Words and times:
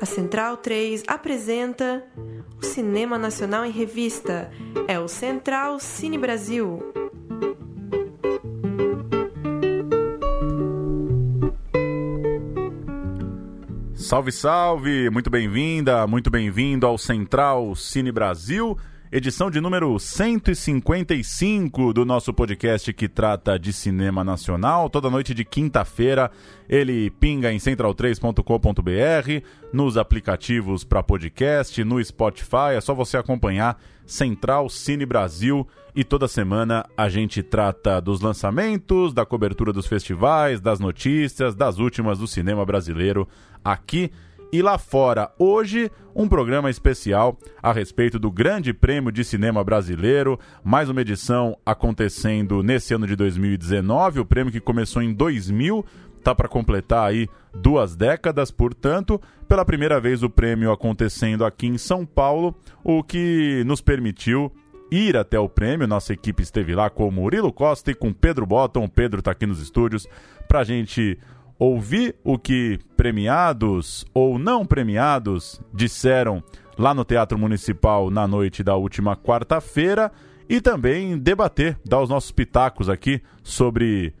A 0.00 0.06
Central 0.06 0.56
3 0.56 1.04
apresenta 1.06 2.02
o 2.58 2.64
Cinema 2.64 3.18
Nacional 3.18 3.66
em 3.66 3.70
Revista. 3.70 4.50
É 4.88 4.98
o 4.98 5.06
Central 5.06 5.78
Cine 5.80 6.16
Brasil. 6.16 6.78
Salve, 13.92 14.32
salve! 14.32 15.10
Muito 15.10 15.28
bem-vinda, 15.28 16.06
muito 16.06 16.30
bem-vindo 16.30 16.86
ao 16.86 16.96
Central 16.96 17.76
Cine 17.76 18.10
Brasil 18.10 18.78
edição 19.10 19.50
de 19.50 19.60
número 19.60 19.98
155 19.98 21.92
do 21.94 22.04
nosso 22.04 22.32
podcast 22.32 22.92
que 22.92 23.08
trata 23.08 23.58
de 23.58 23.72
cinema 23.72 24.22
nacional. 24.22 24.90
Toda 24.90 25.08
noite 25.08 25.32
de 25.32 25.44
quinta-feira 25.44 26.30
ele 26.68 27.10
pinga 27.10 27.50
em 27.52 27.56
central3.com.br, 27.56 29.46
nos 29.72 29.96
aplicativos 29.96 30.84
para 30.84 31.02
podcast, 31.02 31.82
no 31.84 32.04
Spotify. 32.04 32.74
É 32.76 32.80
só 32.80 32.94
você 32.94 33.16
acompanhar 33.16 33.80
Central 34.06 34.68
Cine 34.68 35.06
Brasil 35.06 35.66
e 35.94 36.04
toda 36.04 36.28
semana 36.28 36.84
a 36.96 37.08
gente 37.08 37.42
trata 37.42 38.00
dos 38.00 38.20
lançamentos, 38.20 39.14
da 39.14 39.24
cobertura 39.24 39.72
dos 39.72 39.86
festivais, 39.86 40.60
das 40.60 40.78
notícias, 40.78 41.54
das 41.54 41.78
últimas 41.78 42.18
do 42.18 42.26
cinema 42.26 42.64
brasileiro 42.64 43.26
aqui 43.64 44.10
e 44.52 44.62
lá 44.62 44.78
fora. 44.78 45.30
Hoje, 45.38 45.90
um 46.14 46.28
programa 46.28 46.70
especial 46.70 47.38
a 47.62 47.72
respeito 47.72 48.18
do 48.18 48.30
Grande 48.30 48.72
Prêmio 48.72 49.12
de 49.12 49.24
Cinema 49.24 49.62
Brasileiro, 49.62 50.38
mais 50.64 50.88
uma 50.88 51.00
edição 51.00 51.56
acontecendo 51.64 52.62
nesse 52.62 52.94
ano 52.94 53.06
de 53.06 53.14
2019, 53.14 54.20
o 54.20 54.24
prêmio 54.24 54.52
que 54.52 54.60
começou 54.60 55.02
em 55.02 55.12
2000, 55.12 55.84
tá 56.22 56.34
para 56.34 56.48
completar 56.48 57.08
aí 57.08 57.28
duas 57.54 57.94
décadas, 57.94 58.50
portanto, 58.50 59.20
pela 59.46 59.64
primeira 59.64 60.00
vez 60.00 60.22
o 60.22 60.30
prêmio 60.30 60.72
acontecendo 60.72 61.44
aqui 61.44 61.66
em 61.66 61.78
São 61.78 62.04
Paulo, 62.04 62.54
o 62.82 63.02
que 63.02 63.62
nos 63.66 63.80
permitiu 63.80 64.52
ir 64.90 65.16
até 65.16 65.38
o 65.38 65.48
prêmio. 65.48 65.86
Nossa 65.86 66.12
equipe 66.12 66.42
esteve 66.42 66.74
lá 66.74 66.88
com 66.90 67.06
o 67.06 67.12
Murilo 67.12 67.52
Costa 67.52 67.90
e 67.90 67.94
com 67.94 68.12
Pedro 68.12 68.46
Botton. 68.46 68.84
O 68.84 68.88
Pedro 68.88 69.20
está 69.20 69.32
aqui 69.32 69.46
nos 69.46 69.60
estúdios 69.60 70.06
para 70.46 70.60
a 70.60 70.64
gente 70.64 71.18
ouvir 71.58 72.16
o 72.24 72.38
que 72.38 72.78
premiados 72.98 74.04
ou 74.12 74.40
não 74.40 74.66
premiados 74.66 75.60
disseram 75.72 76.42
lá 76.76 76.92
no 76.92 77.04
Teatro 77.04 77.38
Municipal 77.38 78.10
na 78.10 78.26
noite 78.26 78.64
da 78.64 78.74
última 78.74 79.16
quarta-feira 79.16 80.10
e 80.48 80.60
também 80.60 81.16
debater, 81.16 81.78
dar 81.86 82.00
os 82.00 82.08
nossos 82.08 82.32
pitacos 82.32 82.88
aqui 82.88 83.22
sobre 83.40 84.12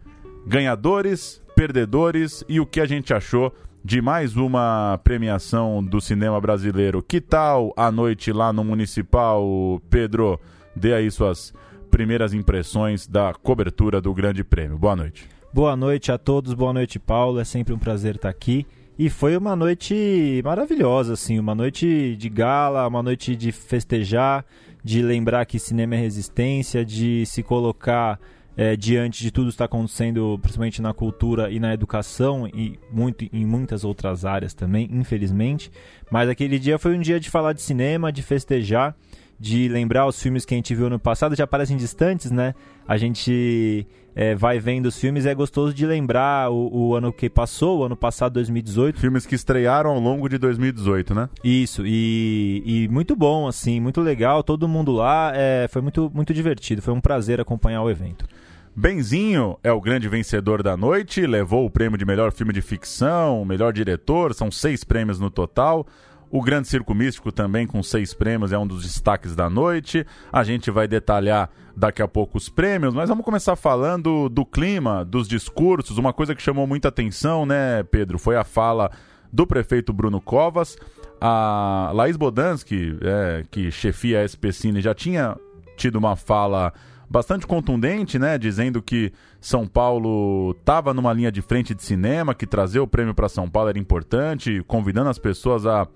ganhadores, 0.46 1.42
perdedores 1.56 2.44
e 2.48 2.60
o 2.60 2.66
que 2.66 2.80
a 2.80 2.86
gente 2.86 3.12
achou 3.12 3.52
de 3.84 4.00
mais 4.00 4.36
uma 4.36 5.00
premiação 5.02 5.82
do 5.82 6.00
cinema 6.00 6.40
brasileiro. 6.40 7.02
Que 7.02 7.20
tal 7.20 7.74
a 7.76 7.90
noite 7.90 8.32
lá 8.32 8.52
no 8.52 8.62
Municipal, 8.62 9.82
Pedro? 9.90 10.38
Dê 10.76 10.94
aí 10.94 11.10
suas 11.10 11.52
primeiras 11.90 12.32
impressões 12.32 13.08
da 13.08 13.34
cobertura 13.34 14.00
do 14.00 14.14
Grande 14.14 14.44
Prêmio. 14.44 14.78
Boa 14.78 14.94
noite. 14.94 15.37
Boa 15.50 15.74
noite 15.74 16.12
a 16.12 16.18
todos, 16.18 16.52
boa 16.52 16.74
noite, 16.74 16.98
Paulo. 16.98 17.40
É 17.40 17.44
sempre 17.44 17.72
um 17.72 17.78
prazer 17.78 18.16
estar 18.16 18.28
aqui. 18.28 18.66
E 18.98 19.08
foi 19.08 19.34
uma 19.34 19.56
noite 19.56 20.42
maravilhosa, 20.44 21.14
assim, 21.14 21.38
uma 21.38 21.54
noite 21.54 22.16
de 22.16 22.28
gala, 22.28 22.86
uma 22.86 23.02
noite 23.02 23.34
de 23.34 23.50
festejar, 23.50 24.44
de 24.84 25.00
lembrar 25.00 25.46
que 25.46 25.58
cinema 25.58 25.94
é 25.94 25.98
resistência, 25.98 26.84
de 26.84 27.24
se 27.24 27.42
colocar 27.42 28.20
é, 28.58 28.76
diante 28.76 29.22
de 29.22 29.30
tudo 29.30 29.46
que 29.46 29.54
está 29.54 29.64
acontecendo, 29.64 30.38
principalmente 30.42 30.82
na 30.82 30.92
cultura 30.92 31.50
e 31.50 31.58
na 31.58 31.72
educação 31.72 32.46
e 32.46 32.78
muito 32.92 33.24
em 33.32 33.46
muitas 33.46 33.84
outras 33.84 34.26
áreas 34.26 34.52
também, 34.52 34.86
infelizmente. 34.92 35.70
Mas 36.10 36.28
aquele 36.28 36.58
dia 36.58 36.78
foi 36.78 36.94
um 36.94 37.00
dia 37.00 37.18
de 37.18 37.30
falar 37.30 37.54
de 37.54 37.62
cinema, 37.62 38.12
de 38.12 38.20
festejar, 38.20 38.94
de 39.40 39.68
lembrar 39.68 40.06
os 40.06 40.20
filmes 40.20 40.44
que 40.44 40.52
a 40.52 40.56
gente 40.56 40.74
viu 40.74 40.90
no 40.90 40.98
passado, 40.98 41.36
já 41.36 41.46
parecem 41.46 41.76
distantes, 41.76 42.30
né? 42.30 42.54
A 42.86 42.96
gente 42.96 43.86
é, 44.18 44.34
vai 44.34 44.58
vendo 44.58 44.86
os 44.86 44.98
filmes 44.98 45.26
é 45.26 45.32
gostoso 45.32 45.72
de 45.72 45.86
lembrar 45.86 46.50
o, 46.50 46.88
o, 46.88 46.94
ano 46.96 47.12
que 47.12 47.30
passou, 47.30 47.78
o 47.78 47.84
ano 47.84 47.96
passado, 47.96 48.32
2018. 48.32 48.98
Filmes 48.98 49.24
que 49.24 49.36
estrearam 49.36 49.90
ao 49.90 50.00
longo 50.00 50.28
de 50.28 50.36
2018, 50.38 51.14
né? 51.14 51.30
Isso, 51.44 51.86
e, 51.86 52.60
e 52.66 52.88
muito 52.88 53.14
bom, 53.14 53.46
assim, 53.46 53.78
muito 53.78 54.00
legal, 54.00 54.42
todo 54.42 54.66
mundo 54.66 54.90
lá, 54.90 55.30
é, 55.36 55.68
foi 55.70 55.80
muito, 55.80 56.10
muito 56.12 56.34
divertido, 56.34 56.82
foi 56.82 56.92
um 56.92 57.00
prazer 57.00 57.40
acompanhar 57.40 57.80
o 57.80 57.88
evento. 57.88 58.26
Benzinho 58.74 59.56
é 59.62 59.70
o 59.70 59.80
grande 59.80 60.08
vencedor 60.08 60.64
da 60.64 60.76
noite, 60.76 61.24
levou 61.24 61.64
o 61.64 61.70
prêmio 61.70 61.96
de 61.96 62.04
melhor 62.04 62.32
filme 62.32 62.52
de 62.52 62.60
ficção, 62.60 63.44
melhor 63.44 63.72
diretor, 63.72 64.34
são 64.34 64.50
seis 64.50 64.82
prêmios 64.82 65.20
no 65.20 65.30
total. 65.30 65.86
O 66.30 66.42
Grande 66.42 66.68
Circo 66.68 66.94
Místico 66.94 67.32
também 67.32 67.66
com 67.66 67.82
seis 67.82 68.12
prêmios 68.12 68.52
é 68.52 68.58
um 68.58 68.66
dos 68.66 68.82
destaques 68.82 69.34
da 69.34 69.48
noite. 69.48 70.06
A 70.30 70.44
gente 70.44 70.70
vai 70.70 70.86
detalhar 70.86 71.50
daqui 71.74 72.02
a 72.02 72.08
pouco 72.08 72.36
os 72.36 72.48
prêmios, 72.48 72.92
mas 72.92 73.08
vamos 73.08 73.24
começar 73.24 73.56
falando 73.56 74.28
do 74.28 74.44
clima, 74.44 75.04
dos 75.04 75.26
discursos. 75.26 75.96
Uma 75.96 76.12
coisa 76.12 76.34
que 76.34 76.42
chamou 76.42 76.66
muita 76.66 76.88
atenção, 76.88 77.46
né, 77.46 77.82
Pedro, 77.84 78.18
foi 78.18 78.36
a 78.36 78.44
fala 78.44 78.90
do 79.32 79.46
prefeito 79.46 79.92
Bruno 79.92 80.20
Covas. 80.20 80.76
A 81.20 81.90
Laís 81.94 82.16
Bodansky, 82.16 82.98
é, 83.00 83.44
que 83.50 83.70
chefia 83.70 84.20
a 84.20 84.24
SPCine, 84.24 84.80
já 84.80 84.94
tinha 84.94 85.36
tido 85.76 85.96
uma 85.96 86.14
fala 86.14 86.72
bastante 87.10 87.46
contundente, 87.46 88.18
né, 88.18 88.36
dizendo 88.36 88.82
que 88.82 89.12
São 89.40 89.66
Paulo 89.66 90.54
estava 90.58 90.92
numa 90.92 91.12
linha 91.12 91.32
de 91.32 91.40
frente 91.40 91.74
de 91.74 91.82
cinema, 91.82 92.34
que 92.34 92.46
trazer 92.46 92.80
o 92.80 92.86
prêmio 92.86 93.14
para 93.14 93.28
São 93.28 93.48
Paulo 93.48 93.70
era 93.70 93.78
importante, 93.78 94.62
convidando 94.66 95.08
as 95.08 95.18
pessoas 95.18 95.66
a 95.66 95.86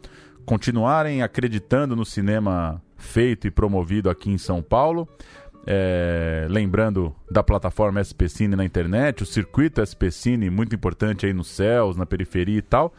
continuarem 0.44 1.22
acreditando 1.22 1.94
no 1.94 2.04
cinema 2.04 2.82
feito 2.96 3.46
e 3.46 3.50
promovido 3.50 4.08
aqui 4.08 4.30
em 4.30 4.38
São 4.38 4.62
Paulo. 4.62 5.08
É, 5.64 6.46
lembrando 6.50 7.14
da 7.30 7.40
plataforma 7.42 8.02
SP 8.02 8.26
Cine 8.28 8.56
na 8.56 8.64
internet, 8.64 9.22
o 9.22 9.26
circuito 9.26 9.84
SP 9.84 10.10
Cine, 10.10 10.50
muito 10.50 10.74
importante 10.74 11.24
aí 11.24 11.32
nos 11.32 11.48
céus, 11.48 11.96
na 11.96 12.04
periferia 12.04 12.58
e 12.58 12.62
tal. 12.62 12.92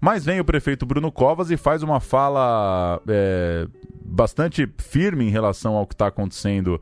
Mas 0.00 0.24
vem 0.24 0.38
o 0.38 0.44
prefeito 0.44 0.86
Bruno 0.86 1.10
Covas 1.10 1.50
e 1.50 1.56
faz 1.56 1.82
uma 1.82 1.98
fala 1.98 3.00
é, 3.08 3.66
bastante 4.04 4.68
firme 4.78 5.26
em 5.26 5.30
relação 5.30 5.74
ao 5.74 5.86
que 5.86 5.94
está 5.94 6.06
acontecendo 6.06 6.80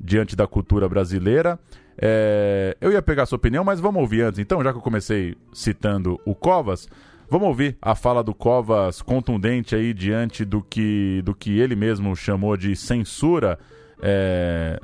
diante 0.00 0.36
da 0.36 0.46
cultura 0.46 0.88
brasileira. 0.88 1.58
É, 2.00 2.76
eu 2.80 2.92
ia 2.92 3.02
pegar 3.02 3.24
a 3.24 3.26
sua 3.26 3.36
opinião, 3.36 3.64
mas 3.64 3.80
vamos 3.80 4.00
ouvir 4.00 4.22
antes. 4.22 4.38
Então, 4.38 4.62
já 4.62 4.72
que 4.72 4.78
eu 4.78 4.82
comecei 4.82 5.36
citando 5.52 6.20
o 6.24 6.34
Covas, 6.34 6.88
vamos 7.28 7.48
ouvir 7.48 7.76
a 7.82 7.94
fala 7.94 8.22
do 8.22 8.32
Covas 8.32 9.02
contundente 9.02 9.74
aí 9.74 9.92
diante 9.92 10.44
do 10.44 10.62
que, 10.62 11.20
do 11.24 11.34
que 11.34 11.58
ele 11.58 11.74
mesmo 11.74 12.14
chamou 12.14 12.56
de 12.56 12.76
censura. 12.76 13.58
É, 14.00 14.80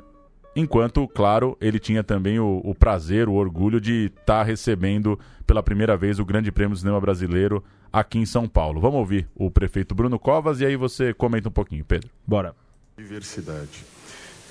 enquanto, 0.55 1.07
claro, 1.07 1.57
ele 1.61 1.79
tinha 1.79 2.03
também 2.03 2.37
o, 2.37 2.61
o 2.65 2.75
prazer, 2.75 3.29
o 3.29 3.33
orgulho 3.33 3.79
de 3.79 4.07
estar 4.07 4.39
tá 4.39 4.43
recebendo 4.43 5.17
pela 5.47 5.63
primeira 5.63 5.95
vez 5.95 6.19
o 6.19 6.25
Grande 6.25 6.51
Prêmio 6.51 6.75
do 6.75 6.79
Cinema 6.79 6.99
Brasileiro 6.99 7.63
aqui 7.93 8.19
em 8.19 8.25
São 8.25 8.45
Paulo. 8.45 8.81
Vamos 8.81 8.99
ouvir 8.99 9.25
o 9.33 9.49
prefeito 9.49 9.95
Bruno 9.95 10.19
Covas 10.19 10.59
e 10.59 10.65
aí 10.65 10.75
você 10.75 11.13
comenta 11.13 11.47
um 11.47 11.51
pouquinho, 11.51 11.85
Pedro. 11.85 12.09
Bora. 12.27 12.53
Diversidade. 12.97 13.94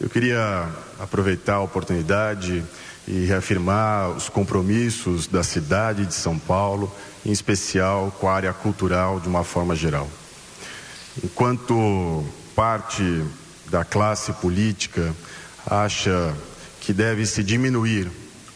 Eu 0.00 0.10
queria 0.10 0.68
aproveitar 0.98 1.54
a 1.54 1.60
oportunidade 1.60 2.64
e 3.06 3.26
reafirmar 3.26 4.10
os 4.10 4.28
compromissos 4.28 5.28
da 5.28 5.44
cidade 5.44 6.04
de 6.04 6.14
São 6.14 6.36
Paulo, 6.36 6.92
em 7.24 7.30
especial 7.30 8.12
com 8.18 8.28
a 8.28 8.34
área 8.34 8.52
cultural 8.52 9.20
de 9.20 9.28
uma 9.28 9.44
forma 9.44 9.76
geral. 9.76 10.10
Enquanto 11.22 12.24
parte 12.56 13.24
da 13.70 13.84
classe 13.84 14.32
política 14.32 15.14
acha 15.64 16.34
que 16.80 16.92
deve 16.92 17.24
se 17.24 17.44
diminuir 17.44 18.10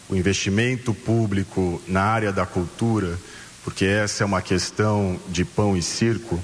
o 0.09 0.16
investimento 0.16 0.93
público 0.93 1.81
na 1.87 2.02
área 2.02 2.32
da 2.32 2.44
cultura, 2.44 3.17
porque 3.62 3.84
essa 3.84 4.25
é 4.25 4.26
uma 4.26 4.43
questão 4.43 5.20
de 5.29 5.44
pão 5.44 5.76
e 5.76 5.82
circo, 5.82 6.43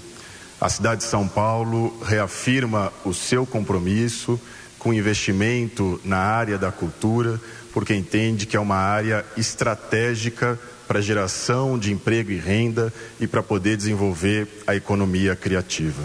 a 0.61 0.69
cidade 0.69 1.01
de 1.01 1.09
São 1.09 1.27
Paulo 1.27 2.01
reafirma 2.05 2.93
o 3.05 3.13
seu 3.13 3.45
compromisso 3.45 4.41
com 4.85 4.93
investimento 4.93 5.99
na 6.05 6.19
área 6.19 6.59
da 6.59 6.71
cultura, 6.71 7.41
porque 7.73 7.95
entende 7.95 8.45
que 8.45 8.55
é 8.55 8.61
uma 8.61 8.77
área 8.77 9.25
estratégica 9.35 10.61
para 10.87 11.01
geração 11.01 11.79
de 11.79 11.91
emprego 11.91 12.31
e 12.31 12.37
renda 12.37 12.93
e 13.19 13.27
para 13.27 13.43
poder 13.43 13.79
desenvolver 13.79 14.47
a 14.67 14.77
economia 14.77 15.35
criativa. 15.35 16.03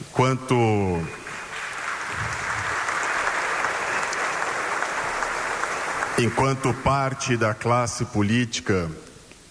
Enquanto 0.00 0.56
Enquanto 6.18 6.72
parte 6.74 7.36
da 7.36 7.54
classe 7.54 8.06
política 8.06 8.90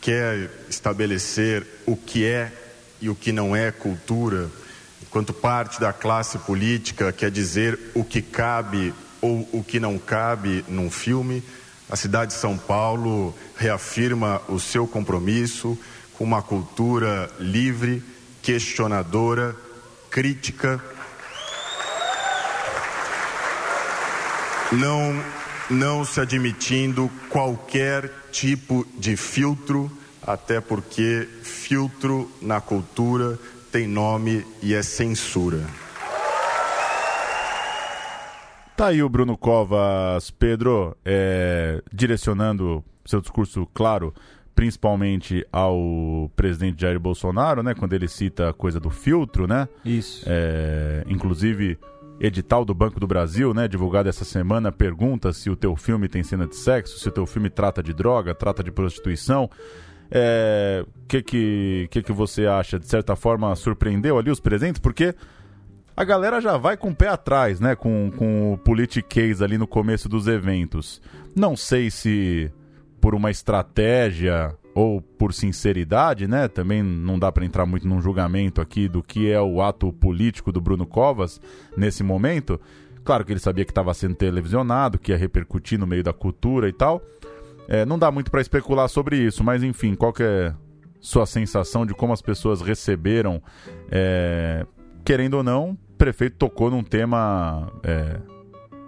quer 0.01 0.49
estabelecer 0.69 1.65
o 1.85 1.95
que 1.95 2.25
é 2.25 2.51
e 2.99 3.09
o 3.09 3.15
que 3.15 3.31
não 3.31 3.55
é 3.55 3.71
cultura, 3.71 4.49
enquanto 5.09 5.33
parte 5.33 5.79
da 5.79 5.91
classe 5.91 6.37
política 6.37 7.11
quer 7.11 7.31
dizer 7.31 7.79
o 7.95 8.03
que 8.03 8.21
cabe 8.21 8.93
ou 9.19 9.49
o 9.51 9.63
que 9.63 9.79
não 9.79 9.97
cabe 9.97 10.63
num 10.67 10.91
filme, 10.91 11.43
a 11.89 11.95
cidade 11.95 12.31
de 12.31 12.37
São 12.37 12.55
Paulo 12.55 13.35
reafirma 13.57 14.39
o 14.47 14.59
seu 14.59 14.85
compromisso 14.85 15.75
com 16.13 16.23
uma 16.23 16.43
cultura 16.43 17.27
livre, 17.39 18.03
questionadora, 18.43 19.55
crítica. 20.11 20.79
Não, 24.71 25.23
não 25.71 26.05
se 26.05 26.21
admitindo 26.21 27.09
qualquer 27.29 28.11
tipo 28.31 28.85
de 28.95 29.17
filtro, 29.17 29.91
até 30.21 30.61
porque 30.61 31.27
filtro 31.41 32.31
na 32.39 32.61
cultura 32.61 33.39
tem 33.71 33.87
nome 33.87 34.45
e 34.61 34.73
é 34.73 34.81
censura. 34.81 35.59
Tá 38.75 38.87
aí 38.87 39.03
o 39.03 39.09
Bruno 39.09 39.37
Covas, 39.37 40.31
Pedro, 40.31 40.95
é, 41.03 41.83
direcionando 41.91 42.83
seu 43.05 43.19
discurso, 43.19 43.67
claro, 43.73 44.13
principalmente 44.55 45.45
ao 45.51 46.31
presidente 46.35 46.81
Jair 46.81 46.99
Bolsonaro, 46.99 47.61
né? 47.61 47.73
Quando 47.73 47.93
ele 47.93 48.07
cita 48.07 48.49
a 48.49 48.53
coisa 48.53 48.79
do 48.79 48.89
filtro, 48.89 49.47
né? 49.47 49.67
Isso. 49.83 50.23
É, 50.25 51.03
inclusive, 51.07 51.77
edital 52.19 52.63
do 52.65 52.73
Banco 52.73 52.99
do 52.99 53.07
Brasil, 53.07 53.53
né? 53.53 53.67
Divulgado 53.67 54.09
essa 54.09 54.25
semana, 54.25 54.71
pergunta 54.71 55.31
se 55.33 55.49
o 55.49 55.55
teu 55.55 55.75
filme 55.75 56.07
tem 56.07 56.23
cena 56.23 56.47
de 56.47 56.55
sexo, 56.55 56.99
se 56.99 57.07
o 57.07 57.11
teu 57.11 57.25
filme 57.25 57.49
trata 57.49 57.83
de 57.83 57.93
droga, 57.93 58.33
trata 58.33 58.63
de 58.63 58.71
prostituição. 58.71 59.49
É, 60.11 60.85
que, 61.07 61.21
que, 61.21 61.87
que, 61.91 62.03
que 62.03 62.11
você 62.11 62.45
acha? 62.45 62.79
De 62.79 62.87
certa 62.87 63.15
forma, 63.15 63.55
surpreendeu 63.55 64.17
ali 64.17 64.31
os 64.31 64.39
presentes? 64.39 64.79
Porque 64.79 65.13
a 65.95 66.03
galera 66.03 66.39
já 66.39 66.57
vai 66.57 66.77
com 66.77 66.89
o 66.89 66.95
pé 66.95 67.09
atrás, 67.09 67.59
né? 67.59 67.75
Com, 67.75 68.11
com 68.15 68.53
o 68.53 68.57
politiquês 68.57 69.41
ali 69.41 69.57
no 69.57 69.67
começo 69.67 70.07
dos 70.07 70.27
eventos. 70.27 71.01
Não 71.35 71.55
sei 71.55 71.91
se 71.91 72.51
por 72.99 73.13
uma 73.13 73.31
estratégia 73.31 74.55
ou 74.73 75.01
por 75.01 75.33
sinceridade, 75.33 76.27
né? 76.27 76.47
Também 76.47 76.81
não 76.81 77.19
dá 77.19 77.31
para 77.31 77.45
entrar 77.45 77.65
muito 77.65 77.87
num 77.87 78.01
julgamento 78.01 78.61
aqui 78.61 78.87
do 78.87 79.03
que 79.03 79.29
é 79.29 79.41
o 79.41 79.61
ato 79.61 79.91
político 79.91 80.51
do 80.51 80.61
Bruno 80.61 80.85
Covas 80.85 81.41
nesse 81.75 82.03
momento. 82.03 82.59
Claro 83.03 83.25
que 83.25 83.33
ele 83.33 83.39
sabia 83.39 83.65
que 83.65 83.71
estava 83.71 83.93
sendo 83.93 84.15
televisionado, 84.15 84.99
que 84.99 85.11
ia 85.11 85.17
repercutir 85.17 85.79
no 85.79 85.87
meio 85.87 86.03
da 86.03 86.13
cultura 86.13 86.69
e 86.69 86.73
tal. 86.73 87.01
É, 87.71 87.85
não 87.85 87.99
dá 87.99 88.11
muito 88.11 88.31
para 88.31 88.41
especular 88.41 88.89
sobre 88.89 89.15
isso, 89.15 89.43
mas 89.43 89.61
enfim, 89.61 89.93
qual 89.93 90.11
que 90.11 90.23
é 90.23 90.53
sua 90.99 91.27
sensação 91.27 91.85
de 91.85 91.93
como 91.93 92.11
as 92.11 92.21
pessoas 92.21 92.61
receberam, 92.61 93.41
é, 93.91 94.65
querendo 95.05 95.35
ou 95.35 95.43
não, 95.43 95.77
prefeito 95.95 96.35
tocou 96.35 96.71
num 96.71 96.83
tema 96.83 97.71
é, 97.83 98.19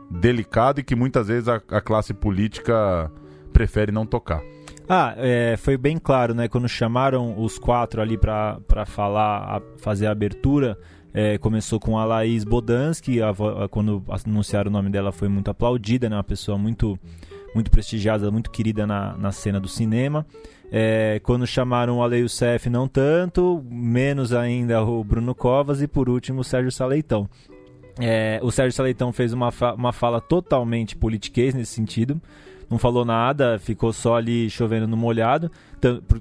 delicado 0.10 0.80
e 0.80 0.84
que 0.84 0.96
muitas 0.96 1.28
vezes 1.28 1.48
a, 1.48 1.62
a, 1.70 1.80
classe 1.80 2.12
política 2.12 3.12
prefere 3.54 3.92
não 3.92 4.04
tocar. 4.06 4.42
Ah, 4.90 5.14
é, 5.16 5.56
foi 5.58 5.78
bem 5.78 6.00
claro, 6.00 6.34
né? 6.34 6.48
Quando 6.48 6.68
chamaram 6.68 7.40
os 7.40 7.60
quatro 7.60 8.02
ali 8.02 8.18
para 8.18 8.58
falar, 8.88 9.58
a, 9.58 9.62
fazer 9.78 10.08
a 10.08 10.12
abertura, 10.12 10.76
é, 11.14 11.38
começou 11.38 11.80
com 11.80 11.98
a 11.98 12.04
Laís 12.04 12.44
Bodansky, 12.44 13.22
a, 13.22 13.30
a, 13.30 13.70
quando 13.70 14.04
anunciaram 14.26 14.70
o 14.70 14.74
nome 14.74 14.90
dela 14.90 15.12
foi 15.12 15.28
muito 15.28 15.52
aplaudida, 15.52 16.10
né? 16.10 16.16
Uma 16.16 16.24
pessoa 16.24 16.58
muito, 16.58 16.98
muito 17.54 17.72
prestigiada, 17.72 18.32
muito 18.32 18.50
querida 18.50 18.86
na, 18.88 19.16
na 19.18 19.32
cena 19.32 19.60
do 19.60 19.68
cinema. 19.68 20.26
É, 20.72 21.20
quando 21.24 21.46
chamaram 21.46 21.98
o 21.98 22.04
Ale 22.04 22.20
Youssef, 22.20 22.70
não 22.70 22.88
tanto, 22.88 23.62
menos 23.70 24.32
ainda 24.32 24.82
o 24.84 25.04
Bruno 25.04 25.36
Covas 25.36 25.82
e 25.82 25.88
por 25.88 26.08
último 26.08 26.42
o 26.42 26.44
Sérgio 26.44 26.72
Saleitão. 26.72 27.30
É, 28.00 28.40
o 28.42 28.52
Sérgio 28.52 28.72
Saleitão 28.72 29.12
fez 29.12 29.34
uma, 29.34 29.52
fa 29.52 29.74
uma 29.74 29.92
fala 29.92 30.22
totalmente 30.22 30.96
politiquês 30.96 31.54
nesse 31.54 31.74
sentido. 31.74 32.22
Não 32.70 32.78
falou 32.78 33.04
nada, 33.04 33.60
ficou 33.60 33.92
só 33.92 34.16
ali 34.16 34.50
chovendo 34.50 34.88
no 34.88 34.96
molhado, 34.96 35.52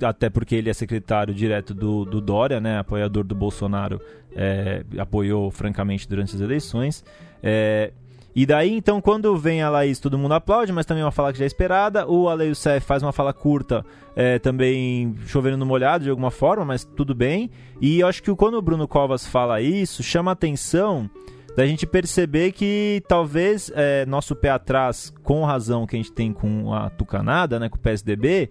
até 0.04 0.28
porque 0.28 0.56
ele 0.56 0.68
é 0.68 0.72
secretário 0.72 1.32
direto 1.32 1.72
do, 1.72 2.04
do 2.04 2.20
Dória, 2.20 2.60
né, 2.60 2.76
apoiador 2.80 3.22
do 3.22 3.36
Bolsonaro, 3.36 4.00
é, 4.34 4.84
apoiou 4.98 5.48
francamente 5.52 6.08
durante 6.08 6.34
as 6.34 6.40
eleições. 6.40 7.04
É, 7.40 7.92
e 8.34 8.46
daí, 8.46 8.72
então, 8.72 9.00
quando 9.00 9.36
vem 9.36 9.60
a 9.60 9.68
Laís, 9.68 9.98
todo 9.98 10.16
mundo 10.16 10.34
aplaude, 10.34 10.72
mas 10.72 10.86
também 10.86 11.02
é 11.02 11.04
uma 11.04 11.10
fala 11.10 11.32
que 11.32 11.38
já 11.38 11.44
é 11.44 11.46
esperada. 11.46 12.06
O 12.06 12.28
Ale 12.28 12.46
Youssef 12.46 12.86
faz 12.86 13.02
uma 13.02 13.12
fala 13.12 13.32
curta, 13.32 13.84
é, 14.14 14.38
também 14.38 15.16
chovendo 15.26 15.56
no 15.56 15.66
molhado 15.66 16.04
de 16.04 16.10
alguma 16.10 16.30
forma, 16.30 16.64
mas 16.64 16.84
tudo 16.84 17.14
bem. 17.14 17.50
E 17.80 18.00
eu 18.00 18.06
acho 18.06 18.22
que 18.22 18.34
quando 18.36 18.54
o 18.54 18.62
Bruno 18.62 18.86
Covas 18.86 19.26
fala 19.26 19.60
isso, 19.60 20.02
chama 20.02 20.30
atenção 20.30 21.10
da 21.56 21.66
gente 21.66 21.84
perceber 21.86 22.52
que 22.52 23.02
talvez 23.08 23.72
é, 23.74 24.06
nosso 24.06 24.36
pé 24.36 24.50
atrás, 24.50 25.12
com 25.24 25.44
razão 25.44 25.84
que 25.84 25.96
a 25.96 25.98
gente 25.98 26.12
tem 26.12 26.32
com 26.32 26.72
a 26.72 26.88
Tucanada, 26.88 27.58
né, 27.58 27.68
com 27.68 27.76
o 27.76 27.80
PSDB, 27.80 28.48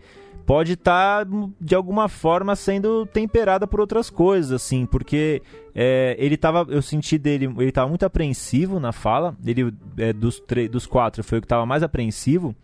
pode 0.50 0.74
estar 0.74 1.28
tá, 1.28 1.32
de 1.62 1.76
alguma 1.76 2.10
forma 2.10 2.56
sendo 2.56 3.06
temperada 3.06 3.68
por 3.68 3.80
outras 3.80 4.10
coisas, 4.10 4.52
assim, 4.52 4.84
porque 4.84 5.44
é, 5.76 6.16
ele 6.18 6.36
tava, 6.36 6.66
eu 6.70 6.82
senti 6.82 7.20
dele, 7.20 7.46
ele 7.46 7.70
estava 7.70 7.88
muito 7.88 8.04
apreensivo 8.04 8.80
na 8.80 8.92
fala, 8.92 9.38
ele 9.46 9.72
é, 9.96 10.12
dos, 10.12 10.42
dos 10.72 10.88
quatro 10.88 11.24
foi 11.24 11.38
o 11.38 11.42
que 11.42 11.46
estava 11.46 11.68
mais 11.68 11.84
apreensivo, 11.84 12.56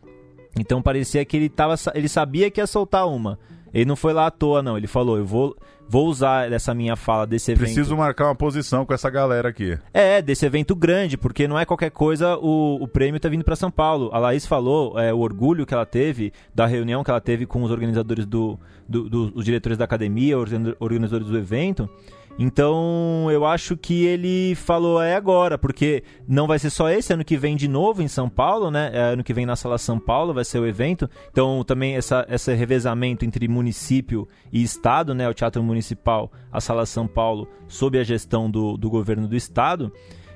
então 0.60 0.82
parecia 0.82 1.24
que 1.24 1.38
ele, 1.38 1.48
tava, 1.48 1.76
ele 1.94 2.10
sabia 2.10 2.50
que 2.50 2.60
ia 2.60 2.66
soltar 2.66 3.08
uma. 3.08 3.38
Ele 3.76 3.84
não 3.84 3.98
foi 3.98 4.14
lá 4.14 4.28
à 4.28 4.32
toa, 4.32 4.64
não. 4.64 4.78
Ele 4.78 4.88
falou: 4.88 5.18
eu 5.18 5.26
vou, 5.26 5.54
vou 5.86 6.08
usar 6.08 6.50
essa 6.50 6.74
minha 6.74 6.96
fala 6.96 7.28
desse 7.28 7.52
evento. 7.52 7.66
Preciso 7.66 7.98
marcar 7.98 8.28
uma 8.28 8.36
posição 8.36 8.86
com 8.86 8.94
essa 8.94 9.10
galera 9.10 9.50
aqui. 9.50 9.78
É, 9.94 10.22
desse 10.22 10.46
evento 10.46 10.74
grande, 10.74 11.18
porque 11.18 11.46
não 11.46 11.60
é 11.60 11.66
qualquer 11.66 11.92
coisa 11.92 12.38
o, 12.38 12.82
o 12.82 12.88
prêmio 12.88 13.20
tá 13.20 13.28
vindo 13.28 13.44
para 13.44 13.58
São 13.58 13.70
Paulo. 13.70 14.10
A 14.14 14.18
Laís 14.18 14.46
falou 14.46 14.98
é, 14.98 15.14
o 15.14 15.20
orgulho 15.20 15.66
que 15.66 15.74
ela 15.74 15.86
teve 15.86 16.32
da 16.54 16.66
reunião 16.66 17.04
que 17.04 17.12
ela 17.12 17.20
teve 17.20 17.46
com 17.46 17.62
os 17.64 17.70
organizadores 17.70 18.26
do, 18.26 18.58
do, 18.88 19.10
do 19.10 19.34
os 19.36 19.44
diretores 19.44 19.78
da 19.78 19.84
academia, 19.84 20.38
organizadores 20.38 21.28
do 21.28 21.38
evento. 21.38 21.90
Então 22.38 23.28
eu 23.32 23.46
acho 23.46 23.78
que 23.78 24.04
ele 24.06 24.56
falou 24.56 25.02
é 25.02 25.16
agora, 25.16 25.58
porque 25.58 26.04
não 26.28 26.48
vai 26.48 26.60
ser 26.60 26.70
só 26.70 26.90
esse, 26.90 27.14
ano 27.14 27.24
que 27.24 27.38
vem 27.38 27.56
de 27.56 27.68
novo 27.68 28.02
em 28.02 28.10
São 28.10 28.30
Paulo, 28.30 28.70
né? 28.70 28.92
É, 28.94 29.00
ano 29.14 29.24
que 29.24 29.34
vem 29.34 29.46
na 29.46 29.56
Sala 29.56 29.78
São 29.78 29.98
Paulo 29.98 30.34
vai 30.34 30.44
ser 30.44 30.60
o 30.60 30.68
evento. 30.68 31.10
Então 31.32 31.64
também 31.64 31.96
essa, 31.96 32.26
esse 32.30 32.54
revezamento 32.54 33.24
entre 33.24 33.48
município 33.48 34.28
e 34.52 34.62
estado, 34.62 35.16
né? 35.16 35.30
O 35.30 35.34
Teatro 35.34 35.64
Municipal, 35.64 36.30
a 36.52 36.60
Sala 36.60 36.86
São 36.86 37.08
Paulo, 37.08 37.48
sob 37.68 37.98
a 37.98 38.04
gestão 38.04 38.52
do, 38.52 38.76
do 38.76 38.90
governo 38.90 39.28
do 39.28 39.36
estado. 39.36 39.92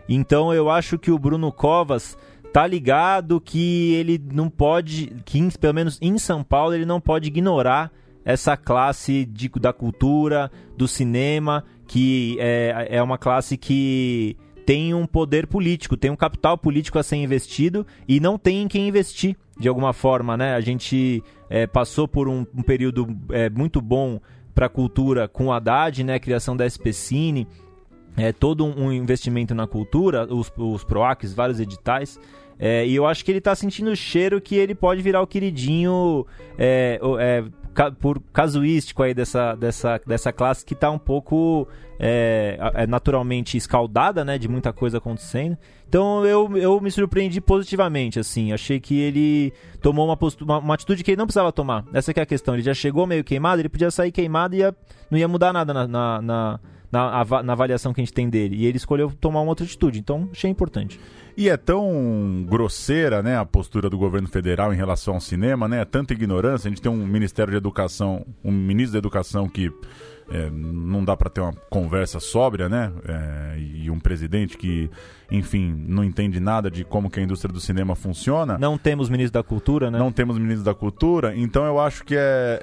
Então 0.08 0.54
eu 0.54 0.70
acho 0.70 0.98
que 0.98 1.12
o 1.12 1.20
Bruno 1.20 1.52
Covas 1.52 2.18
tá 2.54 2.66
ligado 2.66 3.42
que 3.42 3.94
ele 3.94 4.20
não 4.32 4.50
pode, 4.50 5.14
que 5.26 5.58
pelo 5.58 5.74
menos 5.74 6.00
em 6.02 6.18
São 6.18 6.44
Paulo 6.44 6.74
ele 6.74 6.86
não 6.86 7.02
pode 7.02 7.28
ignorar 7.28 7.92
essa 8.24 8.56
classe 8.56 9.26
de, 9.26 9.50
da 9.50 9.74
cultura, 9.74 10.52
do 10.78 10.88
cinema 10.88 11.64
que 11.90 12.38
é, 12.40 12.88
é 12.92 13.02
uma 13.02 13.18
classe 13.18 13.58
que 13.58 14.38
tem 14.64 14.94
um 14.94 15.08
poder 15.08 15.48
político, 15.48 15.98
tem 15.98 16.12
um 16.12 16.16
capital 16.16 16.56
político 16.56 17.00
a 17.00 17.04
ser 17.04 17.16
investido 17.16 17.84
e 18.08 18.20
não 18.20 18.38
tem 18.38 18.62
em 18.62 18.68
quem 18.68 18.88
investir 18.88 19.36
de 19.60 19.68
alguma 19.68 19.92
forma, 19.92 20.38
né? 20.38 20.54
A 20.54 20.62
gente 20.62 21.24
é, 21.50 21.66
passou 21.66 22.08
por 22.08 22.30
um, 22.30 22.46
um 22.56 22.62
período 22.62 23.08
é, 23.32 23.50
muito 23.50 23.82
bom 23.82 24.22
para 24.54 24.68
a 24.68 24.70
cultura 24.70 25.28
com 25.28 25.48
o 25.48 25.52
Haddad, 25.52 26.04
né? 26.04 26.14
A 26.14 26.20
criação 26.20 26.56
da 26.56 26.68
SPCine, 26.68 27.48
é, 28.16 28.32
todo 28.32 28.64
um 28.64 28.94
investimento 28.94 29.56
na 29.56 29.66
cultura, 29.66 30.32
os, 30.32 30.54
os 30.56 30.84
PROACs, 30.84 31.34
vários 31.34 31.60
editais. 31.60 32.20
É, 32.60 32.86
e 32.86 32.94
eu 32.94 33.08
acho 33.08 33.26
que 33.26 33.32
ele 33.32 33.40
está 33.40 33.56
sentindo 33.56 33.90
o 33.90 33.96
cheiro 33.96 34.40
que 34.40 34.54
ele 34.54 34.76
pode 34.76 35.02
virar 35.02 35.24
o 35.24 35.28
queridinho 35.28 36.28
é, 36.60 37.00
é, 37.20 37.44
por 38.00 38.22
casuístico 38.34 39.04
aí 39.04 39.14
dessa, 39.14 39.56
dessa, 39.56 40.02
dessa 40.06 40.34
classe 40.34 40.66
que 40.66 40.74
está 40.74 40.92
um 40.92 41.00
pouco 41.00 41.68
é, 42.00 42.58
é, 42.74 42.88
naturalmente 42.88 43.56
escaldada, 43.58 44.26
né, 44.26 44.38
de 44.38 44.48
muita 44.48 44.74
coisa 44.74 44.98
acontecendo. 44.98 45.58
Então 45.88 46.26
eu, 46.26 46.58
eu 46.58 46.80
me 46.82 46.92
surpreendi 46.92 47.40
positivamente, 47.40 48.20
assim, 48.20 48.52
achei 48.52 48.80
que 48.80 49.00
ele 49.00 49.54
tomou 49.82 50.06
uma, 50.06 50.18
postura, 50.18 50.52
uma, 50.52 50.60
uma, 50.60 50.74
atitude 50.74 51.04
que 51.04 51.12
ele 51.12 51.18
não 51.18 51.26
precisava 51.26 51.52
tomar. 51.52 51.86
Essa 51.94 52.12
é 52.12 52.22
a 52.22 52.26
questão, 52.26 52.54
ele 52.54 52.64
já 52.64 52.74
chegou 52.74 53.08
meio 53.08 53.24
queimado, 53.24 53.62
ele 53.62 53.70
podia 53.70 53.90
sair 53.90 54.12
queimado 54.12 54.56
e 54.56 54.60
ia, 54.60 54.76
não 55.10 55.18
ia 55.18 55.28
mudar 55.28 55.54
nada 55.54 55.74
na, 55.74 55.88
na, 55.88 56.22
na 56.22 56.60
na, 56.92 57.24
na, 57.44 57.54
avaliação 57.54 57.94
que 57.94 58.02
a 58.02 58.04
gente 58.04 58.14
tem 58.14 58.30
dele. 58.30 58.56
E 58.56 58.66
ele 58.66 58.78
escolheu 58.78 59.12
tomar 59.12 59.42
uma 59.42 59.50
outra 59.50 59.66
atitude. 59.66 60.00
Então, 60.00 60.28
achei 60.32 60.50
importante. 60.50 61.00
E 61.36 61.50
é 61.50 61.58
tão 61.58 62.46
grosseira, 62.48 63.24
né, 63.24 63.38
a 63.38 63.46
postura 63.46 63.90
do 63.90 63.98
governo 63.98 64.28
federal 64.28 64.74
em 64.74 64.78
relação 64.78 65.16
ao 65.16 65.22
cinema, 65.22 65.68
né? 65.68 65.82
É 65.82 65.86
tanta 65.86 66.14
ignorância. 66.14 66.68
A 66.68 66.70
gente 66.70 66.82
tem 66.82 66.92
um 66.92 67.06
Ministério 67.06 67.52
de 67.52 67.58
Educação, 67.58 68.26
um 68.44 68.52
ministro 68.52 68.94
da 68.94 69.00
Educação 69.00 69.48
que 69.48 69.72
é, 70.32 70.50
não 70.52 71.04
dá 71.04 71.18
para 71.18 71.30
ter 71.30 71.42
uma 71.42 71.54
conversa 71.70 72.20
sóbria, 72.20 72.70
né? 72.70 72.92
É, 73.08 73.60
e 73.60 73.90
um 73.90 74.00
presidente 74.00 74.58
que, 74.58 74.90
enfim, 75.32 75.74
não 75.88 76.04
entende 76.04 76.40
nada 76.40 76.70
de 76.70 76.84
como 76.84 77.10
que 77.10 77.20
a 77.20 77.24
indústria 77.24 77.52
do 77.52 77.60
cinema 77.60 77.96
funciona. 77.96 78.58
Não 78.58 78.78
temos 78.78 79.10
ministro 79.10 79.34
da 79.34 79.44
Cultura, 79.44 79.90
né? 79.90 79.98
Não 79.98 80.12
temos 80.12 80.38
ministro 80.38 80.64
da 80.64 80.74
Cultura. 80.74 81.36
Então 81.36 81.66
eu 81.66 81.80
acho 81.80 82.04
que 82.04 82.16
é, 82.16 82.60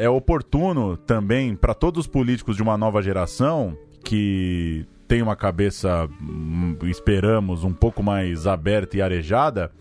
é, 0.00 0.04
é 0.04 0.08
oportuno 0.08 0.96
também 0.96 1.54
para 1.54 1.74
todos 1.74 2.00
os 2.00 2.06
políticos 2.06 2.56
de 2.56 2.62
uma 2.62 2.78
nova 2.78 3.02
geração 3.02 3.76
que 4.02 4.86
tem 5.10 5.22
uma 5.22 5.34
cabeça, 5.34 6.08
hum, 6.22 6.76
esperamos, 6.84 7.64
um 7.64 7.72
pouco 7.72 8.00
mais 8.00 8.46
aberta 8.46 8.96
e 8.96 9.02
arejada, 9.02 9.72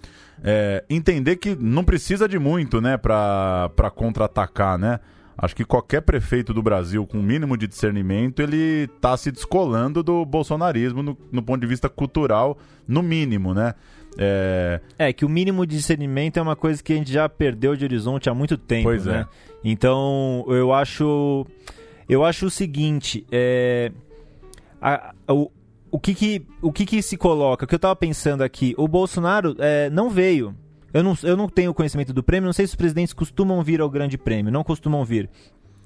é, 0.43 0.83
entender 0.89 1.35
que 1.35 1.55
não 1.55 1.83
precisa 1.83 2.27
de 2.27 2.39
muito, 2.39 2.81
né, 2.81 2.97
para 2.97 3.91
contra-atacar, 3.95 4.79
né? 4.79 4.99
Acho 5.37 5.55
que 5.55 5.63
qualquer 5.63 6.01
prefeito 6.01 6.51
do 6.51 6.63
Brasil 6.63 7.05
com 7.05 7.19
o 7.19 7.23
mínimo 7.23 7.55
de 7.55 7.67
discernimento, 7.67 8.41
ele 8.41 8.89
está 8.95 9.15
se 9.15 9.31
descolando 9.31 10.01
do 10.01 10.25
bolsonarismo 10.25 11.03
no, 11.03 11.15
no, 11.31 11.43
ponto 11.43 11.61
de 11.61 11.67
vista 11.67 11.87
cultural, 11.87 12.57
no 12.87 13.03
mínimo, 13.03 13.53
né? 13.53 13.75
É... 14.17 14.81
é... 14.97 15.13
que 15.13 15.23
o 15.23 15.29
mínimo 15.29 15.63
de 15.63 15.77
discernimento 15.77 16.37
é 16.37 16.41
uma 16.41 16.55
coisa 16.55 16.81
que 16.81 16.91
a 16.91 16.95
gente 16.95 17.13
já 17.13 17.29
perdeu 17.29 17.75
de 17.75 17.85
horizonte 17.85 18.31
há 18.31 18.33
muito 18.33 18.57
tempo, 18.57 18.85
pois 18.85 19.05
né? 19.05 19.27
É. 19.29 19.47
Então, 19.63 20.43
eu 20.47 20.73
acho 20.73 21.45
eu 22.09 22.25
acho 22.25 22.47
o 22.47 22.49
seguinte, 22.49 23.23
é... 23.31 23.91
a, 24.81 25.13
o, 25.27 25.51
o 25.91 25.99
que 25.99 26.13
que, 26.13 26.45
o 26.61 26.71
que 26.71 26.85
que 26.85 27.01
se 27.01 27.17
coloca? 27.17 27.65
O 27.65 27.67
que 27.67 27.75
eu 27.75 27.77
estava 27.77 27.95
pensando 27.95 28.43
aqui, 28.43 28.73
o 28.77 28.87
Bolsonaro 28.87 29.55
é, 29.59 29.89
não 29.89 30.09
veio 30.09 30.55
eu 30.93 31.03
não, 31.03 31.15
eu 31.23 31.37
não 31.37 31.47
tenho 31.47 31.73
conhecimento 31.73 32.13
do 32.13 32.23
prêmio, 32.23 32.47
não 32.47 32.53
sei 32.53 32.65
se 32.65 32.71
os 32.71 32.75
presidentes 32.75 33.13
costumam 33.13 33.61
vir 33.63 33.81
ao 33.81 33.89
grande 33.89 34.17
prêmio, 34.17 34.51
não 34.51 34.63
costumam 34.63 35.05
vir. 35.05 35.29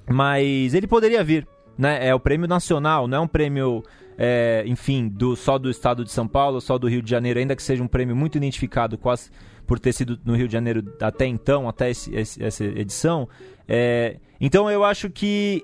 Mas 0.09 0.73
ele 0.73 0.87
poderia 0.87 1.23
vir, 1.23 1.47
né? 1.77 2.07
É 2.07 2.15
o 2.15 2.19
prêmio 2.19 2.47
nacional, 2.47 3.07
não 3.07 3.17
é 3.17 3.21
um 3.21 3.27
prêmio, 3.27 3.83
é, 4.17 4.63
enfim, 4.65 5.07
do, 5.07 5.35
só 5.35 5.57
do 5.57 5.69
estado 5.69 6.03
de 6.05 6.11
São 6.11 6.27
Paulo, 6.27 6.61
só 6.61 6.77
do 6.77 6.87
Rio 6.87 7.01
de 7.01 7.09
Janeiro, 7.09 7.39
ainda 7.39 7.55
que 7.55 7.63
seja 7.63 7.83
um 7.83 7.87
prêmio 7.87 8.15
muito 8.15 8.37
identificado 8.37 8.97
quase 8.97 9.29
por 9.67 9.79
ter 9.79 9.93
sido 9.93 10.19
no 10.25 10.35
Rio 10.35 10.47
de 10.47 10.53
Janeiro 10.53 10.83
até 11.01 11.25
então, 11.25 11.67
até 11.67 11.89
esse, 11.89 12.13
esse, 12.15 12.43
essa 12.43 12.63
edição. 12.63 13.27
É, 13.67 14.17
então 14.39 14.69
eu 14.69 14.83
acho 14.83 15.09
que 15.09 15.63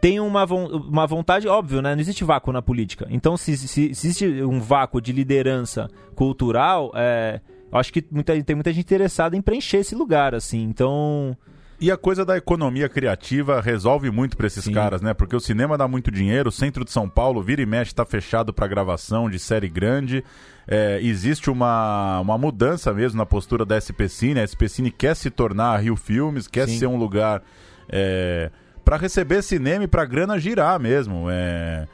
tem 0.00 0.18
uma, 0.18 0.44
uma 0.44 1.06
vontade, 1.06 1.46
óbvio, 1.46 1.82
né? 1.82 1.94
Não 1.94 2.00
existe 2.00 2.24
vácuo 2.24 2.52
na 2.52 2.62
política. 2.62 3.06
Então, 3.10 3.36
se, 3.36 3.56
se, 3.56 3.68
se 3.68 3.90
existe 3.90 4.42
um 4.42 4.58
vácuo 4.58 5.00
de 5.00 5.12
liderança 5.12 5.88
cultural, 6.14 6.90
é, 6.94 7.40
acho 7.70 7.92
que 7.92 8.04
muita, 8.10 8.42
tem 8.42 8.56
muita 8.56 8.72
gente 8.72 8.84
interessada 8.84 9.36
em 9.36 9.42
preencher 9.42 9.78
esse 9.78 9.94
lugar, 9.94 10.34
assim. 10.34 10.62
Então. 10.62 11.36
E 11.78 11.90
a 11.90 11.96
coisa 11.96 12.24
da 12.24 12.36
economia 12.36 12.88
criativa 12.88 13.60
resolve 13.60 14.10
muito 14.10 14.36
para 14.36 14.46
esses 14.46 14.64
Sim. 14.64 14.72
caras, 14.72 15.02
né? 15.02 15.12
Porque 15.12 15.36
o 15.36 15.40
cinema 15.40 15.76
dá 15.76 15.86
muito 15.86 16.10
dinheiro, 16.10 16.48
o 16.48 16.52
centro 16.52 16.84
de 16.84 16.90
São 16.90 17.08
Paulo, 17.08 17.42
vira 17.42 17.60
e 17.60 17.66
mexe, 17.66 17.90
está 17.90 18.04
fechado 18.04 18.52
para 18.52 18.66
gravação 18.66 19.28
de 19.28 19.38
série 19.38 19.68
grande. 19.68 20.24
É, 20.66 20.98
existe 21.02 21.50
uma, 21.50 22.20
uma 22.20 22.38
mudança 22.38 22.92
mesmo 22.92 23.18
na 23.18 23.26
postura 23.26 23.64
da 23.66 23.78
SPCine. 23.78 24.40
A 24.40 24.44
SPCine 24.44 24.90
quer 24.90 25.14
se 25.14 25.30
tornar 25.30 25.74
a 25.74 25.78
Rio 25.78 25.96
Filmes, 25.96 26.46
quer 26.46 26.68
Sim. 26.68 26.78
ser 26.78 26.86
um 26.86 26.96
lugar 26.96 27.42
é, 27.88 28.50
para 28.90 28.96
receber 28.96 29.40
cinema 29.40 29.84
e 29.84 29.86
para 29.86 30.04
grana 30.04 30.36
girar 30.36 30.80
mesmo. 30.80 31.30
É, 31.30 31.86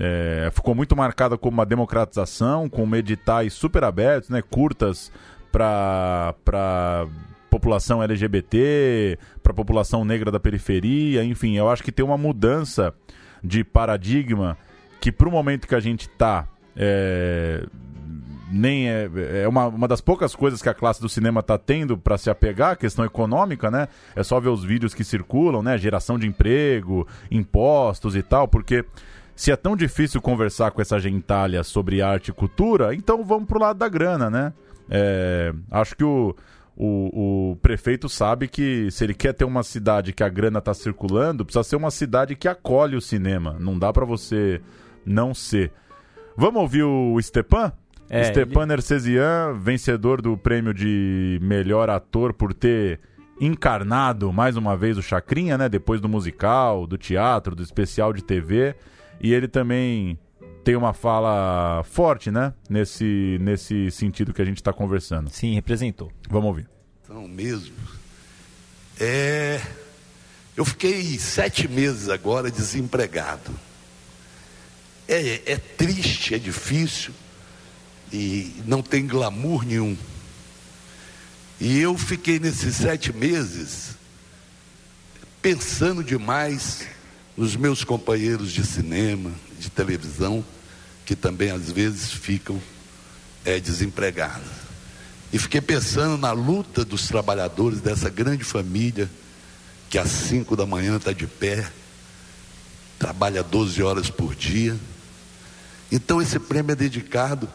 é, 0.00 0.50
ficou 0.52 0.74
muito 0.74 0.96
marcada 0.96 1.38
como 1.38 1.58
uma 1.58 1.64
democratização, 1.64 2.68
com 2.68 2.92
editais 2.96 3.52
super 3.52 3.84
abertos, 3.84 4.30
né, 4.30 4.42
curtas 4.42 5.12
para 5.52 6.34
população 7.48 8.02
LGBT, 8.02 9.16
para 9.40 9.54
população 9.54 10.04
negra 10.04 10.32
da 10.32 10.40
periferia, 10.40 11.22
enfim, 11.22 11.56
eu 11.56 11.70
acho 11.70 11.84
que 11.84 11.92
tem 11.92 12.04
uma 12.04 12.18
mudança 12.18 12.92
de 13.44 13.62
paradigma 13.62 14.58
que 15.00 15.12
para 15.12 15.28
o 15.28 15.30
momento 15.30 15.68
que 15.68 15.74
a 15.76 15.80
gente 15.80 16.08
está 16.08 16.48
é, 16.74 17.64
nem 18.50 18.88
é, 18.88 19.08
é 19.42 19.48
uma, 19.48 19.66
uma 19.66 19.88
das 19.88 20.00
poucas 20.00 20.34
coisas 20.34 20.60
que 20.60 20.68
a 20.68 20.74
classe 20.74 21.00
do 21.00 21.08
cinema 21.08 21.40
está 21.40 21.56
tendo 21.56 21.96
para 21.96 22.18
se 22.18 22.28
apegar, 22.28 22.72
a 22.72 22.76
questão 22.76 23.04
econômica, 23.04 23.70
né? 23.70 23.88
É 24.16 24.22
só 24.22 24.40
ver 24.40 24.48
os 24.48 24.64
vídeos 24.64 24.94
que 24.94 25.04
circulam, 25.04 25.62
né? 25.62 25.78
Geração 25.78 26.18
de 26.18 26.26
emprego, 26.26 27.06
impostos 27.30 28.16
e 28.16 28.22
tal, 28.22 28.48
porque 28.48 28.84
se 29.36 29.50
é 29.50 29.56
tão 29.56 29.76
difícil 29.76 30.20
conversar 30.20 30.70
com 30.70 30.82
essa 30.82 30.98
gentalha 30.98 31.62
sobre 31.64 32.02
arte 32.02 32.28
e 32.28 32.34
cultura, 32.34 32.94
então 32.94 33.24
vamos 33.24 33.48
pro 33.48 33.60
lado 33.60 33.78
da 33.78 33.88
grana, 33.88 34.28
né? 34.28 34.52
É, 34.90 35.52
acho 35.70 35.96
que 35.96 36.04
o, 36.04 36.34
o, 36.76 37.52
o, 37.52 37.56
prefeito 37.56 38.08
sabe 38.08 38.48
que 38.48 38.90
se 38.90 39.04
ele 39.04 39.14
quer 39.14 39.32
ter 39.32 39.44
uma 39.44 39.62
cidade 39.62 40.12
que 40.12 40.22
a 40.22 40.28
grana 40.28 40.58
está 40.58 40.74
circulando, 40.74 41.44
precisa 41.44 41.62
ser 41.62 41.76
uma 41.76 41.90
cidade 41.90 42.34
que 42.34 42.48
acolhe 42.48 42.96
o 42.96 43.00
cinema. 43.00 43.56
Não 43.58 43.78
dá 43.78 43.92
para 43.92 44.04
você 44.04 44.60
não 45.06 45.32
ser. 45.32 45.72
Vamos 46.36 46.60
ouvir 46.60 46.82
o 46.82 47.20
Stepan? 47.22 47.72
É, 48.10 48.24
Stepan 48.24 48.64
ele... 48.64 48.72
Vencedor 49.60 50.20
do 50.20 50.36
prêmio 50.36 50.74
de 50.74 51.38
melhor 51.40 51.88
ator 51.88 52.34
por 52.34 52.52
ter 52.52 52.98
encarnado 53.40 54.32
mais 54.32 54.56
uma 54.56 54.76
vez 54.76 54.98
o 54.98 55.02
Chacrinha, 55.02 55.56
né? 55.56 55.68
Depois 55.68 56.00
do 56.00 56.08
musical, 56.08 56.88
do 56.88 56.98
teatro, 56.98 57.54
do 57.54 57.62
especial 57.62 58.12
de 58.12 58.22
TV. 58.22 58.74
E 59.20 59.32
ele 59.32 59.46
também 59.46 60.18
tem 60.64 60.74
uma 60.74 60.92
fala 60.92 61.84
forte, 61.84 62.32
né? 62.32 62.52
Nesse, 62.68 63.38
nesse 63.40 63.92
sentido 63.92 64.34
que 64.34 64.42
a 64.42 64.44
gente 64.44 64.56
está 64.56 64.72
conversando. 64.72 65.30
Sim, 65.30 65.54
representou. 65.54 66.10
Vamos 66.28 66.48
ouvir. 66.48 66.68
Então, 67.04 67.28
mesmo. 67.28 67.76
É... 68.98 69.60
Eu 70.56 70.64
fiquei 70.64 71.16
sete 71.16 71.68
meses 71.68 72.08
agora 72.08 72.50
desempregado. 72.50 73.52
É, 75.06 75.52
é 75.52 75.56
triste, 75.56 76.34
é 76.34 76.38
difícil 76.38 77.14
e 78.12 78.52
não 78.66 78.82
tem 78.82 79.06
glamour 79.06 79.64
nenhum. 79.64 79.96
E 81.60 81.78
eu 81.78 81.96
fiquei 81.96 82.38
nesses 82.38 82.76
sete 82.76 83.12
meses 83.12 83.90
pensando 85.42 86.02
demais 86.02 86.86
nos 87.36 87.56
meus 87.56 87.84
companheiros 87.84 88.52
de 88.52 88.64
cinema, 88.64 89.30
de 89.58 89.70
televisão, 89.70 90.44
que 91.04 91.14
também 91.14 91.50
às 91.50 91.70
vezes 91.70 92.12
ficam 92.12 92.60
é, 93.44 93.58
desempregados. 93.58 94.48
E 95.32 95.38
fiquei 95.38 95.60
pensando 95.60 96.18
na 96.18 96.32
luta 96.32 96.84
dos 96.84 97.06
trabalhadores 97.06 97.80
dessa 97.80 98.10
grande 98.10 98.44
família, 98.44 99.08
que 99.88 99.98
às 99.98 100.08
cinco 100.08 100.56
da 100.56 100.66
manhã 100.66 100.96
está 100.96 101.12
de 101.12 101.26
pé, 101.26 101.70
trabalha 102.98 103.42
12 103.42 103.82
horas 103.82 104.10
por 104.10 104.34
dia. 104.34 104.76
Então 105.90 106.20
esse 106.20 106.38
prêmio 106.38 106.72
é 106.72 106.76
dedicado 106.76 107.48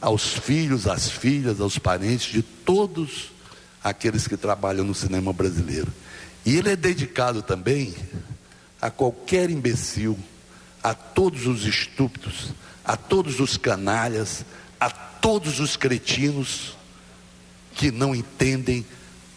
aos 0.00 0.34
filhos, 0.34 0.86
às 0.86 1.10
filhas, 1.10 1.60
aos 1.60 1.78
parentes 1.78 2.32
de 2.32 2.42
todos 2.42 3.30
aqueles 3.82 4.26
que 4.26 4.36
trabalham 4.36 4.84
no 4.84 4.94
cinema 4.94 5.32
brasileiro. 5.32 5.92
E 6.44 6.56
ele 6.56 6.70
é 6.70 6.76
dedicado 6.76 7.42
também 7.42 7.94
a 8.80 8.90
qualquer 8.90 9.50
imbecil, 9.50 10.18
a 10.82 10.94
todos 10.94 11.46
os 11.46 11.64
estúpidos, 11.64 12.52
a 12.84 12.96
todos 12.96 13.40
os 13.40 13.56
canalhas, 13.56 14.44
a 14.78 14.90
todos 14.90 15.58
os 15.60 15.76
cretinos 15.76 16.76
que 17.74 17.90
não 17.90 18.14
entendem 18.14 18.86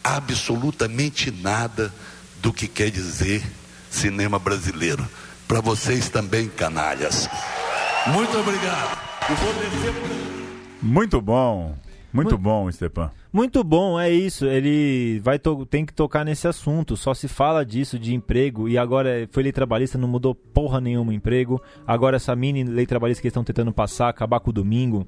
absolutamente 0.04 1.32
nada 1.32 1.94
do 2.42 2.54
que 2.54 2.68
quer 2.68 2.89
dizer 2.89 3.44
cinema 3.89 4.39
brasileiro. 4.39 5.08
Para 5.48 5.62
vocês 5.62 6.10
também, 6.10 6.48
canalhas. 6.48 7.28
Muito 8.08 8.38
obrigado. 8.38 9.00
Muito 10.81 11.21
bom. 11.21 11.75
Muito, 12.12 12.31
Muito 12.31 12.38
bom, 12.39 12.71
Stepan. 12.71 13.12
Muito 13.31 13.63
bom, 13.63 14.00
é 14.00 14.09
isso. 14.09 14.48
Ele 14.48 15.19
vai 15.19 15.39
tem 15.69 15.86
que 15.86 15.93
tocar 15.93 16.25
nesse 16.25 16.48
assunto. 16.48 16.98
Só 16.98 17.13
se 17.13 17.27
fala 17.27 17.63
disso 17.63 18.00
de 18.00 18.15
emprego 18.15 18.67
e 18.67 18.79
agora 18.79 19.27
foi 19.31 19.43
lei 19.43 19.51
trabalhista, 19.51 19.98
não 19.98 20.07
mudou 20.07 20.33
porra 20.33 20.81
nenhuma 20.81 21.13
emprego. 21.13 21.62
Agora 21.86 22.15
essa 22.15 22.36
mini 22.36 22.63
lei 22.63 22.88
trabalhista 22.88 23.21
que 23.21 23.27
eles 23.27 23.33
estão 23.33 23.43
tentando 23.43 23.71
passar, 23.71 24.09
acabar 24.09 24.39
com 24.39 24.50
o 24.50 24.53
domingo, 24.53 25.05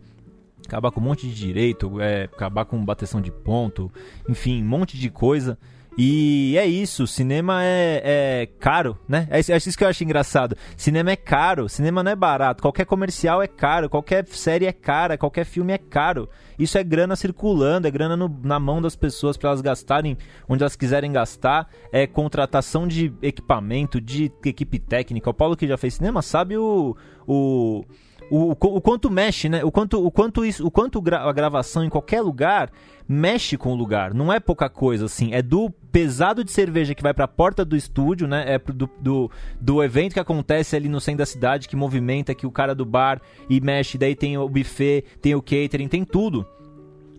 acabar 0.63 0.91
com 0.91 0.99
um 0.99 1.03
monte 1.03 1.27
de 1.27 1.33
direito, 1.33 1.99
é, 1.99 2.25
acabar 2.25 2.65
com 2.65 2.85
bateção 2.85 3.19
de 3.19 3.31
ponto, 3.31 3.91
enfim, 4.29 4.61
um 4.61 4.67
monte 4.67 4.95
de 4.95 5.09
coisa. 5.09 5.57
E 5.97 6.55
é 6.57 6.65
isso, 6.65 7.05
cinema 7.05 7.63
é, 7.63 8.01
é 8.03 8.45
caro, 8.59 8.97
né? 9.07 9.27
É 9.29 9.39
isso, 9.39 9.51
é 9.51 9.57
isso 9.57 9.77
que 9.77 9.83
eu 9.83 9.89
acho 9.89 10.03
engraçado. 10.03 10.55
Cinema 10.77 11.11
é 11.11 11.15
caro, 11.17 11.67
cinema 11.67 12.01
não 12.01 12.11
é 12.11 12.15
barato. 12.15 12.61
Qualquer 12.61 12.85
comercial 12.85 13.41
é 13.41 13.47
caro, 13.47 13.89
qualquer 13.89 14.25
série 14.27 14.65
é 14.65 14.71
cara, 14.71 15.17
qualquer 15.17 15.45
filme 15.45 15.73
é 15.73 15.77
caro. 15.77 16.29
Isso 16.57 16.77
é 16.77 16.83
grana 16.83 17.15
circulando, 17.15 17.87
é 17.87 17.91
grana 17.91 18.15
no, 18.15 18.29
na 18.41 18.59
mão 18.59 18.81
das 18.81 18.95
pessoas 18.95 19.35
para 19.35 19.49
elas 19.49 19.61
gastarem 19.61 20.17
onde 20.47 20.63
elas 20.63 20.77
quiserem 20.77 21.11
gastar. 21.11 21.67
É 21.91 22.07
contratação 22.07 22.87
de 22.87 23.13
equipamento, 23.21 23.99
de 23.99 24.31
equipe 24.45 24.79
técnica. 24.79 25.29
O 25.29 25.33
Paulo 25.33 25.57
que 25.57 25.67
já 25.67 25.77
fez 25.77 25.95
cinema 25.95 26.21
sabe 26.21 26.57
o, 26.57 26.95
o 27.27 27.83
o, 28.31 28.51
o, 28.51 28.81
quanto 28.81 29.11
mexe, 29.11 29.49
né? 29.49 29.61
O 29.61 29.69
quanto, 29.69 30.05
o 30.05 30.09
quanto, 30.09 30.45
isso, 30.45 30.65
o 30.65 30.71
quanto 30.71 31.03
a 31.13 31.33
gravação 31.33 31.83
em 31.83 31.89
qualquer 31.89 32.21
lugar 32.21 32.71
mexe 33.05 33.57
com 33.57 33.73
o 33.73 33.75
lugar. 33.75 34.13
Não 34.13 34.31
é 34.31 34.39
pouca 34.39 34.69
coisa, 34.69 35.05
assim. 35.05 35.33
É 35.33 35.41
do 35.41 35.69
pesado 35.69 36.41
de 36.41 36.49
cerveja 36.49 36.95
que 36.95 37.03
vai 37.03 37.13
para 37.13 37.25
a 37.25 37.27
porta 37.27 37.65
do 37.65 37.75
estúdio, 37.75 38.29
né? 38.29 38.45
É 38.47 38.57
do, 38.57 38.89
do, 39.01 39.29
do, 39.59 39.83
evento 39.83 40.13
que 40.13 40.19
acontece 40.19 40.77
ali 40.77 40.87
no 40.87 41.01
centro 41.01 41.17
da 41.17 41.25
cidade, 41.25 41.67
que 41.67 41.75
movimenta, 41.75 42.33
que 42.33 42.47
o 42.47 42.51
cara 42.51 42.73
do 42.73 42.85
bar 42.85 43.21
e 43.49 43.59
mexe. 43.59 43.97
Daí 43.97 44.15
tem 44.15 44.37
o 44.37 44.47
buffet, 44.47 45.03
tem 45.21 45.35
o 45.35 45.41
catering, 45.41 45.89
tem 45.89 46.05
tudo. 46.05 46.47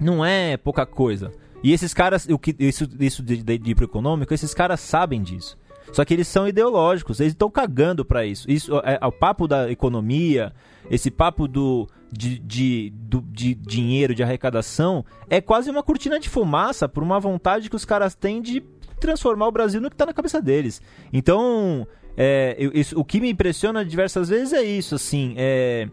Não 0.01 0.25
é 0.25 0.57
pouca 0.57 0.87
coisa. 0.87 1.31
E 1.63 1.73
esses 1.73 1.93
caras, 1.93 2.27
o 2.27 2.39
que, 2.39 2.57
isso, 2.59 2.89
isso 2.99 3.23
de, 3.23 3.43
de, 3.43 3.59
de 3.59 3.71
econômico, 3.73 4.33
esses 4.33 4.55
caras 4.55 4.81
sabem 4.81 5.23
disso. 5.23 5.59
Só 5.93 6.05
que 6.05 6.15
eles 6.15 6.29
são 6.29 6.47
ideológicos, 6.47 7.21
eles 7.21 7.33
estão 7.33 7.51
cagando 7.51 8.05
para 8.05 8.25
isso. 8.25 8.51
Isso 8.51 8.77
é, 8.85 8.99
é, 9.01 9.07
o 9.07 9.13
papo 9.13 9.49
da 9.49 9.71
economia, 9.71 10.53
esse 10.91 11.11
papo 11.11 11.49
do 11.49 11.89
de, 12.11 12.39
de, 12.39 12.93
do, 12.95 13.23
de 13.23 13.55
dinheiro, 13.55 14.15
de 14.15 14.23
arrecadação, 14.23 15.05
é 15.31 15.41
quase 15.41 15.71
uma 15.71 15.83
cortina 15.83 16.21
de 16.21 16.29
fumaça 16.29 16.89
por 16.89 17.03
uma 17.03 17.19
vontade 17.19 17.71
que 17.71 17.77
os 17.77 17.85
caras 17.85 18.15
têm 18.15 18.43
de 18.43 18.63
transformar 19.01 19.49
o 19.49 19.53
Brasil 19.53 19.81
no 19.81 19.89
que 19.89 19.95
está 19.95 20.07
na 20.07 20.13
cabeça 20.13 20.41
deles. 20.41 20.81
Então, 21.13 21.87
é, 22.17 22.55
eu, 22.59 22.71
isso, 22.75 22.99
o 22.99 23.05
que 23.05 23.21
me 23.21 23.31
impressiona 23.31 23.85
diversas 23.85 24.29
vezes 24.29 24.53
é 24.53 24.63
isso, 24.63 24.95
assim, 24.95 25.35
é, 25.37 25.89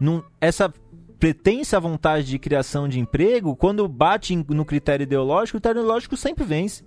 num, 0.00 0.22
essa 0.40 0.72
pretensa 1.18 1.80
vontade 1.80 2.26
de 2.26 2.38
criação 2.38 2.88
de 2.88 3.00
emprego, 3.00 3.56
quando 3.56 3.86
bate 3.88 4.36
no 4.48 4.64
critério 4.64 5.04
ideológico, 5.04 5.56
o 5.56 5.60
critério 5.60 5.80
ideológico 5.80 6.16
sempre 6.16 6.44
vence. 6.44 6.84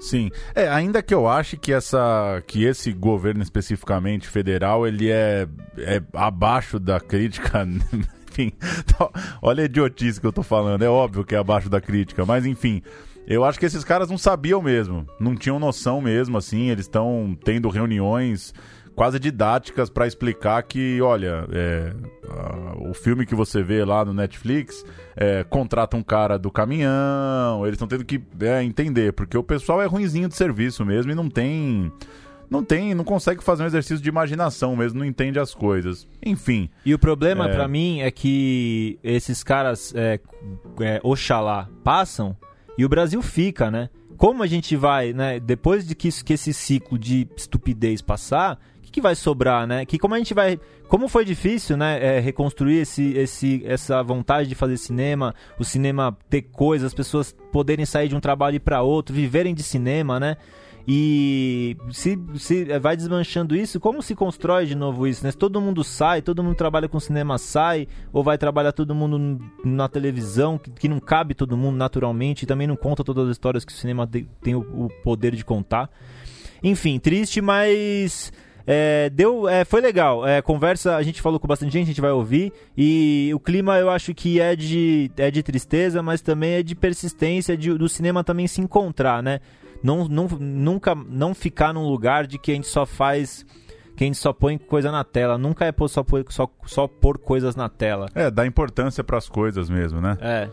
Sim, 0.00 0.30
é, 0.54 0.68
ainda 0.68 1.02
que 1.02 1.12
eu 1.12 1.28
ache 1.28 1.56
que 1.56 1.72
essa 1.72 2.42
que 2.46 2.64
esse 2.64 2.92
governo 2.92 3.42
especificamente 3.42 4.28
federal, 4.28 4.86
ele 4.86 5.10
é, 5.10 5.48
é 5.78 6.02
abaixo 6.12 6.78
da 6.78 7.00
crítica, 7.00 7.66
enfim, 8.30 8.52
olha 9.42 9.62
a 9.62 9.66
idiotice 9.66 10.20
que 10.20 10.26
eu 10.26 10.32
tô 10.32 10.42
falando, 10.42 10.82
é 10.82 10.88
óbvio 10.88 11.24
que 11.24 11.34
é 11.34 11.38
abaixo 11.38 11.68
da 11.68 11.80
crítica, 11.80 12.24
mas 12.24 12.46
enfim, 12.46 12.80
eu 13.26 13.44
acho 13.44 13.58
que 13.58 13.66
esses 13.66 13.84
caras 13.84 14.08
não 14.08 14.16
sabiam 14.16 14.62
mesmo, 14.62 15.06
não 15.20 15.34
tinham 15.34 15.58
noção 15.58 16.00
mesmo, 16.00 16.38
assim, 16.38 16.70
eles 16.70 16.86
estão 16.86 17.36
tendo 17.44 17.68
reuniões 17.68 18.54
quase 18.98 19.20
didáticas 19.20 19.88
para 19.88 20.08
explicar 20.08 20.60
que, 20.64 21.00
olha, 21.00 21.46
é, 21.52 21.92
o 22.80 22.92
filme 22.92 23.24
que 23.24 23.32
você 23.32 23.62
vê 23.62 23.84
lá 23.84 24.04
no 24.04 24.12
Netflix 24.12 24.84
é, 25.14 25.44
contrata 25.44 25.96
um 25.96 26.02
cara 26.02 26.36
do 26.36 26.50
caminhão, 26.50 27.62
eles 27.62 27.74
estão 27.74 27.86
tendo 27.86 28.04
que 28.04 28.20
é, 28.40 28.60
entender, 28.64 29.12
porque 29.12 29.38
o 29.38 29.42
pessoal 29.44 29.80
é 29.80 29.86
ruinzinho 29.86 30.28
de 30.28 30.34
serviço 30.34 30.84
mesmo 30.84 31.12
e 31.12 31.14
não 31.14 31.30
tem. 31.30 31.92
Não 32.50 32.64
tem, 32.64 32.94
não 32.94 33.04
consegue 33.04 33.44
fazer 33.44 33.62
um 33.62 33.66
exercício 33.66 34.02
de 34.02 34.08
imaginação 34.08 34.74
mesmo, 34.74 34.98
não 34.98 35.06
entende 35.06 35.38
as 35.38 35.54
coisas. 35.54 36.08
Enfim. 36.24 36.70
E 36.84 36.94
o 36.94 36.98
problema 36.98 37.46
é... 37.46 37.54
para 37.54 37.68
mim 37.68 38.00
é 38.00 38.10
que 38.10 38.98
esses 39.04 39.44
caras, 39.44 39.92
é, 39.94 40.18
é, 40.80 40.98
Oxalá, 41.04 41.68
passam 41.84 42.34
e 42.76 42.86
o 42.86 42.88
Brasil 42.88 43.20
fica, 43.20 43.70
né? 43.70 43.90
Como 44.16 44.42
a 44.42 44.46
gente 44.46 44.74
vai, 44.76 45.12
né? 45.12 45.38
Depois 45.38 45.86
de 45.86 45.94
que, 45.94 46.10
que 46.24 46.32
esse 46.32 46.54
ciclo 46.54 46.98
de 46.98 47.28
estupidez 47.36 48.00
passar, 48.00 48.58
que, 48.88 48.92
que 48.92 49.00
vai 49.00 49.14
sobrar, 49.14 49.66
né? 49.66 49.84
Que 49.84 49.98
como 49.98 50.14
a 50.14 50.18
gente 50.18 50.34
vai. 50.34 50.58
Como 50.88 51.08
foi 51.08 51.24
difícil, 51.24 51.76
né? 51.76 51.98
É, 52.02 52.20
reconstruir 52.20 52.78
esse, 52.78 53.12
esse, 53.12 53.62
essa 53.66 54.02
vontade 54.02 54.48
de 54.48 54.54
fazer 54.54 54.76
cinema, 54.78 55.34
o 55.58 55.64
cinema 55.64 56.16
ter 56.28 56.42
coisas, 56.42 56.86
as 56.86 56.94
pessoas 56.94 57.34
poderem 57.52 57.84
sair 57.84 58.08
de 58.08 58.16
um 58.16 58.20
trabalho 58.20 58.60
para 58.60 58.82
outro, 58.82 59.14
viverem 59.14 59.54
de 59.54 59.62
cinema, 59.62 60.18
né? 60.18 60.36
E 60.90 61.76
se, 61.90 62.18
se 62.36 62.78
vai 62.78 62.96
desmanchando 62.96 63.54
isso, 63.54 63.78
como 63.78 64.00
se 64.00 64.14
constrói 64.14 64.64
de 64.64 64.74
novo 64.74 65.06
isso? 65.06 65.22
Né? 65.22 65.30
Se 65.30 65.36
todo 65.36 65.60
mundo 65.60 65.84
sai, 65.84 66.22
todo 66.22 66.42
mundo 66.42 66.56
trabalha 66.56 66.88
com 66.88 66.98
cinema 66.98 67.36
sai, 67.36 67.86
ou 68.10 68.24
vai 68.24 68.38
trabalhar 68.38 68.72
todo 68.72 68.94
mundo 68.94 69.38
na 69.62 69.86
televisão, 69.86 70.56
que, 70.56 70.70
que 70.70 70.88
não 70.88 70.98
cabe 70.98 71.34
todo 71.34 71.58
mundo 71.58 71.76
naturalmente, 71.76 72.44
e 72.44 72.46
também 72.46 72.66
não 72.66 72.74
conta 72.74 73.04
todas 73.04 73.26
as 73.26 73.32
histórias 73.32 73.66
que 73.66 73.72
o 73.72 73.76
cinema 73.76 74.08
tem 74.40 74.54
o, 74.54 74.60
o 74.60 74.88
poder 75.04 75.36
de 75.36 75.44
contar. 75.44 75.90
Enfim, 76.62 76.98
triste, 76.98 77.42
mas 77.42 78.32
é, 78.70 79.08
deu, 79.08 79.48
é, 79.48 79.64
foi 79.64 79.80
legal. 79.80 80.28
É, 80.28 80.42
conversa, 80.42 80.94
a 80.94 81.02
gente 81.02 81.22
falou 81.22 81.40
com 81.40 81.48
bastante 81.48 81.72
gente, 81.72 81.84
a 81.84 81.86
gente 81.86 82.02
vai 82.02 82.10
ouvir. 82.10 82.52
E 82.76 83.30
o 83.34 83.40
clima 83.40 83.78
eu 83.78 83.88
acho 83.88 84.12
que 84.12 84.42
é 84.42 84.54
de, 84.54 85.10
é 85.16 85.30
de 85.30 85.42
tristeza, 85.42 86.02
mas 86.02 86.20
também 86.20 86.52
é 86.52 86.62
de 86.62 86.74
persistência 86.74 87.56
de, 87.56 87.72
do 87.72 87.88
cinema 87.88 88.22
também 88.22 88.46
se 88.46 88.60
encontrar, 88.60 89.22
né? 89.22 89.40
Não, 89.82 90.06
não, 90.06 90.28
nunca 90.38 90.94
não 90.94 91.34
ficar 91.34 91.72
num 91.72 91.88
lugar 91.88 92.26
de 92.26 92.38
que 92.38 92.52
a 92.52 92.54
gente 92.54 92.66
só 92.66 92.84
faz 92.84 93.46
que 93.96 94.04
a 94.04 94.06
gente 94.06 94.18
só 94.18 94.34
põe 94.34 94.58
coisa 94.58 94.92
na 94.92 95.02
tela. 95.02 95.38
Nunca 95.38 95.64
é 95.64 95.72
só, 95.88 96.04
pôr, 96.04 96.26
só, 96.28 96.46
só 96.66 96.86
pôr 96.86 97.16
coisas 97.16 97.56
na 97.56 97.70
tela. 97.70 98.06
É, 98.14 98.30
dá 98.30 98.46
importância 98.46 99.02
para 99.02 99.16
as 99.16 99.30
coisas 99.30 99.70
mesmo, 99.70 99.98
né? 100.00 100.18
É. 100.20 100.48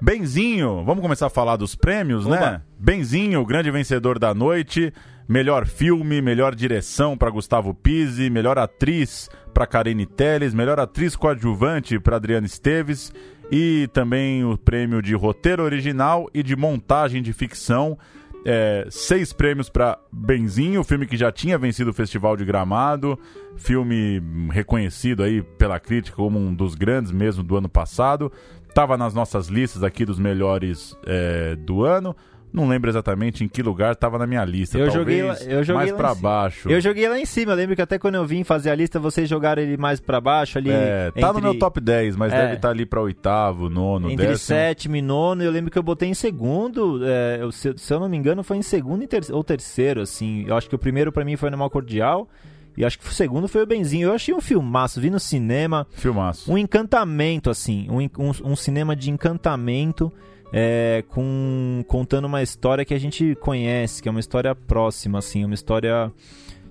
Benzinho, 0.00 0.82
vamos 0.84 1.02
começar 1.02 1.26
a 1.26 1.30
falar 1.30 1.56
dos 1.56 1.76
prêmios, 1.76 2.26
Oba. 2.26 2.40
né? 2.40 2.62
Benzinho, 2.76 3.40
o 3.40 3.46
grande 3.46 3.70
vencedor 3.70 4.18
da 4.18 4.34
noite. 4.34 4.92
Melhor 5.28 5.66
filme, 5.66 6.20
melhor 6.20 6.54
direção 6.54 7.16
para 7.16 7.30
Gustavo 7.30 7.72
Pise, 7.72 8.28
melhor 8.28 8.58
atriz 8.58 9.28
para 9.54 9.66
Karine 9.66 10.06
Telles, 10.06 10.54
melhor 10.54 10.80
atriz 10.80 11.14
coadjuvante 11.14 11.98
para 11.98 12.16
Adriana 12.16 12.46
Esteves 12.46 13.12
e 13.50 13.88
também 13.92 14.44
o 14.44 14.56
prêmio 14.56 15.02
de 15.02 15.14
roteiro 15.14 15.62
original 15.62 16.28
e 16.32 16.42
de 16.42 16.56
montagem 16.56 17.22
de 17.22 17.32
ficção. 17.32 17.98
É, 18.44 18.86
seis 18.90 19.32
prêmios 19.32 19.68
para 19.68 19.98
Benzinho, 20.10 20.82
filme 20.82 21.06
que 21.06 21.16
já 21.16 21.30
tinha 21.30 21.56
vencido 21.56 21.90
o 21.90 21.94
Festival 21.94 22.36
de 22.36 22.44
Gramado, 22.44 23.16
filme 23.56 24.20
reconhecido 24.50 25.22
aí 25.22 25.42
pela 25.42 25.78
crítica 25.78 26.16
como 26.16 26.40
um 26.40 26.52
dos 26.52 26.74
grandes 26.74 27.12
mesmo 27.12 27.44
do 27.44 27.56
ano 27.56 27.68
passado. 27.68 28.32
Tava 28.74 28.96
nas 28.96 29.14
nossas 29.14 29.48
listas 29.48 29.84
aqui 29.84 30.04
dos 30.04 30.18
melhores 30.18 30.96
é, 31.06 31.54
do 31.56 31.84
ano. 31.84 32.16
Não 32.52 32.68
lembro 32.68 32.90
exatamente 32.90 33.42
em 33.42 33.48
que 33.48 33.62
lugar 33.62 33.92
estava 33.92 34.18
na 34.18 34.26
minha 34.26 34.44
lista. 34.44 34.76
Eu 34.76 34.90
Talvez 34.90 35.26
joguei, 35.26 35.56
eu 35.56 35.64
joguei 35.64 35.86
mais 35.86 35.92
para 35.92 36.14
baixo. 36.14 36.68
Eu 36.68 36.80
joguei 36.82 37.08
lá 37.08 37.18
em 37.18 37.24
cima. 37.24 37.52
Eu 37.52 37.56
lembro 37.56 37.74
que 37.74 37.80
até 37.80 37.98
quando 37.98 38.16
eu 38.16 38.26
vim 38.26 38.44
fazer 38.44 38.68
a 38.68 38.74
lista, 38.74 39.00
vocês 39.00 39.26
jogaram 39.26 39.62
ele 39.62 39.78
mais 39.78 40.00
para 40.00 40.20
baixo 40.20 40.58
ali. 40.58 40.70
É, 40.70 41.10
tá 41.12 41.28
entre... 41.28 41.32
no 41.32 41.40
meu 41.40 41.58
top 41.58 41.80
10, 41.80 42.14
mas 42.16 42.30
é, 42.30 42.36
deve 42.36 42.54
estar 42.54 42.68
tá 42.68 42.74
ali 42.74 42.84
para 42.84 43.00
oitavo, 43.00 43.70
nono, 43.70 44.10
entre 44.10 44.26
décimo. 44.26 44.38
sétimo 44.38 44.96
e 44.96 45.02
nono. 45.02 45.42
Eu 45.42 45.50
lembro 45.50 45.70
que 45.70 45.78
eu 45.78 45.82
botei 45.82 46.10
em 46.10 46.14
segundo. 46.14 47.00
É, 47.02 47.38
eu, 47.40 47.50
se, 47.50 47.72
se, 47.78 47.92
eu 47.94 47.98
não 47.98 48.08
me 48.08 48.18
engano, 48.18 48.42
foi 48.42 48.58
em 48.58 48.62
segundo 48.62 49.06
ter 49.06 49.22
ou 49.30 49.42
terceiro, 49.42 50.02
assim. 50.02 50.44
Eu 50.46 50.54
acho 50.54 50.68
que 50.68 50.74
o 50.74 50.78
primeiro 50.78 51.10
para 51.10 51.24
mim 51.24 51.36
foi 51.36 51.48
no 51.48 51.56
Mal 51.56 51.70
Cordial. 51.70 52.28
E 52.76 52.84
acho 52.84 52.98
que 52.98 53.06
o 53.06 53.12
segundo 53.12 53.48
foi 53.48 53.62
o 53.62 53.66
Benzinho. 53.66 54.08
Eu 54.08 54.14
achei 54.14 54.34
um 54.34 54.40
filmaço, 54.40 55.00
vi 55.00 55.10
no 55.10 55.20
cinema. 55.20 55.86
Filmaço. 55.92 56.50
Um 56.50 56.58
encantamento, 56.58 57.50
assim. 57.50 57.86
Um, 57.90 58.00
um, 58.22 58.52
um 58.52 58.56
cinema 58.56 58.94
de 58.96 59.10
encantamento 59.10 60.12
é, 60.52 61.02
com 61.08 61.82
contando 61.88 62.26
uma 62.26 62.42
história 62.42 62.84
que 62.84 62.92
a 62.92 63.00
gente 63.00 63.34
conhece, 63.36 64.02
que 64.02 64.08
é 64.08 64.10
uma 64.10 64.20
história 64.20 64.54
próxima, 64.54 65.18
assim, 65.18 65.44
uma 65.44 65.54
história 65.54 66.12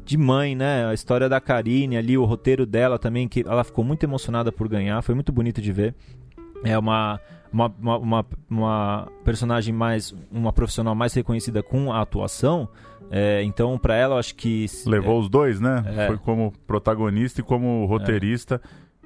de 0.05 0.17
mãe, 0.17 0.55
né? 0.55 0.85
A 0.85 0.93
história 0.93 1.27
da 1.27 1.41
Karine 1.41 1.97
ali, 1.97 2.17
o 2.17 2.23
roteiro 2.23 2.65
dela 2.65 2.99
também, 2.99 3.27
que 3.27 3.41
ela 3.41 3.63
ficou 3.63 3.83
muito 3.83 4.03
emocionada 4.03 4.51
por 4.51 4.67
ganhar, 4.67 5.01
foi 5.01 5.15
muito 5.15 5.31
bonito 5.31 5.61
de 5.61 5.71
ver. 5.71 5.95
É 6.63 6.77
uma, 6.77 7.19
uma, 7.51 7.73
uma, 7.79 7.97
uma, 7.97 8.25
uma 8.49 9.11
personagem 9.25 9.73
mais, 9.73 10.13
uma 10.31 10.53
profissional 10.53 10.93
mais 10.93 11.13
reconhecida 11.13 11.63
com 11.63 11.91
a 11.91 12.01
atuação. 12.01 12.69
É, 13.09 13.43
então, 13.43 13.77
para 13.77 13.95
ela, 13.95 14.15
eu 14.15 14.19
acho 14.19 14.35
que. 14.35 14.67
Levou 14.85 15.17
é, 15.17 15.19
os 15.21 15.29
dois, 15.29 15.59
né? 15.59 15.83
É. 15.97 16.07
Foi 16.07 16.17
como 16.17 16.53
protagonista 16.67 17.41
e 17.41 17.43
como 17.43 17.85
roteirista 17.85 18.61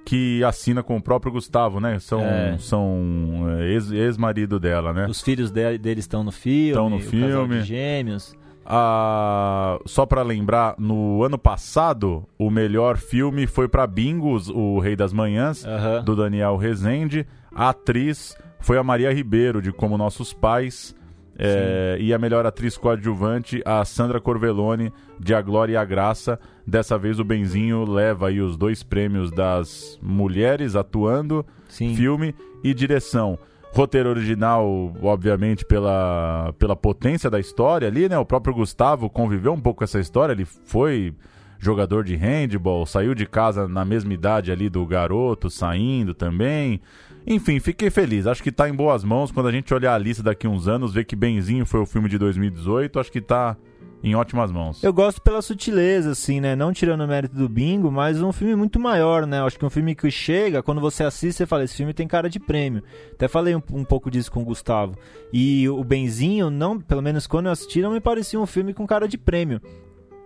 que 0.05 0.43
assina 0.43 0.83
com 0.83 0.95
o 0.95 1.01
próprio 1.01 1.31
Gustavo, 1.31 1.79
né? 1.79 1.97
São, 1.99 2.21
é. 2.21 2.57
são 2.59 3.47
é, 3.59 3.73
ex-marido 3.73 4.59
dela, 4.59 4.93
né? 4.93 5.07
Os 5.09 5.21
filhos 5.21 5.49
de, 5.49 5.77
dele 5.79 5.99
estão 5.99 6.23
no 6.23 6.31
filme. 6.31 6.69
Estão 6.69 6.89
no 6.89 6.99
filme. 6.99 7.61
gêmeos. 7.61 8.35
Ah, 8.63 9.79
só 9.85 10.05
para 10.05 10.23
lembrar, 10.23 10.75
no 10.79 11.23
ano 11.23 11.37
passado, 11.37 12.23
o 12.37 12.49
melhor 12.49 12.97
filme 12.97 13.45
foi 13.45 13.67
para 13.67 13.85
Bingos, 13.85 14.49
O 14.49 14.79
Rei 14.79 14.95
das 14.95 15.13
Manhãs, 15.13 15.63
do 16.03 16.15
Daniel 16.15 16.55
Rezende. 16.55 17.27
A 17.53 17.69
atriz 17.69 18.35
foi 18.59 18.77
a 18.77 18.83
Maria 18.83 19.13
Ribeiro, 19.13 19.61
de 19.61 19.71
Como 19.71 19.97
Nossos 19.97 20.33
Pais. 20.33 20.95
É, 21.37 21.97
e 21.99 22.13
a 22.13 22.17
melhor 22.17 22.45
atriz 22.45 22.77
coadjuvante, 22.77 23.61
a 23.65 23.83
Sandra 23.83 24.21
Corvelone, 24.21 24.91
de 25.19 25.35
A 25.35 25.41
Glória 25.41 25.73
e 25.73 25.77
a 25.77 25.83
Graça. 25.83 26.39
Dessa 26.67 26.97
vez 26.97 27.19
o 27.19 27.23
Benzinho 27.23 27.85
leva 27.85 28.29
aí 28.29 28.41
os 28.41 28.57
dois 28.57 28.81
prêmios 28.81 29.31
das 29.31 29.99
mulheres 30.01 30.75
atuando, 30.75 31.45
Sim. 31.67 31.95
filme 31.95 32.33
e 32.63 32.73
direção. 32.73 33.37
Roteiro 33.71 34.09
original, 34.09 34.93
obviamente, 35.01 35.65
pela, 35.65 36.53
pela 36.57 36.75
potência 36.75 37.29
da 37.29 37.39
história 37.39 37.87
ali, 37.87 38.07
né? 38.07 38.17
O 38.17 38.25
próprio 38.25 38.53
Gustavo 38.53 39.09
conviveu 39.09 39.53
um 39.53 39.59
pouco 39.59 39.79
com 39.79 39.83
essa 39.83 39.99
história, 39.99 40.33
ele 40.33 40.45
foi 40.45 41.13
jogador 41.59 42.03
de 42.03 42.15
handball, 42.15 42.85
saiu 42.85 43.13
de 43.13 43.25
casa 43.25 43.67
na 43.67 43.83
mesma 43.83 44.13
idade 44.13 44.51
ali 44.51 44.69
do 44.69 44.85
garoto, 44.85 45.49
saindo 45.49 46.13
também. 46.13 46.79
Enfim, 47.27 47.59
fiquei 47.59 47.89
feliz. 47.89 48.27
Acho 48.27 48.43
que 48.43 48.51
tá 48.51 48.69
em 48.69 48.73
boas 48.73 49.03
mãos. 49.03 49.31
Quando 49.31 49.47
a 49.47 49.51
gente 49.51 49.73
olhar 49.73 49.93
a 49.93 49.97
lista 49.97 50.21
daqui 50.21 50.47
uns 50.47 50.67
anos, 50.67 50.93
ver 50.93 51.05
que 51.05 51.15
Benzinho 51.15 51.65
foi 51.65 51.79
o 51.79 51.85
filme 51.85 52.07
de 52.07 52.17
2018, 52.17 52.99
acho 52.99 53.11
que 53.11 53.21
tá 53.21 53.57
em 54.05 54.13
ótimas 54.13 54.51
mãos. 54.51 54.83
Eu 54.83 54.93
gosto 54.93 55.19
pela 55.19 55.41
sutileza, 55.41 56.11
assim, 56.11 56.39
né? 56.39 56.55
Não 56.55 56.71
tirando 56.71 57.01
o 57.01 57.07
mérito 57.07 57.35
do 57.35 57.49
bingo, 57.49 57.91
mas 57.91 58.21
um 58.21 58.31
filme 58.31 58.55
muito 58.55 58.79
maior, 58.79 59.25
né? 59.25 59.41
Acho 59.41 59.57
que 59.57 59.65
um 59.65 59.69
filme 59.69 59.95
que 59.95 60.11
chega, 60.11 60.61
quando 60.61 60.79
você 60.79 61.03
assiste, 61.03 61.37
você 61.37 61.45
fala, 61.47 61.63
esse 61.63 61.75
filme 61.75 61.91
tem 61.91 62.07
cara 62.07 62.29
de 62.29 62.39
prêmio. 62.39 62.83
Até 63.13 63.27
falei 63.27 63.55
um, 63.55 63.63
um 63.73 63.83
pouco 63.83 64.11
disso 64.11 64.31
com 64.31 64.43
o 64.43 64.45
Gustavo. 64.45 64.95
E 65.33 65.67
o 65.67 65.83
Benzinho, 65.83 66.51
não, 66.51 66.79
pelo 66.79 67.01
menos 67.01 67.25
quando 67.25 67.47
eu 67.47 67.51
assisti, 67.51 67.81
não 67.81 67.93
me 67.93 67.99
parecia 67.99 68.39
um 68.39 68.45
filme 68.45 68.75
com 68.75 68.85
cara 68.85 69.07
de 69.07 69.17
prêmio. 69.17 69.59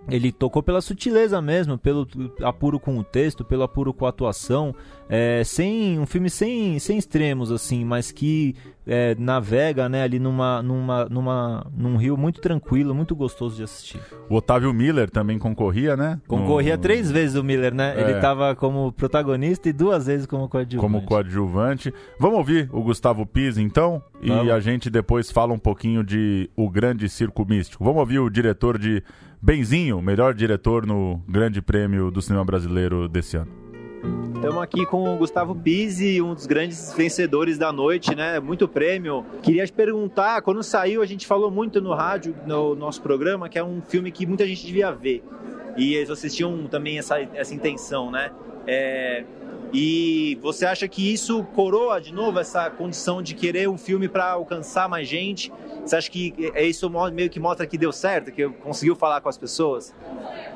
ele 0.09 0.31
tocou 0.33 0.61
pela 0.61 0.81
sutileza 0.81 1.41
mesmo, 1.41 1.77
pelo 1.77 2.05
apuro 2.41 2.81
com 2.81 2.97
o 2.97 3.03
texto, 3.03 3.45
pelo 3.45 3.63
apuro 3.63 3.93
com 3.93 4.05
a 4.05 4.09
atuação, 4.09 4.75
é, 5.09 5.43
sem 5.43 5.97
um 5.97 6.05
filme 6.05 6.29
sem, 6.29 6.77
sem 6.77 6.99
extremos 6.99 7.51
assim, 7.51 7.83
mas 7.83 8.11
que 8.11 8.55
é, 8.85 9.15
navega 9.15 9.89
né, 9.89 10.03
ali 10.03 10.19
numa, 10.19 10.61
numa, 10.61 11.05
numa, 11.05 11.67
num 11.75 11.97
rio 11.97 12.15
muito 12.15 12.39
tranquilo, 12.39 12.93
muito 12.93 13.15
gostoso 13.15 13.55
de 13.55 13.63
assistir. 13.63 13.99
O 14.29 14.35
Otávio 14.35 14.71
Miller 14.71 15.09
também 15.09 15.39
concorria, 15.39 15.97
né? 15.97 16.21
Concorria 16.27 16.75
no... 16.75 16.81
três 16.81 17.09
vezes 17.09 17.35
o 17.35 17.43
Miller, 17.43 17.73
né? 17.73 17.95
É. 17.97 18.01
Ele 18.01 18.11
estava 18.13 18.55
como 18.55 18.91
protagonista 18.91 19.67
e 19.67 19.73
duas 19.73 20.05
vezes 20.05 20.27
como 20.27 20.47
coadjuvante. 20.47 20.81
Como 20.81 21.05
coadjuvante. 21.05 21.93
Vamos 22.19 22.37
ouvir 22.37 22.69
o 22.71 22.81
Gustavo 22.83 23.25
Pisa, 23.25 23.61
então? 23.61 24.03
Vamos. 24.21 24.45
E 24.45 24.51
a 24.51 24.59
gente 24.59 24.91
depois 24.91 25.31
fala 25.31 25.53
um 25.53 25.59
pouquinho 25.59 26.03
de 26.03 26.49
O 26.55 26.69
Grande 26.69 27.09
Circo 27.09 27.45
Místico. 27.47 27.83
Vamos 27.83 27.99
ouvir 27.99 28.19
o 28.19 28.29
diretor 28.29 28.77
de 28.77 29.03
Benzinho, 29.41 30.01
melhor 30.01 30.33
diretor 30.35 30.85
no 30.85 31.21
Grande 31.27 31.61
Prêmio 31.61 32.11
do 32.11 32.21
Cinema 32.21 32.45
Brasileiro 32.45 33.07
desse 33.07 33.37
ano. 33.37 33.68
Estamos 34.35 34.63
aqui 34.63 34.85
com 34.85 35.13
o 35.13 35.17
Gustavo 35.17 35.53
Pizzi, 35.53 36.21
um 36.21 36.33
dos 36.33 36.45
grandes 36.45 36.93
vencedores 36.93 37.57
da 37.57 37.73
noite, 37.73 38.15
né? 38.15 38.39
Muito 38.39 38.67
prêmio. 38.67 39.25
Queria 39.43 39.65
te 39.65 39.73
perguntar, 39.73 40.41
quando 40.41 40.63
saiu, 40.63 41.01
a 41.01 41.05
gente 41.05 41.27
falou 41.27 41.51
muito 41.51 41.81
no 41.81 41.93
rádio, 41.93 42.33
no 42.47 42.73
nosso 42.73 43.01
programa, 43.01 43.49
que 43.49 43.59
é 43.59 43.63
um 43.63 43.81
filme 43.81 44.11
que 44.11 44.25
muita 44.25 44.47
gente 44.47 44.65
devia 44.65 44.91
ver. 44.91 45.23
E 45.75 45.93
eles 45.93 46.09
assistiam 46.09 46.67
também 46.67 46.97
essa, 46.97 47.19
essa 47.19 47.53
intenção, 47.53 48.09
né? 48.09 48.31
É, 48.65 49.25
e 49.71 50.37
você 50.41 50.65
acha 50.65 50.87
que 50.87 51.13
isso 51.13 51.43
coroa 51.55 52.01
de 52.01 52.13
novo 52.13 52.39
essa 52.39 52.69
condição 52.69 53.21
de 53.21 53.35
querer 53.35 53.69
um 53.69 53.77
filme 53.77 54.07
para 54.07 54.31
alcançar 54.31 54.89
mais 54.89 55.07
gente? 55.07 55.51
Você 55.85 55.95
acha 55.95 56.09
que 56.09 56.33
é 56.53 56.65
isso 56.65 56.89
meio 57.11 57.29
que 57.29 57.39
mostra 57.39 57.65
que 57.65 57.77
deu 57.77 57.91
certo, 57.91 58.31
que 58.31 58.47
conseguiu 58.47 58.95
falar 58.95 59.21
com 59.21 59.29
as 59.29 59.37
pessoas? 59.37 59.95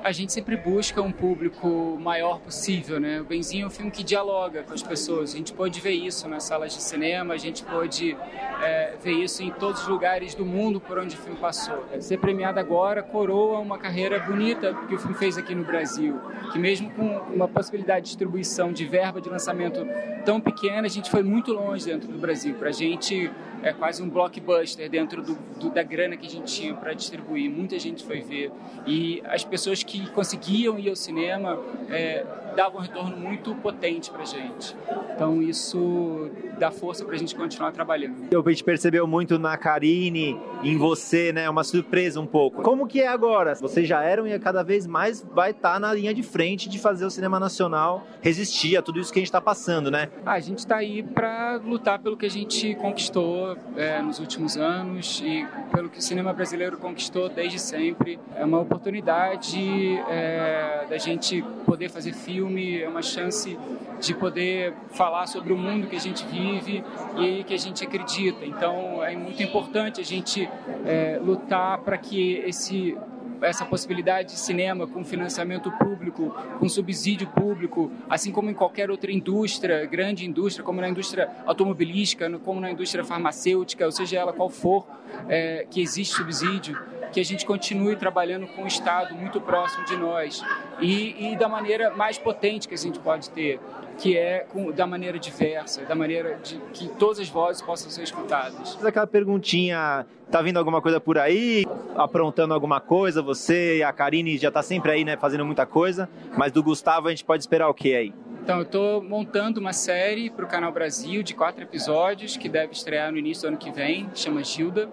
A 0.04 0.12
gente 0.12 0.34
sempre 0.34 0.58
busca 0.58 1.02
um 1.02 1.12
público 1.12 1.98
maior 2.00 2.40
possível, 2.40 3.00
né? 3.00 3.22
O 3.22 3.24
Benzinho 3.24 3.64
é 3.64 3.68
um 3.68 3.70
filme 3.70 3.90
que 3.90 4.04
dialoga 4.04 4.64
com 4.64 4.74
as 4.74 4.84
pessoas. 4.84 5.34
A 5.34 5.38
gente 5.38 5.54
pode 5.54 5.80
ver 5.80 5.92
isso 5.92 6.28
nas 6.28 6.44
salas 6.44 6.74
de 6.74 6.82
cinema, 6.82 7.34
a 7.34 7.38
gente 7.38 7.64
pode 7.64 8.18
é, 8.62 8.96
ver 9.02 9.14
isso 9.14 9.42
em 9.42 9.52
todos 9.52 9.82
os 9.82 9.88
lugares 9.88 10.36
do 10.36 10.46
mundo 10.46 10.80
por 10.80 10.98
onde 10.98 11.16
o 11.16 11.18
filme 11.18 11.40
passou. 11.40 11.84
Ser 12.00 12.18
premiado 12.18 12.60
agora 12.60 13.02
coroa 13.02 13.60
uma 13.60 13.78
carreira 13.78 14.20
bonita 14.20 14.74
que 14.88 14.96
o 14.96 15.00
filme 15.00 15.16
fez 15.16 15.38
aqui 15.38 15.56
no 15.56 15.64
Brasil, 15.64 16.20
que 16.52 16.60
mesmo 16.60 16.90
com 16.92 17.08
uma 17.34 17.48
possibilidade 17.48 18.02
de 18.02 18.08
distribuição 18.10 18.72
de 18.72 18.86
verba 19.04 19.20
de 19.20 19.30
lançamento 19.30 19.86
tão 20.24 20.40
pequena, 20.40 20.88
a 20.88 20.90
gente 20.90 21.12
foi 21.12 21.22
muito 21.24 21.52
longe 21.52 21.86
dentro 21.86 22.08
do 22.08 22.18
Brasil. 22.18 22.56
Para 22.56 22.70
a 22.70 22.72
gente 22.72 23.30
é 23.64 23.72
quase 23.72 24.04
um 24.04 24.10
blockbuster 24.10 24.90
dentro 24.90 25.22
do, 25.24 25.36
do, 25.60 25.70
da 25.70 25.82
grana 25.82 26.18
que 26.18 26.28
a 26.28 26.30
gente 26.30 26.54
tinha 26.54 26.74
para 26.74 26.94
distribuir. 26.94 27.50
Muita 27.50 27.80
gente 27.80 28.04
foi 28.04 28.22
ver. 28.22 28.52
E 28.86 29.24
as 29.26 29.44
pessoas 29.44 29.82
que 29.82 30.10
conseguiam 30.12 30.78
ir 30.78 30.90
ao 30.90 30.96
cinema 30.96 31.60
é, 31.90 32.26
davam 32.56 32.80
um 32.80 32.84
retorno 32.84 33.16
muito 33.16 33.56
potente 33.56 34.12
para 34.12 34.24
a 34.24 34.26
gente. 34.26 34.76
Então 35.16 35.42
isso 35.42 36.30
dá 36.60 36.72
força 36.72 37.06
para 37.06 37.16
a 37.16 37.18
gente 37.18 37.36
continuar 37.36 37.72
trabalhando. 37.72 38.28
A 38.34 38.50
gente 38.50 38.64
percebeu 38.64 39.08
muito 39.08 39.40
na 39.40 39.58
Karine, 39.58 40.38
em 40.64 40.78
você, 40.78 41.32
né? 41.32 41.50
Uma 41.50 41.64
surpresa 41.64 42.20
um 42.20 42.26
pouco. 42.26 42.62
Como 42.62 42.88
que 42.88 43.02
é 43.02 43.08
agora? 43.08 43.56
Vocês 43.56 43.88
já 43.88 44.04
eram 44.04 44.28
e 44.28 44.38
cada 44.40 44.64
vez 44.64 44.86
mais 44.86 45.26
vai 45.34 45.52
estar 45.52 45.74
tá 45.74 45.80
na 45.80 45.94
linha 45.94 46.14
de 46.14 46.22
frente 46.22 46.68
de 46.68 46.78
fazer 46.80 47.06
o 47.06 47.10
cinema 47.10 47.40
nacional 47.40 48.06
resistir 48.22 48.78
a 48.78 48.82
tudo 48.82 49.00
isso 49.00 49.12
que 49.12 49.20
a 49.20 49.22
gente 49.22 49.28
está 49.28 49.42
passando, 49.42 49.90
né? 49.90 50.10
Ah, 50.26 50.34
a 50.34 50.40
gente 50.40 50.60
está 50.60 50.78
aí 50.78 51.02
para 51.02 51.58
lutar 51.64 52.00
pelo 52.00 52.18
que 52.18 52.26
a 52.26 52.30
gente 52.30 52.76
conquistou 52.76 53.53
é, 53.76 54.02
nos 54.02 54.20
últimos 54.20 54.58
anos 54.58 55.22
e 55.24 55.46
pelo 55.72 55.90
que 55.90 56.00
o 56.00 56.02
cinema 56.02 56.34
brasileiro 56.34 56.78
conquistou 56.78 57.30
desde 57.30 57.60
sempre. 57.60 58.20
É 58.36 58.44
uma 58.44 58.60
oportunidade 58.60 59.98
é, 60.10 60.86
da 60.90 60.98
gente 60.98 61.44
poder 61.66 61.90
fazer 61.90 62.14
filme, 62.14 62.82
é 62.82 62.88
uma 62.88 63.02
chance 63.02 63.58
de 64.00 64.14
poder 64.14 64.74
falar 64.92 65.28
sobre 65.28 65.54
o 65.54 65.58
mundo 65.58 65.88
que 65.88 65.96
a 65.96 66.00
gente 66.00 66.26
vive 66.26 66.84
e 67.18 67.44
que 67.44 67.54
a 67.54 67.60
gente 67.60 67.84
acredita. 67.84 68.46
Então 68.46 69.04
é 69.04 69.16
muito 69.16 69.42
importante 69.42 70.02
a 70.02 70.06
gente 70.06 70.50
é, 70.86 71.20
lutar 71.24 71.80
para 71.80 71.98
que 71.98 72.44
esse 72.46 72.98
essa 73.44 73.66
possibilidade 73.66 74.34
de 74.34 74.40
cinema 74.40 74.88
com 74.88 75.04
financiamento 75.04 75.72
público, 75.72 76.36
com 76.60 76.70
subsídio 76.70 77.28
público, 77.28 77.92
assim 78.10 78.32
como 78.32 78.50
em 78.50 78.54
qualquer 78.54 78.90
outra 78.90 79.12
indústria, 79.12 79.86
grande 79.86 80.26
indústria, 80.26 80.64
como 80.64 80.82
na 80.82 80.90
indústria 80.90 81.30
automobilística, 81.46 82.30
como 82.40 82.60
na 82.60 82.72
indústria 82.72 83.04
farmacêutica, 83.04 83.86
ou 83.86 83.92
seja 83.92 84.18
ela 84.18 84.34
qual 84.34 84.50
for, 84.50 84.88
é, 85.28 85.66
que 85.70 85.82
existe 85.82 86.16
subsídio, 86.16 86.78
que 87.14 87.20
a 87.20 87.26
gente 87.26 87.46
continue 87.46 87.96
trabalhando 87.96 88.48
com 88.48 88.64
o 88.64 88.68
Estado 88.68 89.14
muito 89.14 89.40
próximo 89.40 89.86
de 89.86 89.96
nós 89.96 90.44
e, 90.82 91.32
e 91.32 91.38
da 91.38 91.48
maneira 91.48 91.92
mais 91.92 92.18
potente 92.18 92.68
que 92.68 92.74
a 92.74 92.78
gente 92.78 93.00
pode 93.00 93.30
ter 93.30 93.60
que 93.98 94.18
é 94.18 94.40
com, 94.50 94.72
da 94.72 94.88
maneira 94.88 95.20
diversa, 95.20 95.84
da 95.84 95.94
maneira 95.94 96.40
de 96.44 96.58
que 96.74 96.88
todas 96.88 97.20
as 97.20 97.30
vozes 97.30 97.62
possam 97.62 97.92
ser 97.92 98.02
escutadas. 98.04 98.84
Aquela 98.84 99.06
perguntinha, 99.06 100.06
tá 100.32 100.42
vindo 100.42 100.58
alguma 100.58 100.82
coisa 100.82 101.00
por 101.00 101.18
aí, 101.18 101.64
aprontando 101.96 102.54
alguma 102.54 102.82
coisa, 102.82 103.22
você 103.22 103.78
e 103.78 103.84
a 103.84 103.94
Karine 103.94 104.38
já 104.38 104.50
tá 104.50 104.64
sempre 104.64 104.92
aí, 104.92 105.06
né, 105.06 105.16
fazendo 105.16 105.46
muita 105.46 105.66
coisa, 105.68 106.10
mas 106.36 106.52
do 106.52 106.64
Gustavo 106.64 107.08
a 107.08 107.12
gente 107.12 107.24
pode 107.24 107.44
esperar 107.44 107.70
o 107.70 107.74
que 107.74 107.96
aí? 107.96 108.14
Então, 108.44 108.58
eu 108.58 108.64
estou 108.64 109.02
montando 109.02 109.62
uma 109.62 109.72
série 109.72 110.30
para 110.30 110.44
o 110.44 110.48
Canal 110.50 110.70
Brasil 110.70 111.24
de 111.24 111.34
quatro 111.34 111.64
episódios 111.64 112.36
que 112.36 112.50
deve 112.50 112.74
estrear 112.74 113.10
no 113.10 113.18
início 113.18 113.44
do 113.44 113.48
ano 113.50 113.58
que 113.58 113.72
vem, 113.72 114.10
chama 114.14 114.44
Gilda. 114.44 114.90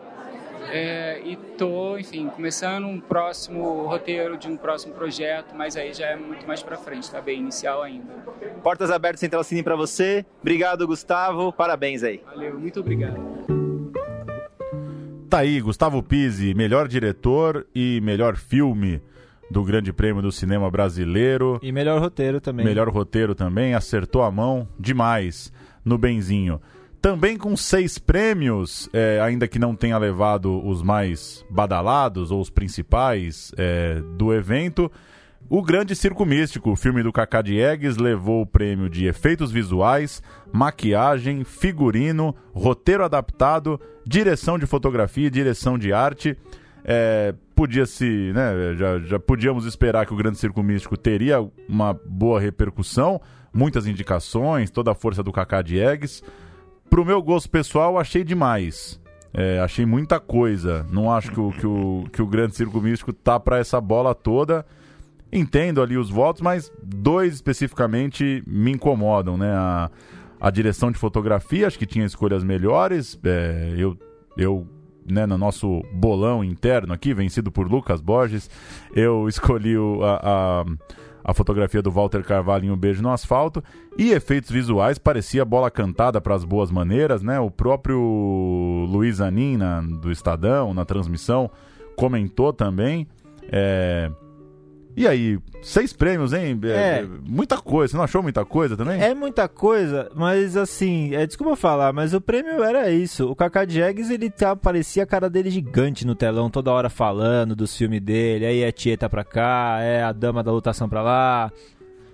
É, 0.72 1.20
e 1.24 1.36
tô, 1.36 1.98
enfim, 1.98 2.28
começando 2.28 2.86
um 2.86 3.00
próximo 3.00 3.86
roteiro 3.86 4.36
de 4.36 4.48
um 4.48 4.56
próximo 4.56 4.94
projeto, 4.94 5.54
mas 5.54 5.76
aí 5.76 5.92
já 5.92 6.06
é 6.06 6.16
muito 6.16 6.46
mais 6.46 6.62
para 6.62 6.76
frente, 6.76 7.10
tá 7.10 7.20
bem 7.20 7.40
inicial 7.40 7.82
ainda. 7.82 8.12
Portas 8.62 8.90
abertas 8.90 9.20
Central 9.20 9.44
Cine 9.44 9.62
para 9.62 9.76
você. 9.76 10.24
Obrigado, 10.40 10.86
Gustavo. 10.86 11.52
Parabéns 11.52 12.02
aí. 12.02 12.22
Valeu, 12.24 12.58
muito 12.58 12.80
obrigado. 12.80 13.20
Tá 15.28 15.38
aí, 15.38 15.60
Gustavo 15.60 16.02
Pizzi, 16.02 16.54
melhor 16.54 16.88
diretor 16.88 17.66
e 17.72 18.00
melhor 18.02 18.36
filme 18.36 19.00
do 19.50 19.62
Grande 19.64 19.92
Prêmio 19.92 20.22
do 20.22 20.32
Cinema 20.32 20.70
Brasileiro. 20.70 21.58
E 21.62 21.70
melhor 21.70 22.00
roteiro 22.00 22.40
também. 22.40 22.64
Melhor 22.64 22.88
roteiro 22.88 23.34
também, 23.34 23.74
acertou 23.74 24.22
a 24.22 24.30
mão 24.30 24.68
demais 24.78 25.52
no 25.84 25.98
Benzinho. 25.98 26.60
Também 27.00 27.38
com 27.38 27.56
seis 27.56 27.98
prêmios, 27.98 28.88
é, 28.92 29.18
ainda 29.22 29.48
que 29.48 29.58
não 29.58 29.74
tenha 29.74 29.96
levado 29.96 30.62
os 30.66 30.82
mais 30.82 31.44
badalados 31.48 32.30
ou 32.30 32.40
os 32.40 32.50
principais 32.50 33.52
é, 33.56 34.02
do 34.18 34.34
evento. 34.34 34.92
O 35.48 35.62
Grande 35.62 35.96
Circo 35.96 36.26
Místico, 36.26 36.70
o 36.70 36.76
filme 36.76 37.02
do 37.02 37.10
Cacá 37.10 37.40
Diegues, 37.40 37.96
levou 37.96 38.42
o 38.42 38.46
prêmio 38.46 38.88
de 38.88 39.06
efeitos 39.06 39.50
visuais, 39.50 40.22
maquiagem, 40.52 41.42
figurino, 41.42 42.36
roteiro 42.52 43.02
adaptado, 43.02 43.80
direção 44.06 44.58
de 44.58 44.66
fotografia 44.66 45.26
e 45.26 45.30
direção 45.30 45.78
de 45.78 45.94
arte. 45.94 46.36
É, 46.84 47.34
podia 47.54 47.86
se, 47.86 48.30
né, 48.34 48.74
já, 48.76 48.98
já 49.00 49.18
podíamos 49.18 49.64
esperar 49.64 50.04
que 50.04 50.12
o 50.12 50.16
Grande 50.16 50.38
Circo 50.38 50.62
Místico 50.62 50.96
teria 50.98 51.40
uma 51.66 51.94
boa 52.06 52.38
repercussão, 52.38 53.20
muitas 53.52 53.86
indicações, 53.86 54.70
toda 54.70 54.92
a 54.92 54.94
força 54.94 55.22
do 55.22 55.32
Cacá 55.32 55.62
Diegues. 55.62 56.22
Pro 56.90 57.04
meu 57.04 57.22
gosto 57.22 57.48
pessoal, 57.48 57.98
achei 57.98 58.24
demais. 58.24 59.00
É, 59.32 59.60
achei 59.60 59.86
muita 59.86 60.18
coisa. 60.18 60.84
Não 60.90 61.10
acho 61.10 61.30
que 61.30 61.40
o, 61.40 61.52
que 61.52 61.66
o, 61.66 62.04
que 62.12 62.20
o 62.20 62.26
Grande 62.26 62.56
Circo 62.56 62.80
Místico 62.80 63.12
tá 63.12 63.38
para 63.38 63.58
essa 63.58 63.80
bola 63.80 64.14
toda. 64.14 64.66
Entendo 65.32 65.80
ali 65.80 65.96
os 65.96 66.10
votos, 66.10 66.42
mas 66.42 66.72
dois 66.82 67.34
especificamente 67.34 68.42
me 68.44 68.72
incomodam, 68.72 69.36
né? 69.38 69.52
A, 69.52 69.88
a 70.40 70.50
direção 70.50 70.90
de 70.90 70.98
fotografia, 70.98 71.68
acho 71.68 71.78
que 71.78 71.86
tinha 71.86 72.04
escolhas 72.04 72.42
melhores. 72.42 73.16
É, 73.22 73.74
eu, 73.76 73.96
eu 74.36 74.66
né, 75.06 75.26
no 75.26 75.38
nosso 75.38 75.82
bolão 75.92 76.42
interno 76.42 76.92
aqui, 76.92 77.14
vencido 77.14 77.52
por 77.52 77.70
Lucas 77.70 78.00
Borges, 78.00 78.50
eu 78.94 79.26
escolhi 79.30 79.76
o, 79.76 80.02
a, 80.02 80.20
a 80.22 80.64
a 81.24 81.34
fotografia 81.34 81.82
do 81.82 81.90
Walter 81.90 82.22
Carvalho 82.22 82.66
em 82.66 82.70
Um 82.70 82.76
Beijo 82.76 83.02
no 83.02 83.10
Asfalto. 83.10 83.62
E 83.96 84.12
efeitos 84.12 84.50
visuais, 84.50 84.98
parecia 84.98 85.44
bola 85.44 85.70
cantada 85.70 86.20
para 86.20 86.34
as 86.34 86.44
boas 86.44 86.70
maneiras, 86.70 87.22
né? 87.22 87.38
O 87.40 87.50
próprio 87.50 87.98
Luiz 88.88 89.20
Anin, 89.20 89.56
na, 89.56 89.80
do 89.80 90.10
Estadão, 90.10 90.72
na 90.72 90.84
transmissão, 90.84 91.50
comentou 91.96 92.52
também. 92.52 93.06
É, 93.50 94.10
e 94.96 95.06
aí, 95.06 95.38
seis 95.62 95.92
prêmios, 95.92 96.32
hein? 96.32 96.58
É, 96.64 97.00
é, 97.00 97.06
Muita 97.24 97.58
coisa. 97.58 97.92
Você 97.92 97.96
não 97.96 98.04
achou 98.04 98.22
muita 98.22 98.44
coisa 98.44 98.76
também? 98.76 99.00
É 99.00 99.14
muita 99.14 99.48
coisa, 99.48 100.10
mas 100.14 100.56
assim, 100.56 101.14
é, 101.14 101.26
desculpa 101.26 101.56
falar, 101.56 101.92
mas 101.92 102.12
o 102.12 102.20
prêmio 102.20 102.62
era 102.62 102.90
isso. 102.90 103.30
O 103.30 103.36
Kaká 103.36 103.66
Jags, 103.66 104.10
ele 104.10 104.28
tá, 104.30 104.54
parecia 104.56 105.04
a 105.04 105.06
cara 105.06 105.30
dele 105.30 105.50
gigante 105.50 106.06
no 106.06 106.14
telão, 106.14 106.50
toda 106.50 106.72
hora 106.72 106.90
falando 106.90 107.54
dos 107.54 107.76
filmes 107.76 108.00
dele. 108.00 108.46
Aí 108.46 108.62
é 108.62 108.72
Tieta 108.72 109.08
pra 109.08 109.24
cá, 109.24 109.78
é 109.80 110.02
a 110.02 110.12
Dama 110.12 110.42
da 110.42 110.52
Lutação 110.52 110.88
pra 110.88 111.02
lá. 111.02 111.52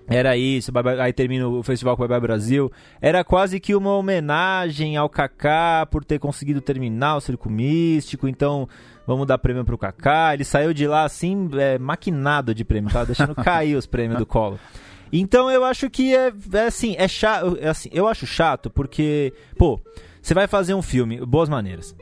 Era 0.09 0.37
isso, 0.37 0.71
aí 1.01 1.11
termina 1.11 1.49
o 1.49 1.61
festival 1.61 1.97
com 1.97 2.03
o 2.03 2.07
Bye 2.07 2.17
Bye 2.17 2.27
Brasil. 2.27 2.71
Era 3.01 3.25
quase 3.25 3.59
que 3.59 3.75
uma 3.75 3.93
homenagem 3.93 4.95
ao 4.95 5.09
Kaká 5.09 5.85
por 5.91 6.05
ter 6.05 6.17
conseguido 6.17 6.61
terminar 6.61 7.17
o 7.17 7.21
Circo 7.21 7.49
Místico, 7.49 8.25
então 8.25 8.69
vamos 9.07 9.25
dar 9.25 9.37
prêmio 9.37 9.63
pro 9.63 9.77
Kaká. 9.77 10.33
Ele 10.33 10.43
saiu 10.43 10.73
de 10.73 10.85
lá 10.85 11.05
assim, 11.05 11.49
é, 11.53 11.79
maquinado 11.79 12.53
de 12.53 12.65
prêmio, 12.65 12.91
tava 12.91 13.07
deixando 13.07 13.33
cair 13.41 13.75
os 13.75 13.87
prêmios 13.87 14.19
do 14.19 14.25
colo. 14.25 14.59
Então 15.11 15.49
eu 15.49 15.63
acho 15.63 15.89
que 15.89 16.13
é, 16.13 16.33
é 16.53 16.65
assim, 16.65 16.95
é 16.97 17.07
chato, 17.07 17.57
é 17.61 17.69
assim, 17.69 17.89
eu 17.93 18.07
acho 18.07 18.27
chato 18.27 18.69
porque, 18.69 19.33
pô, 19.57 19.79
você 20.21 20.33
vai 20.33 20.47
fazer 20.47 20.73
um 20.73 20.81
filme, 20.81 21.25
boas 21.25 21.47
maneiras. 21.47 21.95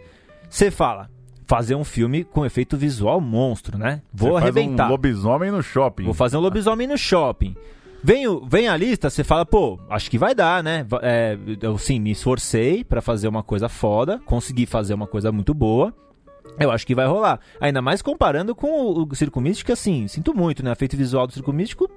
Você 0.50 0.72
fala, 0.72 1.10
fazer 1.46 1.76
um 1.76 1.84
filme 1.84 2.24
com 2.24 2.46
efeito 2.46 2.76
visual 2.76 3.22
monstro, 3.22 3.78
né? 3.78 4.02
Vou 4.12 4.32
Você 4.32 4.38
arrebentar. 4.38 4.84
Faz 4.84 4.89
um 4.89 4.91
lobisomem 4.91 5.52
no 5.52 5.62
shopping. 5.62 6.04
Vou 6.06 6.13
fazer 6.13 6.38
um 6.38 6.39
lobisomem 6.39 6.88
no 6.88 6.98
shopping. 6.98 7.56
Vem, 8.04 8.28
o, 8.28 8.46
vem 8.46 8.68
a 8.68 8.78
lista, 8.78 9.10
você 9.10 9.24
fala, 9.24 9.46
pô, 9.46 9.80
acho 9.89 10.12
que 10.12 10.18
vai 10.18 10.36
dar, 10.36 10.63
né? 10.63 10.86
É, 11.02 11.38
eu 11.62 11.78
sim, 11.78 12.00
me 12.00 12.12
esforcei 12.12 12.84
para 12.84 13.02
fazer 13.02 13.28
uma 13.28 13.41
coisa 13.41 13.68
foda, 13.68 14.20
consegui 14.26 14.68
fazer 14.68 14.94
uma 14.94 15.08
coisa 15.08 15.32
muito 15.32 15.54
boa. 15.56 15.91
Eu 16.60 16.72
acho 16.72 16.86
que 16.86 16.96
vai 16.96 17.06
rolar. 17.06 17.39
Ainda 17.60 17.82
mais 17.82 18.02
comparando 18.02 18.56
com 18.56 18.68
o, 18.68 19.04
o 19.04 19.15
Circo 19.15 19.41
Místico, 19.41 19.72
assim, 19.72 20.08
sinto 20.08 20.34
muito, 20.34 20.63
né? 20.63 20.70
O 20.70 20.74
efeito 20.74 20.96
visual 20.96 21.28
do 21.28 21.34
Circo 21.34 21.52
Místico 21.52 21.89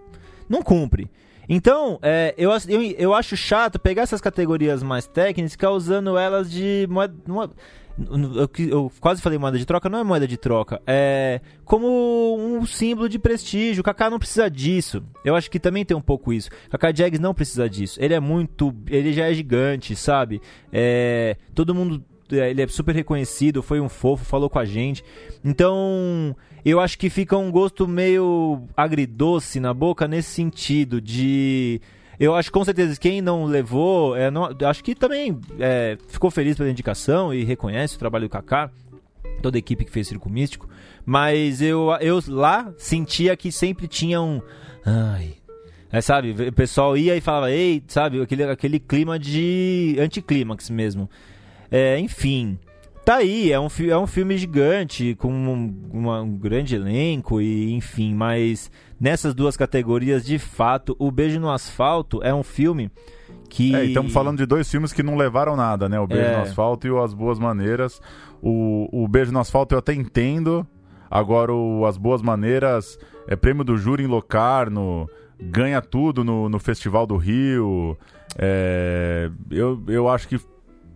não 0.48 0.62
cumpre. 0.62 1.10
Então, 1.48 1.98
é, 2.02 2.34
eu, 2.36 2.50
eu, 2.68 2.82
eu 2.82 3.14
acho 3.14 3.36
chato 3.36 3.78
pegar 3.78 4.02
essas 4.02 4.20
categorias 4.20 4.82
mais 4.82 5.06
técnicas 5.06 5.50
e 5.50 5.52
ficar 5.52 5.70
usando 5.70 6.18
elas 6.18 6.50
de 6.50 6.86
moeda, 6.90 7.14
eu, 7.98 8.68
eu, 8.68 8.92
quase 9.00 9.20
falei 9.20 9.38
moeda 9.38 9.58
de 9.58 9.66
troca, 9.66 9.88
não 9.88 9.98
é 9.98 10.04
moeda 10.04 10.28
de 10.28 10.36
troca, 10.36 10.80
é 10.86 11.40
como 11.64 12.36
um 12.36 12.64
símbolo 12.64 13.08
de 13.08 13.18
prestígio. 13.18 13.80
O 13.80 13.84
Kaká 13.84 14.08
não 14.08 14.18
precisa 14.18 14.48
disso. 14.50 15.02
Eu 15.24 15.34
acho 15.34 15.50
que 15.50 15.58
também 15.58 15.84
tem 15.84 15.96
um 15.96 16.02
pouco 16.02 16.32
isso. 16.32 16.50
Kaká 16.70 16.92
Jags 16.94 17.18
não 17.18 17.34
precisa 17.34 17.68
disso. 17.68 17.98
Ele 18.00 18.14
é 18.14 18.20
muito, 18.20 18.74
ele 18.86 19.12
já 19.12 19.28
é 19.28 19.34
gigante, 19.34 19.96
sabe? 19.96 20.40
É, 20.72 21.36
todo 21.54 21.74
mundo 21.74 22.04
ele 22.30 22.62
é 22.62 22.66
super 22.68 22.94
reconhecido, 22.94 23.62
foi 23.62 23.80
um 23.80 23.88
fofo, 23.88 24.24
falou 24.24 24.48
com 24.48 24.58
a 24.58 24.64
gente. 24.64 25.04
Então, 25.44 26.34
eu 26.64 26.80
acho 26.80 26.98
que 26.98 27.08
fica 27.08 27.36
um 27.36 27.50
gosto 27.50 27.86
meio 27.86 28.62
agridoce 28.76 29.60
na 29.60 29.72
boca 29.72 30.08
nesse 30.08 30.30
sentido 30.30 31.00
de 31.00 31.80
eu 32.18 32.34
acho 32.34 32.50
com 32.50 32.64
certeza 32.64 32.98
quem 32.98 33.22
não 33.22 33.44
levou, 33.44 34.16
é, 34.16 34.28
não, 34.28 34.48
acho 34.66 34.82
que 34.82 34.94
também 34.94 35.38
é, 35.60 35.96
ficou 36.08 36.30
feliz 36.30 36.56
pela 36.56 36.68
indicação 36.68 37.32
e 37.32 37.44
reconhece 37.44 37.94
o 37.94 37.98
trabalho 37.98 38.26
do 38.26 38.30
Kaká, 38.32 38.70
toda 39.40 39.56
a 39.56 39.60
equipe 39.60 39.84
que 39.84 39.90
fez 39.90 40.08
Circo 40.08 40.28
Místico. 40.28 40.68
Mas 41.06 41.62
eu, 41.62 41.90
eu 42.00 42.20
lá 42.26 42.72
sentia 42.76 43.36
que 43.36 43.52
sempre 43.52 43.86
tinha 43.86 44.20
um. 44.20 44.42
Ai. 44.84 45.34
É, 45.90 46.02
sabe, 46.02 46.32
o 46.32 46.52
pessoal 46.52 46.98
ia 46.98 47.16
e 47.16 47.20
falava, 47.20 47.50
ei, 47.50 47.82
sabe, 47.86 48.20
aquele, 48.20 48.42
aquele 48.42 48.78
clima 48.78 49.18
de 49.18 49.96
anticlímax 49.98 50.68
mesmo. 50.68 51.08
É, 51.70 51.98
enfim, 51.98 52.58
tá 53.04 53.16
aí, 53.16 53.52
é 53.52 53.58
um, 53.58 53.68
é 53.88 53.96
um 53.96 54.06
filme 54.06 54.36
gigante, 54.36 55.14
com 55.14 55.32
um, 55.32 55.74
uma, 55.90 56.20
um 56.20 56.36
grande 56.36 56.74
elenco, 56.74 57.40
e 57.40 57.72
enfim, 57.72 58.14
mas 58.14 58.70
nessas 59.00 59.34
duas 59.34 59.56
categorias, 59.56 60.24
de 60.24 60.38
fato, 60.38 60.94
O 60.98 61.10
Beijo 61.10 61.40
no 61.40 61.50
Asfalto 61.50 62.22
é 62.22 62.34
um 62.34 62.42
filme 62.42 62.90
que. 63.48 63.74
É, 63.74 63.84
estamos 63.86 64.12
falando 64.12 64.38
de 64.38 64.46
dois 64.46 64.70
filmes 64.70 64.92
que 64.92 65.02
não 65.02 65.16
levaram 65.16 65.56
nada, 65.56 65.88
né? 65.88 65.98
O 65.98 66.06
Beijo 66.06 66.24
é. 66.24 66.36
no 66.36 66.42
Asfalto 66.42 66.86
e 66.86 66.90
o 66.90 67.02
As 67.02 67.14
Boas 67.14 67.38
Maneiras. 67.38 68.00
O, 68.42 68.88
o 68.92 69.08
Beijo 69.08 69.32
no 69.32 69.40
Asfalto 69.40 69.74
eu 69.74 69.78
até 69.78 69.94
entendo. 69.94 70.66
Agora, 71.10 71.52
o 71.52 71.86
As 71.86 71.96
Boas 71.96 72.20
Maneiras 72.20 72.98
é 73.26 73.34
prêmio 73.34 73.64
do 73.64 73.78
júri 73.78 74.04
em 74.04 74.06
Locarno, 74.06 75.08
ganha 75.40 75.80
tudo 75.80 76.22
no, 76.22 76.48
no 76.48 76.58
Festival 76.58 77.06
do 77.06 77.16
Rio. 77.16 77.96
É, 78.36 79.30
eu, 79.50 79.82
eu 79.88 80.08
acho 80.08 80.28
que 80.28 80.38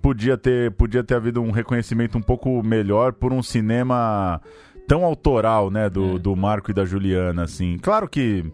podia 0.02 0.36
ter, 0.36 0.72
podia 0.72 1.04
ter 1.04 1.14
havido 1.14 1.40
um 1.40 1.52
reconhecimento 1.52 2.18
um 2.18 2.22
pouco 2.22 2.62
melhor 2.62 3.12
por 3.12 3.32
um 3.32 3.42
cinema 3.42 4.40
tão 4.86 5.04
autoral, 5.04 5.70
né, 5.70 5.88
do, 5.88 6.16
é. 6.16 6.18
do 6.18 6.34
Marco 6.34 6.72
e 6.72 6.74
da 6.74 6.84
Juliana, 6.84 7.44
assim. 7.44 7.78
Claro 7.80 8.08
que 8.08 8.44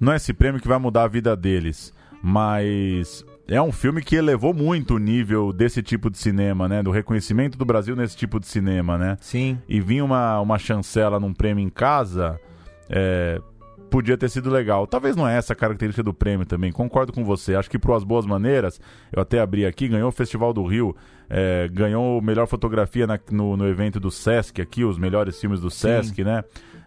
não 0.00 0.12
é 0.12 0.16
esse 0.16 0.34
prêmio 0.34 0.60
que 0.60 0.68
vai 0.68 0.78
mudar 0.78 1.04
a 1.04 1.08
vida 1.08 1.36
deles, 1.36 1.94
mas 2.20 3.24
é 3.48 3.62
um 3.62 3.70
filme 3.70 4.02
que 4.02 4.16
elevou 4.16 4.52
muito 4.52 4.96
o 4.96 4.98
nível 4.98 5.52
desse 5.52 5.82
tipo 5.82 6.10
de 6.10 6.18
cinema, 6.18 6.68
né? 6.68 6.82
Do 6.82 6.90
reconhecimento 6.90 7.56
do 7.56 7.64
Brasil 7.64 7.94
nesse 7.94 8.16
tipo 8.16 8.40
de 8.40 8.46
cinema, 8.46 8.98
né? 8.98 9.16
Sim. 9.20 9.58
E 9.68 9.80
vir 9.80 10.02
uma, 10.02 10.40
uma 10.40 10.58
chancela 10.58 11.20
num 11.20 11.32
prêmio 11.32 11.64
em 11.64 11.70
casa, 11.70 12.38
é, 12.90 13.40
podia 13.96 14.18
ter 14.18 14.28
sido 14.28 14.50
legal. 14.50 14.86
Talvez 14.86 15.16
não 15.16 15.26
é 15.26 15.38
essa 15.38 15.54
a 15.54 15.56
característica 15.56 16.02
do 16.02 16.12
prêmio 16.12 16.44
também, 16.44 16.70
concordo 16.70 17.14
com 17.14 17.24
você. 17.24 17.54
Acho 17.54 17.70
que, 17.70 17.78
por 17.78 17.96
as 17.96 18.04
boas 18.04 18.26
maneiras, 18.26 18.78
eu 19.10 19.22
até 19.22 19.40
abri 19.40 19.64
aqui, 19.64 19.88
ganhou 19.88 20.10
o 20.10 20.12
Festival 20.12 20.52
do 20.52 20.62
Rio, 20.66 20.94
é, 21.30 21.66
ganhou 21.72 22.20
melhor 22.20 22.46
fotografia 22.46 23.06
na, 23.06 23.18
no, 23.30 23.56
no, 23.56 23.66
evento 23.66 23.98
do 23.98 24.10
Sesc 24.10 24.60
aqui, 24.60 24.84
os 24.84 24.98
melhores 24.98 25.40
filmes 25.40 25.60
do 25.60 25.70
Sesc, 25.70 26.14
Sim. 26.14 26.24
né? 26.24 26.44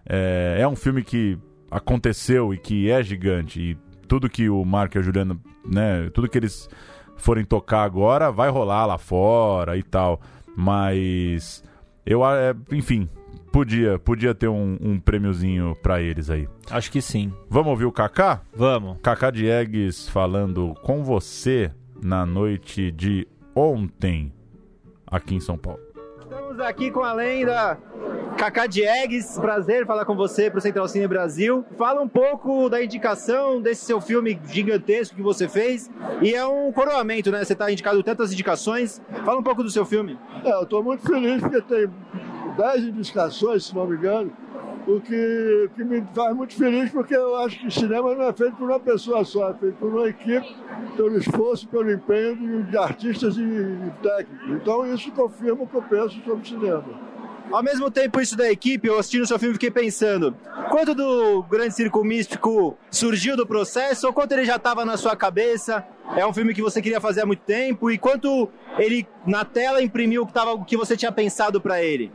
É, 0.08 0.58
é, 0.60 0.68
um 0.68 0.76
filme 0.76 1.04
que 1.04 1.36
aconteceu 1.72 2.54
e 2.54 2.60
que 2.60 2.92
é 2.92 3.02
gigante. 3.02 3.60
E 3.60 3.78
tudo 4.08 4.30
que 4.30 4.48
o 4.48 4.64
Marco 4.64 4.96
e 4.96 5.00
a 5.00 5.02
Juliana, 5.02 5.36
né? 5.66 6.12
Tudo 6.14 6.30
que 6.30 6.38
eles 6.38 6.70
forem 7.18 7.44
tocar 7.44 7.86
agora 7.86 8.32
vai 8.32 8.52
rolar 8.52 8.86
lá 8.86 9.00
fora 9.00 9.76
e 9.76 9.82
tal. 9.82 10.22
Mas 10.56 11.64
eu, 12.06 12.24
é, 12.24 12.54
enfim, 12.72 13.10
Podia, 13.52 13.98
podia 13.98 14.36
ter 14.36 14.48
um, 14.48 14.78
um 14.80 15.00
prêmiozinho 15.00 15.76
para 15.82 16.02
eles 16.02 16.30
aí. 16.30 16.48
Acho 16.70 16.92
que 16.92 17.02
sim. 17.02 17.34
Vamos 17.50 17.72
ouvir 17.72 17.86
o 17.86 17.92
Kaká? 17.92 18.42
Vamos. 18.54 18.98
Kaká 19.02 19.32
Diegues 19.32 20.08
falando 20.08 20.76
com 20.84 21.04
você 21.04 21.72
na 22.02 22.26
noite 22.26 22.92
de 22.92 23.28
ontem 23.56 24.32
aqui 25.08 25.36
em 25.36 25.40
São 25.40 25.58
Paulo. 25.58 25.80
Estamos 26.22 26.60
aqui 26.60 26.92
com 26.92 27.04
a 27.04 27.12
lenda 27.12 27.78
Kaká 28.38 28.68
Diegues. 28.68 29.38
Prazer 29.38 29.86
falar 29.86 30.06
com 30.06 30.16
você 30.16 30.50
para 30.50 30.60
o 30.60 30.62
Central 30.62 30.88
Cine 30.88 31.08
Brasil. 31.08 31.66
Fala 31.78 32.02
um 32.02 32.08
pouco 32.08 32.70
da 32.70 32.84
indicação 32.84 33.60
desse 33.60 33.84
seu 33.84 34.00
filme 34.00 34.40
gigantesco 34.48 35.16
que 35.16 35.22
você 35.22 35.50
fez. 35.50 35.90
E 36.22 36.34
é 36.34 36.46
um 36.46 36.72
coroamento, 36.72 37.32
né? 37.32 37.44
Você 37.44 37.54
está 37.54 37.72
indicado 37.72 38.02
tantas 38.04 38.32
indicações. 38.32 39.02
Fala 39.26 39.40
um 39.40 39.44
pouco 39.44 39.64
do 39.64 39.70
seu 39.70 39.86
filme. 39.86 40.18
É, 40.44 40.54
eu 40.54 40.64
estou 40.64 40.84
muito 40.84 41.06
feliz 41.06 41.42
porque 41.42 41.62
tem 41.62 41.90
10 42.60 42.84
indicações, 42.88 43.68
se 43.68 43.74
não 43.74 43.88
me 43.88 43.96
engano, 43.96 44.34
o 44.86 45.00
que, 45.00 45.70
que 45.76 45.84
me 45.84 46.06
faz 46.14 46.36
muito 46.36 46.54
feliz, 46.54 46.92
porque 46.92 47.16
eu 47.16 47.38
acho 47.38 47.58
que 47.58 47.72
cinema 47.72 48.14
não 48.14 48.24
é 48.24 48.34
feito 48.34 48.58
por 48.58 48.70
uma 48.70 48.80
pessoa 48.80 49.24
só, 49.24 49.52
é 49.52 49.54
feito 49.54 49.76
por 49.76 49.94
uma 49.94 50.10
equipe, 50.10 50.54
pelo 50.98 51.18
esforço, 51.18 51.70
pelo 51.70 51.90
empenho 51.90 52.36
de, 52.36 52.64
de 52.64 52.78
artistas 52.78 53.38
e, 53.38 53.42
e 53.42 53.92
técnicos. 54.04 54.50
Então 54.50 54.86
isso 54.94 55.10
confirma 55.14 55.64
o 55.64 55.68
que 55.68 55.76
eu 55.76 55.82
penso 55.84 56.22
sobre 56.22 56.46
cinema. 56.46 57.09
Ao 57.52 57.64
mesmo 57.64 57.90
tempo, 57.90 58.22
isso 58.22 58.38
da 58.38 58.50
equipe, 58.52 58.88
eu 58.88 59.00
assistindo 59.00 59.24
o 59.24 59.28
seu 59.28 59.40
filme 59.40 59.56
fiquei 59.56 59.72
pensando, 59.72 60.36
quanto 60.70 60.94
do 60.94 61.42
Grande 61.44 61.74
Circo 61.74 62.04
Místico 62.04 62.78
surgiu 62.92 63.36
do 63.36 63.46
processo, 63.46 64.06
ou 64.06 64.14
quanto 64.14 64.34
ele 64.34 64.46
já 64.46 64.58
estava 64.58 64.86
na 64.86 64.98
sua 64.98 65.16
cabeça, 65.16 65.84
é 66.16 66.24
um 66.26 66.34
filme 66.34 66.54
que 66.54 66.62
você 66.62 66.80
queria 66.80 67.02
fazer 67.02 67.22
há 67.22 67.26
muito 67.26 67.42
tempo, 67.42 67.90
e 67.90 67.98
quanto 67.98 68.48
ele, 68.78 69.08
na 69.26 69.44
tela, 69.44 69.82
imprimiu 69.82 70.22
o 70.22 70.28
que, 70.28 70.34
tava, 70.34 70.52
o 70.52 70.64
que 70.64 70.78
você 70.78 70.96
tinha 70.96 71.12
pensado 71.12 71.60
para 71.60 71.82
ele? 71.84 72.12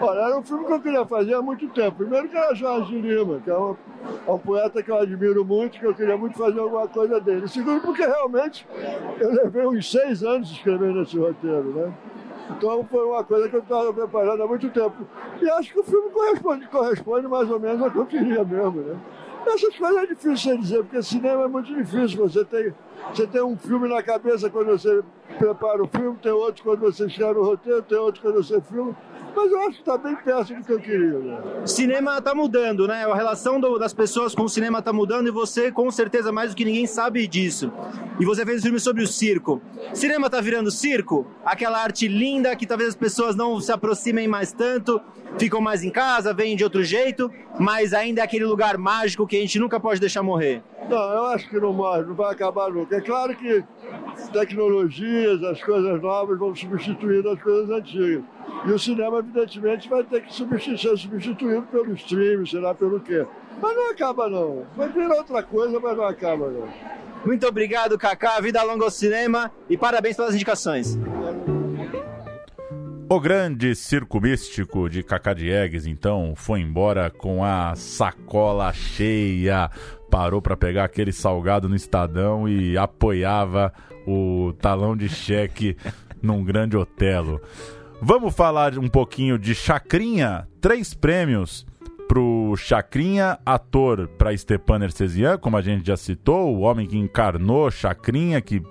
Olha, 0.00 0.20
era 0.20 0.38
um 0.38 0.42
filme 0.42 0.64
que 0.64 0.72
eu 0.72 0.80
queria 0.80 1.04
fazer 1.04 1.34
há 1.34 1.42
muito 1.42 1.68
tempo. 1.68 1.96
Primeiro 1.96 2.28
que 2.28 2.36
era 2.36 2.54
Jorge 2.54 2.98
Lima, 2.98 3.40
que 3.40 3.50
é 3.50 3.58
um, 3.58 3.76
é 4.26 4.30
um, 4.30 4.38
poeta 4.38 4.82
que 4.82 4.90
eu 4.90 4.98
admiro 4.98 5.44
muito, 5.44 5.78
que 5.78 5.84
eu 5.84 5.94
queria 5.94 6.16
muito 6.16 6.38
fazer 6.38 6.60
alguma 6.60 6.86
coisa 6.86 7.20
dele. 7.20 7.48
Segundo, 7.48 7.80
porque 7.80 8.06
realmente 8.06 8.66
eu 9.18 9.32
levei 9.32 9.66
uns 9.66 9.90
seis 9.90 10.22
anos 10.22 10.50
escrevendo 10.52 11.02
esse 11.02 11.18
roteiro, 11.18 11.72
né? 11.74 11.92
Então 12.50 12.84
foi 12.84 13.04
uma 13.04 13.22
coisa 13.22 13.48
que 13.48 13.56
eu 13.56 13.60
estava 13.60 13.92
preparando 13.92 14.42
há 14.42 14.46
muito 14.46 14.68
tempo. 14.70 14.96
E 15.40 15.50
acho 15.50 15.72
que 15.72 15.80
o 15.80 15.84
filme 15.84 16.10
corresponde, 16.10 16.66
corresponde 16.68 17.28
mais 17.28 17.50
ou 17.50 17.60
menos 17.60 17.82
ao 17.82 17.90
que 17.90 17.98
eu 17.98 18.06
queria 18.06 18.44
mesmo, 18.44 18.80
né? 18.80 18.98
Essas 19.46 19.76
coisas 19.76 20.02
é 20.02 20.06
difícil 20.06 20.56
de 20.56 20.62
dizer, 20.62 20.82
porque 20.82 21.02
cinema 21.02 21.44
é 21.44 21.48
muito 21.48 21.74
difícil. 21.74 22.18
Você 22.28 22.44
tem, 22.44 22.74
você 23.12 23.26
tem 23.26 23.42
um 23.42 23.56
filme 23.56 23.88
na 23.88 24.02
cabeça 24.02 24.50
quando 24.50 24.68
você 24.68 25.02
prepara 25.36 25.82
o 25.82 25.88
filme, 25.88 26.18
tem 26.22 26.32
outro 26.32 26.62
quando 26.62 26.80
você 26.80 27.06
escreve 27.06 27.38
o 27.38 27.44
roteiro, 27.44 27.82
tem 27.82 27.98
outro 27.98 28.22
quando 28.22 28.42
você 28.42 28.60
filma 28.60 28.96
mas 29.38 29.52
eu 29.52 29.60
acho 29.60 29.70
que 29.74 29.80
está 29.80 29.96
bem 29.96 30.16
perto 30.16 30.52
do 30.52 30.64
que 30.64 30.72
eu 30.72 30.80
queria. 30.80 31.18
Né? 31.18 31.40
Cinema 31.64 32.18
está 32.18 32.34
mudando, 32.34 32.88
né? 32.88 33.04
A 33.04 33.14
relação 33.14 33.60
do, 33.60 33.78
das 33.78 33.94
pessoas 33.94 34.34
com 34.34 34.42
o 34.42 34.48
cinema 34.48 34.80
está 34.80 34.92
mudando 34.92 35.28
e 35.28 35.30
você, 35.30 35.70
com 35.70 35.88
certeza, 35.92 36.32
mais 36.32 36.50
do 36.50 36.56
que 36.56 36.64
ninguém 36.64 36.86
sabe 36.86 37.24
disso. 37.28 37.72
E 38.18 38.24
você 38.24 38.44
fez 38.44 38.60
um 38.60 38.64
filme 38.64 38.80
sobre 38.80 39.02
o 39.02 39.06
circo. 39.06 39.62
Cinema 39.94 40.26
está 40.26 40.40
virando 40.40 40.72
circo? 40.72 41.24
Aquela 41.44 41.80
arte 41.80 42.08
linda 42.08 42.56
que 42.56 42.66
talvez 42.66 42.90
as 42.90 42.96
pessoas 42.96 43.36
não 43.36 43.60
se 43.60 43.70
aproximem 43.70 44.26
mais 44.26 44.52
tanto, 44.52 45.00
ficam 45.38 45.60
mais 45.60 45.84
em 45.84 45.90
casa, 45.90 46.34
vêm 46.34 46.56
de 46.56 46.64
outro 46.64 46.82
jeito, 46.82 47.30
mas 47.60 47.94
ainda 47.94 48.20
é 48.20 48.24
aquele 48.24 48.44
lugar 48.44 48.76
mágico 48.76 49.24
que 49.24 49.36
a 49.36 49.40
gente 49.40 49.60
nunca 49.60 49.78
pode 49.78 50.00
deixar 50.00 50.22
morrer. 50.22 50.64
Não, 50.88 51.12
eu 51.12 51.26
acho 51.26 51.48
que 51.48 51.60
não 51.60 51.72
morre, 51.72 52.02
não 52.02 52.14
vai 52.14 52.32
acabar 52.32 52.70
nunca. 52.70 52.96
É 52.96 53.00
claro 53.00 53.36
que 53.36 53.62
tecnologias, 55.18 55.42
as 55.44 55.62
coisas 55.62 56.02
novas 56.02 56.38
vão 56.38 56.54
substituindo 56.54 57.30
as 57.30 57.42
coisas 57.42 57.70
antigas. 57.70 58.22
E 58.66 58.70
o 58.70 58.78
cinema, 58.78 59.18
evidentemente, 59.18 59.88
vai 59.88 60.04
ter 60.04 60.22
que 60.22 60.32
substituir, 60.32 60.78
ser 60.78 60.96
substituído 60.96 61.62
pelo 61.62 61.92
streaming, 61.94 62.46
sei 62.46 62.60
lá 62.60 62.74
pelo 62.74 63.00
quê. 63.00 63.26
Mas 63.60 63.76
não 63.76 63.90
acaba, 63.90 64.28
não. 64.28 64.66
Vai 64.76 64.88
virar 64.88 65.16
outra 65.16 65.42
coisa, 65.42 65.80
mas 65.80 65.96
não 65.96 66.04
acaba, 66.04 66.50
não. 66.50 66.68
Muito 67.24 67.46
obrigado, 67.46 67.98
Kaká. 67.98 68.40
Vida 68.40 68.62
longa 68.62 68.84
ao 68.84 68.90
cinema 68.90 69.50
e 69.68 69.76
parabéns 69.76 70.16
pelas 70.16 70.34
indicações. 70.34 70.96
O 73.10 73.20
grande 73.20 73.74
circo 73.74 74.20
místico 74.20 74.88
de 74.88 75.02
Cacá 75.02 75.32
Diegues, 75.32 75.86
então, 75.86 76.34
foi 76.36 76.60
embora 76.60 77.10
com 77.10 77.42
a 77.42 77.74
sacola 77.74 78.70
cheia. 78.72 79.70
Parou 80.10 80.40
para 80.40 80.56
pegar 80.56 80.84
aquele 80.84 81.12
salgado 81.12 81.68
no 81.68 81.76
Estadão 81.76 82.48
e 82.48 82.76
apoiava 82.78 83.72
o 84.06 84.54
talão 84.58 84.96
de 84.96 85.08
cheque 85.08 85.76
num 86.22 86.42
grande 86.42 86.76
Otelo. 86.76 87.40
Vamos 88.00 88.34
falar 88.34 88.78
um 88.78 88.88
pouquinho 88.88 89.38
de 89.38 89.54
Chacrinha. 89.54 90.46
Três 90.60 90.94
prêmios 90.94 91.66
pro 92.06 92.54
Chacrinha, 92.56 93.38
ator 93.44 94.08
para 94.16 94.36
Stepan 94.36 94.82
Ercesian, 94.82 95.36
como 95.36 95.56
a 95.56 95.60
gente 95.60 95.86
já 95.86 95.96
citou, 95.96 96.56
o 96.56 96.60
homem 96.60 96.86
que 96.86 96.96
encarnou 96.96 97.70
Chacrinha, 97.70 98.40
que 98.40 98.62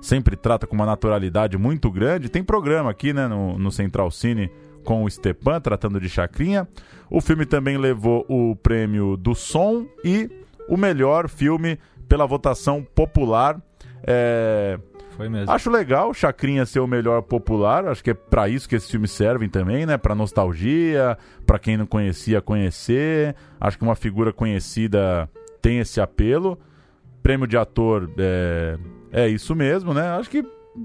sempre 0.00 0.36
trata 0.36 0.66
com 0.66 0.74
uma 0.74 0.84
naturalidade 0.84 1.56
muito 1.56 1.90
grande. 1.90 2.28
Tem 2.28 2.42
programa 2.42 2.90
aqui 2.90 3.12
né, 3.12 3.28
no, 3.28 3.56
no 3.56 3.70
Central 3.70 4.10
Cine 4.10 4.50
com 4.84 5.04
o 5.04 5.10
Stepan, 5.10 5.60
tratando 5.60 6.00
de 6.00 6.08
Chacrinha. 6.08 6.66
O 7.08 7.20
filme 7.20 7.46
também 7.46 7.78
levou 7.78 8.26
o 8.28 8.56
prêmio 8.56 9.16
do 9.16 9.34
som 9.34 9.86
e 10.04 10.28
o 10.68 10.76
melhor 10.76 11.28
filme 11.28 11.78
pela 12.08 12.26
votação 12.26 12.86
popular. 12.94 13.60
É... 14.04 14.78
Foi 15.16 15.28
mesmo. 15.28 15.50
Acho 15.50 15.70
legal 15.70 16.10
o 16.10 16.14
Chacrinha 16.14 16.64
ser 16.64 16.80
o 16.80 16.86
melhor 16.86 17.22
popular. 17.22 17.86
Acho 17.86 18.02
que 18.02 18.10
é 18.10 18.14
para 18.14 18.48
isso 18.48 18.68
que 18.68 18.74
esses 18.74 18.90
filmes 18.90 19.10
servem 19.10 19.48
também, 19.48 19.84
né? 19.84 19.98
Para 19.98 20.14
nostalgia, 20.14 21.18
para 21.46 21.58
quem 21.58 21.76
não 21.76 21.86
conhecia 21.86 22.40
conhecer. 22.40 23.34
Acho 23.60 23.78
que 23.78 23.84
uma 23.84 23.94
figura 23.94 24.32
conhecida 24.32 25.28
tem 25.60 25.78
esse 25.78 26.00
apelo. 26.00 26.58
Prêmio 27.22 27.46
de 27.46 27.56
ator 27.56 28.10
é, 28.18 28.78
é 29.12 29.28
isso 29.28 29.54
mesmo, 29.54 29.92
né? 29.92 30.08
Acho 30.10 30.30
que 30.30 30.42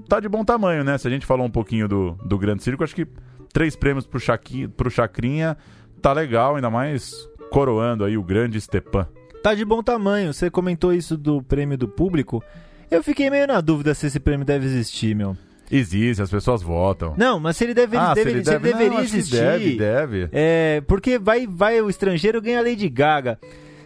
tá 0.08 0.20
de 0.20 0.28
bom 0.28 0.44
tamanho, 0.44 0.84
né? 0.84 0.98
Se 0.98 1.08
a 1.08 1.10
gente 1.10 1.26
falou 1.26 1.46
um 1.46 1.50
pouquinho 1.50 1.88
do, 1.88 2.12
do 2.24 2.38
Grande 2.38 2.62
Circo, 2.62 2.84
acho 2.84 2.94
que 2.94 3.06
três 3.52 3.74
prêmios 3.74 4.06
pro, 4.06 4.20
Chaqui, 4.20 4.68
pro 4.68 4.90
Chacrinha 4.90 5.56
tá 6.00 6.12
legal, 6.12 6.56
ainda 6.56 6.70
mais 6.70 7.28
coroando 7.50 8.04
aí 8.04 8.16
o 8.16 8.22
grande 8.22 8.60
Stepan. 8.60 9.08
Tá 9.42 9.54
de 9.54 9.64
bom 9.64 9.82
tamanho. 9.82 10.32
Você 10.32 10.50
comentou 10.50 10.92
isso 10.92 11.16
do 11.16 11.42
prêmio 11.42 11.78
do 11.78 11.88
público. 11.88 12.42
Eu 12.90 13.02
fiquei 13.02 13.30
meio 13.30 13.46
na 13.46 13.60
dúvida 13.60 13.94
se 13.94 14.06
esse 14.06 14.18
prêmio 14.20 14.44
deve 14.46 14.66
existir, 14.66 15.14
meu. 15.14 15.36
Existe, 15.70 16.22
as 16.22 16.30
pessoas 16.30 16.62
votam. 16.62 17.12
Não, 17.16 17.38
mas 17.38 17.56
se 17.58 17.64
ele 17.64 17.74
deve, 17.74 17.96
Ah, 17.96 18.08
se 18.10 18.14
deve- 18.16 18.30
ele 18.30 18.44
se 18.44 18.50
ele 18.50 18.58
deve- 18.58 18.70
não, 18.72 18.78
deveria 18.78 18.98
acho 19.00 19.10
que 19.12 19.18
existir. 19.18 19.36
deve, 19.36 19.76
deve. 19.76 20.28
É, 20.32 20.82
porque 20.86 21.18
vai, 21.18 21.46
vai 21.46 21.80
o 21.82 21.90
estrangeiro 21.90 22.40
ganha 22.40 22.58
a 22.58 22.62
Lady 22.62 22.88
Gaga. 22.88 23.38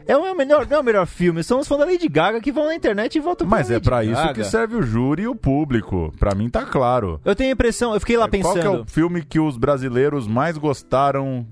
É 0.06 0.16
o 0.16 0.34
melhor, 0.36 0.66
não 0.68 0.76
é 0.78 0.80
o 0.80 0.84
melhor 0.84 1.06
filme, 1.06 1.42
são 1.44 1.60
os 1.60 1.66
fãs 1.68 1.78
da 1.78 1.84
Lady 1.84 2.08
Gaga 2.08 2.40
que 2.40 2.50
vão 2.52 2.66
na 2.66 2.74
internet 2.74 3.16
e 3.16 3.20
votam 3.20 3.46
Mas 3.46 3.70
é 3.70 3.78
pra 3.80 4.04
isso 4.04 4.32
que 4.34 4.42
serve 4.44 4.76
o 4.76 4.82
júri 4.82 5.22
e 5.22 5.28
o 5.28 5.34
público. 5.34 6.12
Pra 6.18 6.34
mim 6.34 6.48
tá 6.48 6.64
claro. 6.64 7.20
Eu 7.24 7.34
tenho 7.36 7.50
a 7.50 7.52
impressão, 7.52 7.94
eu 7.94 8.00
fiquei 8.00 8.16
lá 8.16 8.28
Qual 8.28 8.30
que 8.30 8.36
é 8.36 8.40
pensando. 8.62 8.82
o 8.82 8.86
filme 8.86 9.22
que 9.24 9.38
os 9.40 9.56
brasileiros 9.56 10.26
mais 10.28 10.56
gostaram 10.58 11.44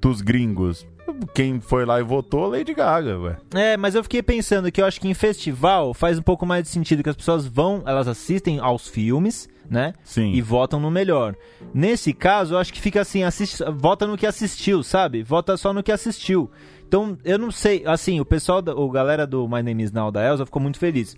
dos 0.00 0.20
gringos? 0.20 0.86
Quem 1.34 1.60
foi 1.60 1.84
lá 1.84 2.00
e 2.00 2.02
votou, 2.02 2.48
Lady 2.48 2.74
Gaga, 2.74 3.18
ué. 3.18 3.36
É, 3.54 3.76
mas 3.76 3.94
eu 3.94 4.02
fiquei 4.02 4.22
pensando 4.22 4.70
que 4.70 4.80
eu 4.80 4.86
acho 4.86 5.00
que 5.00 5.08
em 5.08 5.14
festival 5.14 5.94
faz 5.94 6.18
um 6.18 6.22
pouco 6.22 6.44
mais 6.44 6.64
de 6.64 6.68
sentido 6.68 7.02
que 7.02 7.08
as 7.08 7.16
pessoas 7.16 7.46
vão, 7.46 7.82
elas 7.86 8.08
assistem 8.08 8.58
aos 8.58 8.88
filmes, 8.88 9.48
né? 9.68 9.94
Sim. 10.04 10.32
E 10.32 10.40
votam 10.40 10.80
no 10.80 10.90
melhor. 10.90 11.34
Nesse 11.72 12.12
caso, 12.12 12.54
eu 12.54 12.58
acho 12.58 12.72
que 12.72 12.80
fica 12.80 13.00
assim, 13.00 13.22
assiste, 13.22 13.62
vota 13.74 14.06
no 14.06 14.16
que 14.16 14.26
assistiu, 14.26 14.82
sabe? 14.82 15.22
Vota 15.22 15.56
só 15.56 15.72
no 15.72 15.82
que 15.82 15.92
assistiu. 15.92 16.50
Então, 16.86 17.16
eu 17.24 17.38
não 17.38 17.50
sei, 17.50 17.82
assim, 17.86 18.20
o 18.20 18.24
pessoal, 18.24 18.62
o 18.76 18.90
galera 18.90 19.26
do 19.26 19.48
My 19.48 19.62
Name 19.62 19.82
Is 19.82 19.92
Now 19.92 20.10
da 20.10 20.22
Elsa 20.26 20.44
ficou 20.44 20.60
muito 20.60 20.78
feliz. 20.78 21.16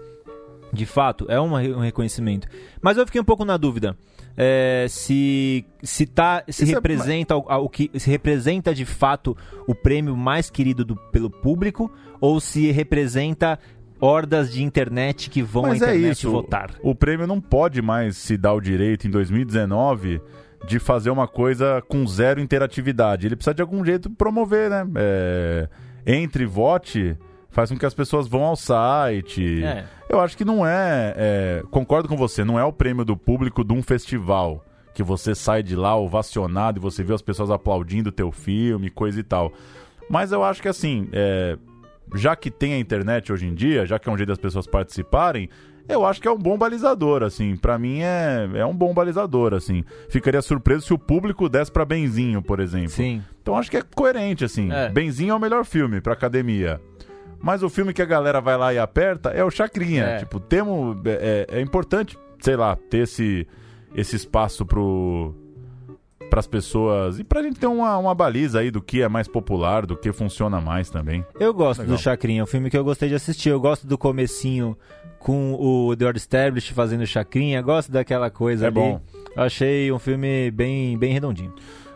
De 0.73 0.87
fato, 0.87 1.27
é 1.29 1.41
um 1.41 1.81
reconhecimento. 1.81 2.49
Mas 2.81 2.97
eu 2.97 3.07
fiquei 3.07 3.21
um 3.21 3.25
pouco 3.25 3.45
na 3.45 3.57
dúvida. 3.57 3.97
É, 4.37 4.87
se 4.89 5.65
se 5.83 6.07
tá 6.07 6.43
se 6.49 6.65
Isso 6.65 6.73
é- 6.73 6.75
representa 6.77 7.37
o, 7.37 7.41
o 7.41 7.69
que 7.69 7.91
se 7.99 8.11
representa 8.11 8.75
de 8.75 8.85
fato 8.85 9.37
o 9.69 9.75
prêmio 9.75 10.17
mais 10.17 10.51
querido 10.51 10.85
do- 10.85 10.97
pelo 11.13 11.31
público 11.31 11.93
ou 12.21 12.41
se 12.41 12.71
representa 12.73 13.59
hordas 14.01 14.53
de 14.53 14.63
internet 14.63 15.31
que 15.31 15.41
vão 15.43 15.63
Mas 15.63 15.83
à 15.83 15.87
é 15.87 15.97
internet 15.97 16.19
isso. 16.19 16.31
votar. 16.31 16.71
O 16.83 16.95
prêmio 16.95 17.27
não 17.27 17.41
pode 17.41 17.81
mais 17.81 18.17
se 18.17 18.37
dar 18.37 18.53
o 18.55 18.61
direito, 18.61 19.07
em 19.07 19.11
2019, 19.11 20.21
de 20.67 20.79
fazer 20.79 21.11
uma 21.11 21.29
coisa 21.29 21.83
com 21.89 22.07
zero 22.07 22.41
interatividade. 22.41 23.27
Ele 23.27 23.37
precisa 23.37 23.55
de 23.55 23.63
algum 23.63 23.85
jeito 23.85 24.11
promover, 24.11 24.69
né? 24.69 24.87
É, 24.97 25.69
entre 26.07 26.43
e 26.45 26.47
vote 26.47 27.17
faz 27.55 27.71
com 27.71 27.79
que 27.79 27.87
as 27.87 27.95
pessoas 27.95 28.27
vão 28.27 28.43
ao 28.43 28.57
site. 28.57 29.63
É. 29.65 29.85
Eu 30.09 30.21
acho 30.21 30.37
que 30.37 30.45
não 30.45 30.67
é, 30.67 31.15
é, 31.17 31.63
Concordo 31.71 32.09
com 32.09 32.17
você, 32.17 32.45
não 32.45 32.59
é 32.59 32.65
o 32.65 32.73
prêmio 32.73 33.05
do 33.05 33.17
público 33.17 33.65
de 33.65 33.73
um 33.73 33.83
festival. 33.83 34.65
Que 34.93 35.03
você 35.03 35.35
sai 35.35 35.63
de 35.63 35.75
lá 35.75 35.97
ovacionado 35.97 36.79
e 36.79 36.83
você 36.83 37.03
vê 37.03 37.15
as 37.15 37.23
pessoas 37.23 37.51
aplaudindo 37.51 38.11
o 38.11 38.13
teu 38.13 38.31
filme, 38.31 38.91
coisa 38.91 39.19
e 39.19 39.23
tal. 39.23 39.53
Mas 40.09 40.31
eu 40.33 40.45
acho 40.45 40.61
que 40.61 40.69
assim, 40.69 41.09
é, 41.13 41.57
já 42.15 42.37
que 42.37 42.51
tem 42.51 42.75
a 42.75 42.79
internet 42.79 43.33
hoje 43.33 43.47
em 43.47 43.55
dia, 43.55 43.87
já 43.87 43.99
que 43.99 44.09
é 44.09 44.13
um 44.13 44.17
jeito 44.17 44.29
das 44.29 44.39
pessoas 44.39 44.67
participarem, 44.67 45.49
eu 45.89 46.05
acho 46.05 46.21
que 46.21 46.29
é 46.29 46.31
um 46.31 46.39
bom 46.39 46.57
balizador, 46.57 47.23
assim. 47.23 47.57
Pra 47.57 47.79
mim 47.79 48.01
é, 48.01 48.49
é 48.55 48.67
um 48.67 48.75
bom 48.75 48.95
balizador, 48.95 49.53
assim. 49.53 49.85
Ficaria 50.09 50.41
surpreso 50.43 50.87
se 50.87 50.95
o 50.95 50.99
público 50.99 51.49
desse 51.49 51.71
pra 51.71 51.85
Benzinho, 51.85 52.41
por 52.43 52.61
exemplo. 52.61 52.91
Sim. 52.91 53.23
Então 53.43 53.57
acho 53.57 53.71
que 53.71 53.77
é 53.77 53.83
coerente, 53.83 54.45
assim. 54.45 54.73
É. 54.73 54.89
Benzinho 54.89 55.33
é 55.33 55.35
o 55.35 55.41
melhor 55.41 55.65
filme 55.65 56.01
pra 56.01 56.15
academia. 56.15 56.81
Mas 57.45 57.63
o 57.63 57.69
filme 57.69 57.93
que 57.93 58.01
a 58.01 58.07
galera 58.07 58.41
vai 58.41 58.57
lá 58.57 58.73
e 58.73 58.79
aperta 58.79 59.29
é 59.29 59.45
o 59.45 59.51
Chacrinha. 59.51 60.03
É. 60.05 60.19
Tipo, 60.21 60.41
temos. 60.41 60.97
É, 61.05 61.47
é 61.51 61.61
importante, 61.61 62.17
sei 62.41 62.57
lá, 62.57 62.75
ter 62.89 63.01
esse, 63.01 63.47
esse 63.95 64.17
espaço 64.17 64.65
pro. 64.65 65.35
Pras 66.31 66.47
pessoas. 66.47 67.19
E 67.19 67.23
pra 67.23 67.43
gente 67.43 67.61
ter 67.61 67.67
uma, 67.67 67.99
uma 67.99 68.15
baliza 68.15 68.61
aí 68.61 68.71
do 68.71 68.81
que 68.81 69.03
é 69.03 69.09
mais 69.09 69.29
popular, 69.29 69.85
do 69.85 69.95
que 69.95 70.11
funciona 70.11 70.59
mais 70.59 70.89
também. 70.89 71.23
Eu 71.39 71.53
gosto 71.53 71.81
Legal. 71.81 71.97
do 71.97 72.01
Chacrinha, 72.03 72.41
é 72.41 72.43
um 72.45 72.47
filme 72.47 72.71
que 72.71 72.79
eu 72.79 72.83
gostei 72.83 73.11
de 73.11 73.15
assistir. 73.15 73.51
Eu 73.51 73.61
gosto 73.61 73.87
do 73.87 73.99
comecinho 73.99 74.75
com 75.19 75.53
o 75.53 75.95
The 75.95 76.11
Established 76.17 76.73
fazendo 76.73 77.07
Chacrinha, 77.07 77.61
gosto 77.61 77.93
daquela 77.93 78.31
coisa 78.31 78.65
É 78.65 78.69
ali. 78.69 78.75
bom. 78.75 79.01
Achei 79.37 79.93
um 79.93 79.99
filme 79.99 80.51
bem, 80.51 80.97
bem 80.97 81.13
redondinho. 81.13 81.55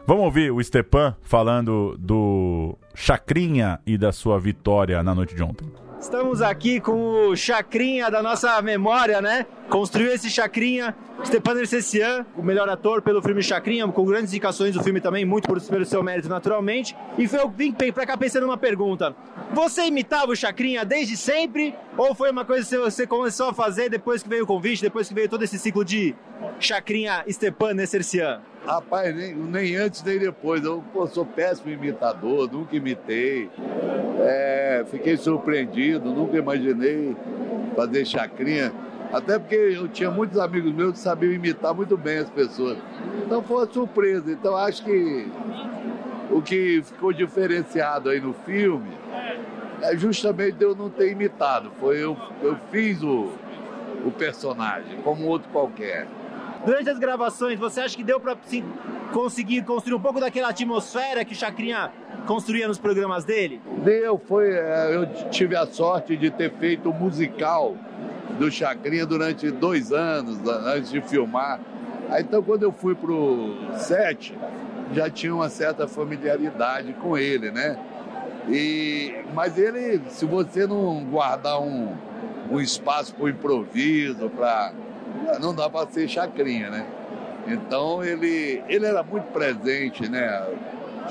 Vamos 0.08 0.24
ouvir 0.24 0.50
o 0.50 0.64
Stepan 0.64 1.14
falando 1.20 1.94
do 1.98 2.78
Chacrinha 2.94 3.78
e 3.86 3.98
da 3.98 4.10
sua 4.10 4.40
vitória 4.40 5.02
na 5.02 5.14
noite 5.14 5.34
de 5.34 5.42
ontem. 5.42 5.70
Estamos 6.00 6.40
aqui 6.40 6.80
com 6.80 7.28
o 7.28 7.36
Chacrinha 7.36 8.10
da 8.10 8.22
nossa 8.22 8.62
memória, 8.62 9.20
né? 9.20 9.44
Construiu 9.68 10.10
esse 10.10 10.30
Chacrinha, 10.30 10.96
Stepan 11.26 11.58
Ercecian, 11.58 12.24
o 12.34 12.42
melhor 12.42 12.70
ator 12.70 13.02
pelo 13.02 13.20
filme 13.20 13.42
Chacrinha, 13.42 13.86
com 13.86 14.06
grandes 14.06 14.32
indicações 14.32 14.72
do 14.72 14.82
filme 14.82 14.98
também, 14.98 15.26
muito 15.26 15.46
por, 15.46 15.60
pelo 15.60 15.84
seu 15.84 16.02
mérito 16.02 16.26
naturalmente. 16.26 16.96
E 17.18 17.28
foi, 17.28 17.40
eu 17.40 17.50
vim 17.50 17.70
pra 17.70 18.06
cá 18.06 18.16
pensando 18.16 18.46
numa 18.46 18.56
pergunta. 18.56 19.14
Você 19.52 19.88
imitava 19.88 20.32
o 20.32 20.36
Chacrinha 20.36 20.86
desde 20.86 21.18
sempre? 21.18 21.74
Ou 21.98 22.14
foi 22.14 22.30
uma 22.30 22.46
coisa 22.46 22.66
que 22.66 22.82
você 22.82 23.06
começou 23.06 23.50
a 23.50 23.52
fazer 23.52 23.90
depois 23.90 24.22
que 24.22 24.28
veio 24.30 24.44
o 24.44 24.46
convite, 24.46 24.80
depois 24.80 25.06
que 25.06 25.12
veio 25.12 25.28
todo 25.28 25.44
esse 25.44 25.58
ciclo 25.58 25.84
de 25.84 26.14
Chacrinha 26.58 27.22
Stepan 27.28 27.76
Ercecian? 27.78 28.40
Rapaz, 28.68 29.16
nem, 29.16 29.34
nem 29.34 29.76
antes 29.76 30.02
nem 30.02 30.18
depois. 30.18 30.62
Eu 30.62 30.84
pô, 30.92 31.06
sou 31.06 31.24
péssimo 31.24 31.72
imitador, 31.72 32.52
nunca 32.52 32.76
imitei. 32.76 33.50
É, 34.20 34.84
fiquei 34.90 35.16
surpreendido, 35.16 36.10
nunca 36.10 36.36
imaginei 36.36 37.16
fazer 37.74 38.04
chacrinha. 38.04 38.70
Até 39.10 39.38
porque 39.38 39.54
eu 39.54 39.88
tinha 39.88 40.10
muitos 40.10 40.38
amigos 40.38 40.70
meus 40.74 40.92
que 40.92 40.98
sabiam 40.98 41.32
imitar 41.32 41.72
muito 41.72 41.96
bem 41.96 42.18
as 42.18 42.28
pessoas. 42.28 42.76
Então 43.24 43.42
foi 43.42 43.56
uma 43.56 43.72
surpresa. 43.72 44.30
Então 44.30 44.54
acho 44.54 44.84
que 44.84 45.26
o 46.30 46.42
que 46.42 46.82
ficou 46.82 47.10
diferenciado 47.10 48.10
aí 48.10 48.20
no 48.20 48.34
filme 48.34 48.90
é 49.80 49.96
justamente 49.96 50.62
eu 50.62 50.76
não 50.76 50.90
ter 50.90 51.10
imitado. 51.10 51.72
Foi 51.80 51.96
eu, 51.96 52.14
eu 52.42 52.54
fiz 52.70 53.02
o, 53.02 53.32
o 54.04 54.10
personagem, 54.10 55.00
como 55.02 55.24
outro 55.24 55.48
qualquer. 55.48 56.06
Durante 56.64 56.90
as 56.90 56.98
gravações, 56.98 57.58
você 57.58 57.80
acha 57.80 57.96
que 57.96 58.02
deu 58.04 58.20
assim, 58.44 58.64
conseguir 59.12 59.62
construir 59.62 59.94
um 59.96 60.00
pouco 60.00 60.20
daquela 60.20 60.48
atmosfera 60.48 61.24
que 61.24 61.32
o 61.32 61.36
Chacrinha 61.36 61.90
construía 62.26 62.68
nos 62.68 62.78
programas 62.78 63.24
dele? 63.24 63.60
Deu, 63.84 64.18
foi. 64.18 64.50
é, 64.52 64.94
Eu 64.94 65.06
tive 65.30 65.56
a 65.56 65.66
sorte 65.66 66.16
de 66.16 66.30
ter 66.30 66.52
feito 66.54 66.90
o 66.90 66.94
musical 66.94 67.74
do 68.38 68.50
Chacrinha 68.50 69.06
durante 69.06 69.50
dois 69.50 69.92
anos, 69.92 70.38
antes 70.66 70.90
de 70.90 71.00
filmar. 71.00 71.60
Aí, 72.10 72.22
então, 72.22 72.42
quando 72.42 72.62
eu 72.62 72.72
fui 72.72 72.94
pro 72.94 73.54
set, 73.76 74.34
já 74.92 75.10
tinha 75.10 75.34
uma 75.34 75.48
certa 75.48 75.86
familiaridade 75.86 76.92
com 76.94 77.16
ele, 77.16 77.50
né? 77.50 77.78
E, 78.48 79.14
mas 79.34 79.58
ele, 79.58 80.00
se 80.08 80.24
você 80.24 80.66
não 80.66 81.04
guardar 81.04 81.60
um, 81.60 81.92
um 82.50 82.60
espaço 82.60 83.14
para 83.14 83.28
improviso, 83.28 84.30
para 84.30 84.72
não 85.40 85.54
dá 85.54 85.68
para 85.68 85.88
ser 85.88 86.08
chacrinha, 86.08 86.70
né? 86.70 86.86
Então 87.46 88.04
ele, 88.04 88.62
ele 88.68 88.84
era 88.84 89.02
muito 89.02 89.26
presente, 89.32 90.08
né? 90.08 90.46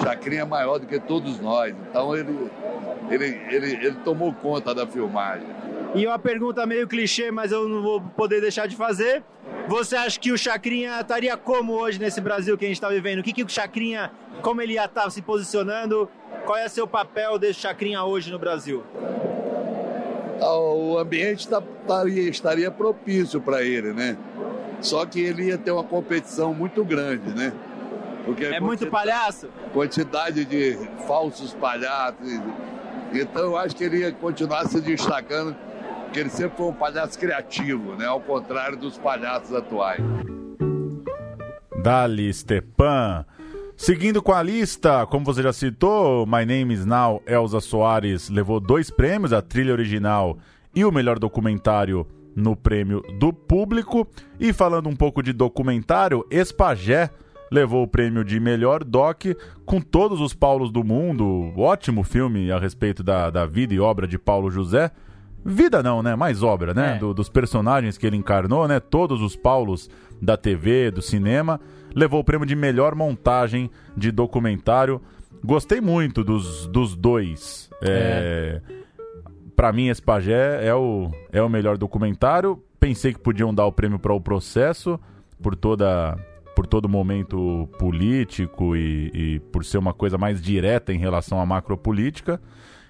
Chacrinha 0.02 0.42
é 0.42 0.46
maior 0.46 0.80
do 0.80 0.86
que 0.86 1.00
todos 1.00 1.40
nós. 1.40 1.74
Então 1.90 2.16
ele, 2.16 2.50
ele, 3.10 3.42
ele, 3.50 3.72
ele 3.74 3.96
tomou 4.04 4.34
conta 4.34 4.74
da 4.74 4.86
filmagem. 4.86 5.48
E 5.96 6.06
uma 6.06 6.20
pergunta 6.20 6.66
meio 6.66 6.88
clichê, 6.88 7.32
mas 7.32 7.52
eu 7.52 7.68
não 7.68 7.82
vou 7.82 8.02
poder 8.02 8.40
deixar 8.42 8.68
de 8.68 8.76
fazer. 8.76 9.24
Você 9.68 9.96
acha 9.96 10.20
que 10.20 10.32
o 10.32 10.38
Chacrinha 10.38 11.00
estaria 11.02 11.36
como 11.36 11.74
hoje 11.74 12.00
nesse 12.00 12.22
Brasil 12.22 12.58
que 12.58 12.66
a 12.66 12.68
gente 12.68 12.78
está 12.78 12.90
vivendo? 12.90 13.20
O 13.20 13.24
que, 13.24 13.34
que 13.34 13.44
o 13.44 13.50
Chacrinha, 13.50 14.12
como 14.42 14.62
ele 14.62 14.74
ia 14.74 14.86
estar 14.86 15.04
tá 15.04 15.10
se 15.10 15.22
posicionando? 15.22 16.10
Qual 16.46 16.58
é 16.58 16.66
o 16.66 16.70
seu 16.70 16.88
papel 16.88 17.40
desse 17.40 17.62
Chacrinha 17.62 18.04
hoje 18.04 18.32
no 18.32 18.38
Brasil? 18.38 18.84
O 20.40 20.98
ambiente 20.98 21.48
tá, 21.48 21.62
estaria, 21.82 22.30
estaria 22.30 22.72
propício 22.72 23.42
para 23.42 23.64
ele, 23.64 23.94
né? 23.94 24.18
Só 24.82 25.06
que 25.06 25.20
ele 25.20 25.46
ia 25.46 25.58
ter 25.58 25.72
uma 25.72 25.84
competição 25.84 26.54
muito 26.54 26.84
grande, 26.84 27.34
né? 27.34 27.52
Porque 28.26 28.46
é 28.46 28.60
muito 28.60 28.88
palhaço? 28.88 29.50
Quantidade 29.74 30.46
de 30.46 30.78
falsos 31.08 31.54
palhaços. 31.54 32.20
Então 33.14 33.44
eu 33.44 33.58
acho 33.58 33.76
que 33.76 33.84
ele 33.84 34.00
ia 34.00 34.12
continuar 34.12 34.68
se 34.68 34.82
destacando, 34.82 35.56
porque 36.04 36.20
ele 36.20 36.30
sempre 36.30 36.58
foi 36.58 36.68
um 36.68 36.74
palhaço 36.74 37.18
criativo, 37.18 37.96
né? 37.96 38.06
Ao 38.06 38.20
contrário 38.20 38.78
dos 38.78 38.98
palhaços 38.98 39.54
atuais. 39.54 40.02
Dali 41.82 42.34
Stepan. 42.34 43.26
Seguindo 43.78 44.24
com 44.24 44.34
a 44.34 44.42
lista, 44.42 45.06
como 45.06 45.24
você 45.24 45.44
já 45.44 45.54
citou, 45.54 46.26
My 46.26 46.44
Name 46.44 46.74
is 46.74 46.84
Now, 46.84 47.22
Elza 47.28 47.62
Soares 47.62 48.28
levou 48.28 48.60
dois 48.60 48.90
prêmios, 48.90 49.32
a 49.32 49.40
trilha 49.40 49.72
original 49.72 50.40
e 50.74 50.84
o 50.84 50.92
melhor 50.92 51.20
documentário 51.20 52.06
no 52.36 52.56
prêmio 52.56 53.04
do 53.20 53.32
público. 53.32 54.08
E 54.40 54.52
falando 54.52 54.90
um 54.90 54.96
pouco 54.96 55.22
de 55.22 55.32
documentário, 55.32 56.26
Espagé 56.32 57.12
levou 57.52 57.84
o 57.84 57.88
prêmio 57.88 58.26
de 58.26 58.40
melhor 58.40 58.84
doc 58.84 59.26
com 59.64 59.80
todos 59.80 60.20
os 60.22 60.34
Paulos 60.34 60.72
do 60.72 60.84
mundo. 60.84 61.54
Ótimo 61.56 62.04
filme 62.04 62.52
a 62.52 62.58
respeito 62.58 63.04
da, 63.04 63.30
da 63.30 63.46
vida 63.46 63.76
e 63.76 63.80
obra 63.80 64.08
de 64.08 64.18
Paulo 64.18 64.50
José. 64.50 64.92
Vida 65.50 65.82
não, 65.82 66.04
né? 66.04 66.14
Mais 66.14 66.44
obra, 66.44 66.74
né? 66.74 66.96
É. 66.96 67.00
Do, 67.00 67.14
dos 67.14 67.30
personagens 67.30 67.98
que 67.98 68.06
ele 68.06 68.18
encarnou, 68.18 68.68
né? 68.68 68.82
Todos 68.82 69.22
os 69.22 69.34
Paulos 69.34 69.90
da 70.22 70.36
TV, 70.36 70.92
do 70.92 71.02
cinema. 71.02 71.58
Levou 71.96 72.20
o 72.20 72.24
prêmio 72.24 72.46
de 72.46 72.54
melhor 72.54 72.94
montagem 72.94 73.72
de 73.96 74.12
documentário. 74.12 75.02
Gostei 75.42 75.80
muito 75.80 76.22
dos, 76.22 76.68
dos 76.68 76.98
dois. 76.98 77.70
É. 77.82 78.62
é 78.74 78.78
para 79.56 79.72
mim, 79.72 79.88
esse 79.88 80.02
Pajé 80.02 80.68
é 80.68 80.76
o, 80.76 81.10
é 81.32 81.42
o 81.42 81.50
melhor 81.50 81.78
documentário. 81.78 82.62
Pensei 82.78 83.14
que 83.14 83.20
podiam 83.20 83.52
dar 83.54 83.66
o 83.66 83.72
prêmio 83.72 83.98
para 83.98 84.14
o 84.14 84.22
processo 84.22 85.00
por 85.42 85.56
toda 85.56 86.16
por 86.56 86.66
todo 86.66 86.90
momento 86.90 87.70
político 87.78 88.76
e, 88.76 89.12
e, 89.14 89.40
por 89.52 89.64
ser 89.64 89.78
uma 89.78 89.94
coisa 89.94 90.18
mais 90.18 90.42
direta 90.42 90.92
em 90.92 90.98
relação 90.98 91.40
à 91.40 91.46
macropolítica. 91.46 92.42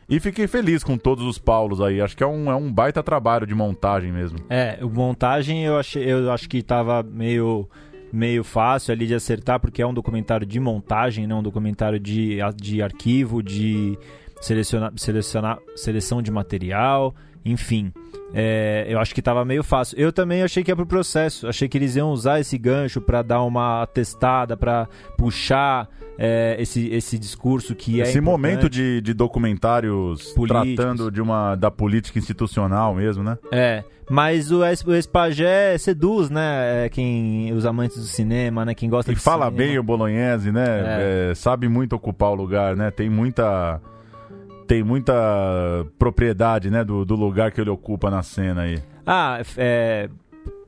E 0.10 0.20
fiquei 0.22 0.48
feliz 0.48 0.84
com 0.84 0.98
todos 0.98 1.26
os 1.26 1.38
Paulos 1.38 1.82
aí. 1.82 2.00
Acho 2.00 2.16
que 2.16 2.24
é 2.24 2.28
um, 2.28 2.50
é 2.50 2.56
um 2.56 2.72
baita 2.72 3.04
trabalho 3.04 3.46
de 3.46 3.54
montagem 3.54 4.12
mesmo. 4.12 4.40
É, 4.50 4.80
montagem 4.82 5.66
eu, 5.66 5.78
achei, 5.78 6.04
eu 6.04 6.32
acho 6.32 6.48
que 6.48 6.60
estava 6.60 7.04
meio, 7.04 7.68
meio 8.12 8.44
fácil 8.44 8.94
ali 8.94 9.06
de 9.06 9.14
acertar, 9.14 9.60
porque 9.60 9.82
é 9.82 9.88
um 9.88 9.94
documentário 9.94 10.48
de 10.48 10.60
montagem, 10.60 11.28
não 11.28 11.40
um 11.40 11.44
documentário 11.44 12.00
de, 12.00 12.38
de 12.56 12.82
arquivo, 12.82 13.44
de 13.44 13.98
selecionar, 14.40 14.94
selecionar, 14.96 15.60
seleção 15.76 16.22
de 16.22 16.32
material, 16.32 17.14
enfim. 17.52 17.92
É, 18.34 18.86
eu 18.90 19.00
acho 19.00 19.14
que 19.14 19.22
estava 19.22 19.46
meio 19.46 19.64
fácil. 19.64 19.98
Eu 19.98 20.12
também 20.12 20.44
achei 20.44 20.64
que 20.64 20.70
ia 20.70 20.76
pro 20.76 20.86
processo. 20.86 21.48
Achei 21.48 21.68
que 21.68 21.78
eles 21.78 21.96
iam 21.96 22.12
usar 22.12 22.40
esse 22.40 22.58
gancho 22.58 23.00
para 23.00 23.22
dar 23.22 23.42
uma 23.44 23.86
testada, 23.88 24.58
para 24.58 24.88
puxar 25.18 25.90
é, 26.18 26.56
esse, 26.60 26.88
esse 26.90 27.18
discurso 27.18 27.74
que 27.74 28.00
esse 28.00 28.02
é. 28.02 28.12
Esse 28.12 28.22
momento 28.22 28.70
de, 28.70 29.02
de 29.02 29.14
documentários 29.14 30.34
Políticos. 30.34 30.76
tratando 30.76 31.12
de 31.12 31.22
uma, 31.22 31.56
da 31.56 31.72
política 31.72 32.20
institucional 32.20 32.94
mesmo, 32.96 33.24
né? 33.24 33.38
É. 33.52 33.84
Mas 34.10 34.52
o, 34.52 34.60
o 34.60 34.96
Espagé 34.96 35.78
seduz, 35.78 36.30
né? 36.30 36.86
É 36.86 36.90
quem, 36.90 37.54
os 37.54 37.66
amantes 37.66 37.98
do 37.98 38.06
cinema, 38.06 38.66
né? 38.66 38.74
Quem 38.74 38.90
gosta 38.90 39.12
e 39.12 39.16
de 39.16 39.22
fala 39.22 39.46
cinema. 39.46 39.58
bem 39.58 39.78
o 39.78 39.84
Bolognese, 39.84 40.52
né? 40.52 40.66
É. 40.66 41.30
É, 41.32 41.36
sabe 41.36 41.68
muito 41.68 41.94
ocupar 41.94 42.32
o 42.32 42.36
lugar, 42.36 42.76
né? 42.76 42.90
Tem 42.90 43.10
muita 43.10 43.82
tem 44.68 44.84
muita 44.84 45.14
propriedade, 45.98 46.70
né, 46.70 46.84
do, 46.84 47.06
do 47.06 47.16
lugar 47.16 47.52
que 47.52 47.62
ele 47.62 47.70
ocupa 47.70 48.12
na 48.12 48.22
cena 48.22 48.64
aí. 48.64 48.80
Ah, 49.06 49.42
é, 49.56 50.10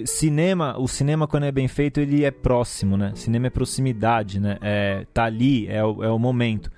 cinema, 0.05 0.77
o 0.79 0.87
cinema 0.87 1.27
quando 1.27 1.43
é 1.43 1.51
bem 1.51 1.67
feito 1.67 1.99
ele 1.99 2.23
é 2.23 2.31
próximo, 2.31 2.95
né? 2.97 3.11
Cinema 3.15 3.47
é 3.47 3.49
proximidade, 3.49 4.39
né? 4.39 4.57
É, 4.61 5.05
tá 5.13 5.25
ali, 5.25 5.67
é 5.67 5.83
o, 5.83 6.03
é 6.03 6.09
o 6.09 6.17
momento. 6.17 6.71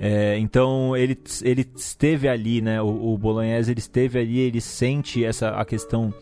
É, 0.00 0.38
então 0.38 0.96
ele, 0.96 1.18
ele 1.42 1.68
esteve 1.74 2.28
ali, 2.28 2.60
né? 2.60 2.80
O, 2.80 3.14
o 3.14 3.18
Bolognese 3.18 3.72
ele 3.72 3.80
esteve 3.80 4.18
ali, 4.18 4.38
ele 4.38 4.60
sente 4.60 5.24
essa 5.24 5.50
a 5.50 5.64
questão 5.64 6.14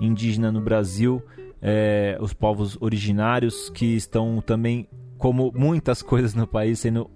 indígena 0.00 0.52
no 0.52 0.60
Brasil, 0.60 1.22
é, 1.60 2.16
os 2.20 2.32
povos 2.32 2.76
originários 2.80 3.70
que 3.70 3.96
estão 3.96 4.40
também, 4.40 4.86
como 5.18 5.52
muitas 5.54 6.00
coisas 6.02 6.34
no 6.34 6.46
país, 6.46 6.78
sendo 6.78 7.10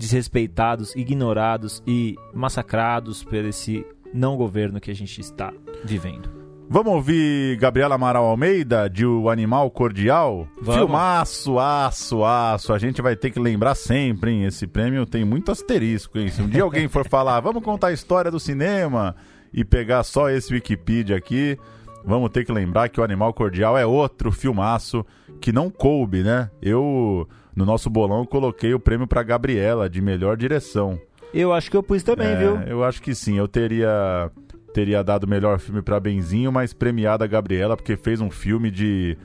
desrespeitados, 0.00 0.96
ignorados 0.96 1.82
e 1.86 2.16
massacrados 2.32 3.22
por 3.22 3.34
esse 3.34 3.84
não 4.14 4.34
governo 4.34 4.80
que 4.80 4.90
a 4.90 4.94
gente 4.94 5.20
está 5.20 5.52
vivendo. 5.84 6.30
Vamos 6.70 6.94
ouvir 6.94 7.58
Gabriela 7.58 7.96
Amaral 7.96 8.24
Almeida, 8.24 8.88
de 8.88 9.04
O 9.04 9.28
Animal 9.28 9.70
Cordial? 9.70 10.48
Vamos. 10.62 10.76
Filmaço, 10.76 11.58
aço, 11.58 12.24
aço. 12.24 12.72
A 12.72 12.78
gente 12.78 13.02
vai 13.02 13.14
ter 13.14 13.30
que 13.30 13.38
lembrar 13.38 13.74
sempre, 13.74 14.30
hein? 14.30 14.44
Esse 14.46 14.66
prêmio 14.66 15.04
tem 15.04 15.22
muito 15.22 15.50
asterisco, 15.50 16.18
hein? 16.18 16.30
Se 16.30 16.40
um 16.40 16.48
dia 16.48 16.62
alguém 16.62 16.88
for 16.88 17.06
falar, 17.06 17.38
vamos 17.42 17.62
contar 17.62 17.88
a 17.88 17.92
história 17.92 18.30
do 18.30 18.40
cinema 18.40 19.14
e 19.52 19.64
pegar 19.64 20.02
só 20.02 20.30
esse 20.30 20.54
Wikipedia 20.54 21.16
aqui, 21.16 21.58
vamos 22.02 22.30
ter 22.30 22.46
que 22.46 22.52
lembrar 22.52 22.88
que 22.88 23.00
O 23.00 23.04
Animal 23.04 23.34
Cordial 23.34 23.76
é 23.76 23.84
outro 23.84 24.32
filmaço 24.32 25.04
que 25.42 25.52
não 25.52 25.68
coube, 25.68 26.22
né? 26.22 26.48
Eu 26.62 27.28
no 27.54 27.64
nosso 27.64 27.90
bolão 27.90 28.20
eu 28.20 28.26
coloquei 28.26 28.74
o 28.74 28.80
prêmio 28.80 29.06
para 29.06 29.22
Gabriela 29.22 29.88
de 29.88 30.00
melhor 30.00 30.36
direção. 30.36 30.98
Eu 31.32 31.52
acho 31.52 31.70
que 31.70 31.76
eu 31.76 31.82
pus 31.82 32.02
também, 32.02 32.28
é, 32.28 32.36
viu? 32.36 32.56
Eu 32.62 32.84
acho 32.84 33.00
que 33.00 33.14
sim. 33.14 33.38
Eu 33.38 33.46
teria 33.46 34.30
teria 34.72 35.02
dado 35.02 35.26
melhor 35.26 35.58
filme 35.58 35.82
para 35.82 35.98
Benzinho, 35.98 36.52
mas 36.52 36.72
premiada 36.72 37.24
a 37.24 37.28
Gabriela 37.28 37.76
porque 37.76 37.96
fez 37.96 38.20
um 38.20 38.30
filme 38.30 38.70
de 38.70 39.16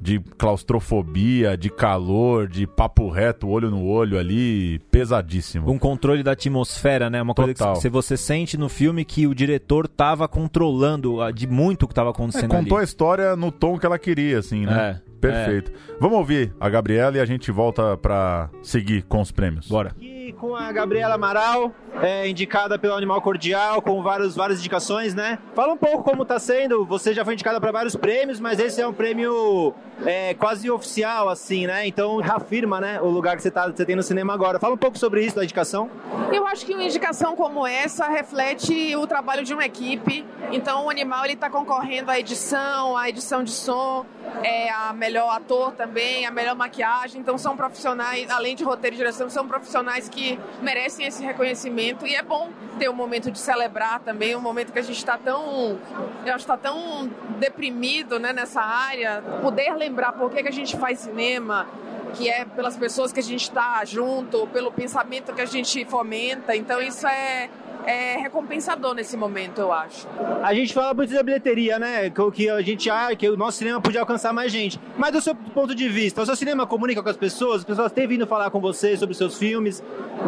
de 0.00 0.18
claustrofobia, 0.18 1.58
de 1.58 1.68
calor, 1.68 2.48
de 2.48 2.66
papo 2.66 3.10
reto, 3.10 3.46
olho 3.46 3.70
no 3.70 3.84
olho 3.84 4.18
ali, 4.18 4.78
pesadíssimo. 4.90 5.70
Um 5.70 5.78
controle 5.78 6.22
da 6.22 6.32
atmosfera, 6.32 7.10
né? 7.10 7.20
Uma 7.20 7.34
coisa 7.34 7.52
Total. 7.52 7.78
que 7.78 7.88
você 7.90 8.16
sente 8.16 8.56
no 8.56 8.70
filme 8.70 9.04
que 9.04 9.26
o 9.26 9.34
diretor 9.34 9.86
tava 9.86 10.26
controlando 10.26 11.20
ah, 11.20 11.30
de 11.30 11.46
muito 11.46 11.82
o 11.82 11.88
que 11.88 11.94
tava 11.94 12.10
acontecendo 12.10 12.54
é, 12.54 12.56
contou 12.56 12.78
ali. 12.78 12.82
a 12.82 12.84
história 12.84 13.36
no 13.36 13.52
tom 13.52 13.78
que 13.78 13.84
ela 13.84 13.98
queria, 13.98 14.38
assim, 14.38 14.64
né? 14.64 15.02
É. 15.06 15.09
Perfeito. 15.20 15.70
É. 15.70 15.74
Vamos 16.00 16.18
ouvir 16.18 16.52
a 16.58 16.68
Gabriela 16.68 17.16
e 17.16 17.20
a 17.20 17.24
gente 17.24 17.50
volta 17.52 17.96
para 17.96 18.48
seguir 18.62 19.02
com 19.02 19.20
os 19.20 19.30
prêmios. 19.30 19.68
Bora. 19.68 19.94
E 20.00 20.32
com 20.32 20.56
a 20.56 20.70
Gabriela 20.72 21.14
Amaral, 21.14 21.72
é, 22.00 22.28
indicada 22.28 22.78
pelo 22.78 22.94
Animal 22.94 23.20
Cordial, 23.20 23.82
com 23.82 24.02
vários, 24.02 24.34
várias 24.34 24.60
indicações, 24.60 25.14
né? 25.14 25.38
Fala 25.54 25.72
um 25.72 25.76
pouco 25.76 26.02
como 26.02 26.24
tá 26.24 26.38
sendo. 26.38 26.84
Você 26.86 27.12
já 27.12 27.24
foi 27.24 27.34
indicada 27.34 27.60
para 27.60 27.72
vários 27.72 27.96
prêmios, 27.96 28.40
mas 28.40 28.58
esse 28.58 28.80
é 28.80 28.86
um 28.86 28.92
prêmio 28.92 29.74
é, 30.06 30.34
quase 30.34 30.70
oficial, 30.70 31.28
assim, 31.28 31.66
né? 31.66 31.86
Então 31.86 32.18
reafirma, 32.18 32.80
né, 32.80 33.00
o 33.00 33.08
lugar 33.08 33.36
que 33.36 33.42
você, 33.42 33.50
tá, 33.50 33.68
você 33.68 33.84
tem 33.84 33.96
no 33.96 34.02
cinema 34.02 34.32
agora. 34.32 34.58
Fala 34.58 34.74
um 34.74 34.78
pouco 34.78 34.98
sobre 34.98 35.24
isso, 35.24 35.36
da 35.36 35.44
indicação. 35.44 35.90
Eu 36.32 36.46
acho 36.46 36.64
que 36.64 36.72
uma 36.74 36.84
indicação 36.84 37.34
como 37.36 37.66
essa 37.66 38.08
reflete 38.08 38.94
o 38.96 39.06
trabalho 39.06 39.44
de 39.44 39.52
uma 39.52 39.64
equipe. 39.64 40.24
Então 40.52 40.86
o 40.86 40.90
Animal 40.90 41.24
ele 41.24 41.34
está 41.34 41.50
concorrendo 41.50 42.10
à 42.10 42.18
edição, 42.18 42.96
à 42.96 43.08
edição 43.08 43.42
de 43.42 43.50
som, 43.50 44.06
é, 44.42 44.70
a 44.70 44.92
melhor 44.92 45.09
ator 45.18 45.72
também, 45.72 46.26
a 46.26 46.30
melhor 46.30 46.54
maquiagem. 46.54 47.20
Então 47.20 47.36
são 47.38 47.56
profissionais, 47.56 48.30
além 48.30 48.54
de 48.54 48.62
roteiro 48.62 48.94
e 48.94 48.98
direção, 48.98 49.28
são 49.30 49.48
profissionais 49.48 50.08
que 50.08 50.38
merecem 50.60 51.06
esse 51.06 51.24
reconhecimento 51.24 52.06
e 52.06 52.14
é 52.14 52.22
bom 52.22 52.50
ter 52.78 52.88
um 52.88 52.94
momento 52.94 53.30
de 53.30 53.38
celebrar 53.38 54.00
também, 54.00 54.36
um 54.36 54.40
momento 54.40 54.72
que 54.72 54.78
a 54.78 54.82
gente 54.82 54.96
está 54.96 55.18
tão, 55.18 55.78
eu 56.24 56.34
acho, 56.34 56.44
está 56.44 56.56
tão 56.56 57.10
deprimido, 57.38 58.18
né, 58.18 58.32
nessa 58.32 58.60
área, 58.60 59.22
poder 59.42 59.74
lembrar 59.74 60.12
por 60.12 60.30
que, 60.30 60.42
que 60.42 60.48
a 60.48 60.52
gente 60.52 60.76
faz 60.76 61.00
cinema, 61.00 61.66
que 62.14 62.28
é 62.28 62.44
pelas 62.44 62.76
pessoas 62.76 63.12
que 63.12 63.20
a 63.20 63.22
gente 63.22 63.42
está 63.42 63.84
junto, 63.84 64.46
pelo 64.48 64.70
pensamento 64.72 65.32
que 65.32 65.40
a 65.40 65.46
gente 65.46 65.84
fomenta. 65.84 66.54
Então 66.54 66.80
isso 66.80 67.06
é 67.06 67.48
é 67.86 68.16
recompensador 68.16 68.94
nesse 68.94 69.16
momento, 69.16 69.60
eu 69.60 69.72
acho. 69.72 70.06
A 70.42 70.54
gente 70.54 70.72
fala 70.72 70.94
muito 70.94 71.12
da 71.12 71.22
bilheteria, 71.22 71.78
né? 71.78 72.10
Que 72.34 72.48
a 72.48 72.60
gente 72.62 72.90
acha 72.90 73.16
que 73.16 73.28
o 73.28 73.36
nosso 73.36 73.58
cinema 73.58 73.80
podia 73.80 74.00
alcançar 74.00 74.32
mais 74.32 74.52
gente. 74.52 74.80
Mas 74.96 75.12
do 75.12 75.20
seu 75.20 75.34
ponto 75.34 75.74
de 75.74 75.88
vista, 75.88 76.22
o 76.22 76.26
seu 76.26 76.36
cinema 76.36 76.66
comunica 76.66 77.02
com 77.02 77.08
as 77.08 77.16
pessoas? 77.16 77.60
As 77.60 77.64
pessoas 77.64 77.92
têm 77.92 78.06
vindo 78.06 78.26
falar 78.26 78.50
com 78.50 78.60
você 78.60 78.96
sobre 78.96 79.14
seus 79.14 79.38
filmes? 79.38 79.82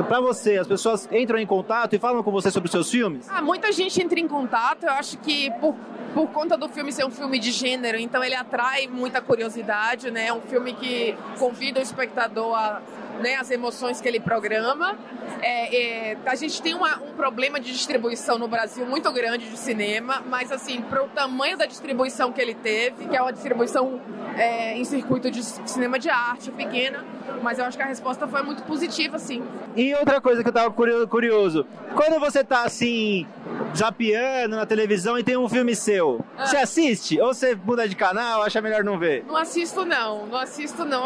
Para 0.09 0.21
você, 0.21 0.59
as 0.59 0.67
pessoas 0.67 1.09
entram 1.13 1.39
em 1.39 1.47
contato 1.47 1.95
e 1.95 1.99
falam 1.99 2.23
com 2.23 2.31
você 2.31 2.51
sobre 2.51 2.71
seus 2.71 2.91
filmes? 2.91 3.29
Ah, 3.31 3.43
muita 3.43 3.71
gente 3.73 4.01
entra 4.03 4.19
em 4.19 4.29
contato. 4.29 4.85
Eu 4.85 4.93
acho 4.93 5.19
que 5.19 5.51
por 5.61 5.75
por 6.13 6.29
conta 6.29 6.57
do 6.57 6.69
filme 6.69 6.93
ser 6.93 7.05
um 7.07 7.11
filme 7.11 7.39
de 7.39 7.51
gênero, 7.51 7.99
então 7.99 8.23
ele 8.23 8.35
atrai 8.35 8.87
muita 8.87 9.21
curiosidade, 9.21 10.11
né? 10.11 10.27
É 10.27 10.33
um 10.33 10.43
filme 10.43 10.75
que 10.75 11.17
convida 11.39 11.81
o 11.81 11.83
espectador 11.83 12.55
a 12.55 12.83
né, 13.21 13.37
as 13.37 13.51
emoções 13.51 14.01
que 14.01 14.09
ele 14.09 14.21
programa. 14.21 14.97
É, 15.41 16.11
é, 16.11 16.17
a 16.25 16.35
gente 16.35 16.63
tem 16.63 16.75
uma, 16.75 17.01
um 17.03 17.15
problema 17.15 17.59
de 17.59 17.73
distribuição 17.73 18.39
no 18.39 18.47
Brasil 18.47 18.87
muito 18.87 19.11
grande 19.13 19.49
de 19.51 19.57
cinema, 19.57 20.23
mas 20.27 20.53
assim, 20.53 20.81
para 20.83 21.03
o 21.03 21.09
tamanho 21.09 21.57
da 21.57 21.67
distribuição 21.67 22.33
que 22.33 22.41
ele 22.41 22.55
teve, 22.55 23.07
que 23.07 23.17
é 23.17 23.21
uma 23.21 23.33
distribuição 23.33 24.01
é, 24.37 24.77
em 24.77 24.85
circuito 24.85 25.31
de 25.31 25.43
cinema 25.43 25.99
de 25.99 26.09
arte 26.09 26.51
pequena, 26.51 27.05
mas 27.43 27.59
eu 27.59 27.65
acho 27.65 27.77
que 27.77 27.83
a 27.83 27.87
resposta 27.87 28.27
foi 28.27 28.43
muito 28.43 28.63
positiva, 28.63 29.19
sim. 29.19 29.43
E 29.77 29.95
outra 29.95 30.21
coisa 30.21 30.43
que 30.43 30.49
eu 30.49 30.53
tava 30.53 30.71
curioso, 30.71 31.67
quando 31.95 32.21
você 32.21 32.45
tá 32.45 32.63
assim, 32.63 33.27
zapeando 33.77 34.57
na 34.57 34.67
televisão 34.67 35.19
e 35.19 35.25
tem 35.25 35.37
um 35.37 35.49
filme 35.49 35.75
seu, 35.75 36.25
ah. 36.37 36.47
você 36.47 36.57
assiste? 36.57 37.21
Ou 37.21 37.35
você 37.35 37.55
muda 37.55 37.89
de 37.89 37.97
canal, 37.97 38.43
acha 38.43 38.61
melhor 38.61 38.85
não 38.85 38.99
ver? 38.99 39.25
Não 39.27 39.37
assisto 39.37 39.85
não, 39.85 40.27
não 40.27 40.39
assisto 40.39 40.85
não 40.85 41.03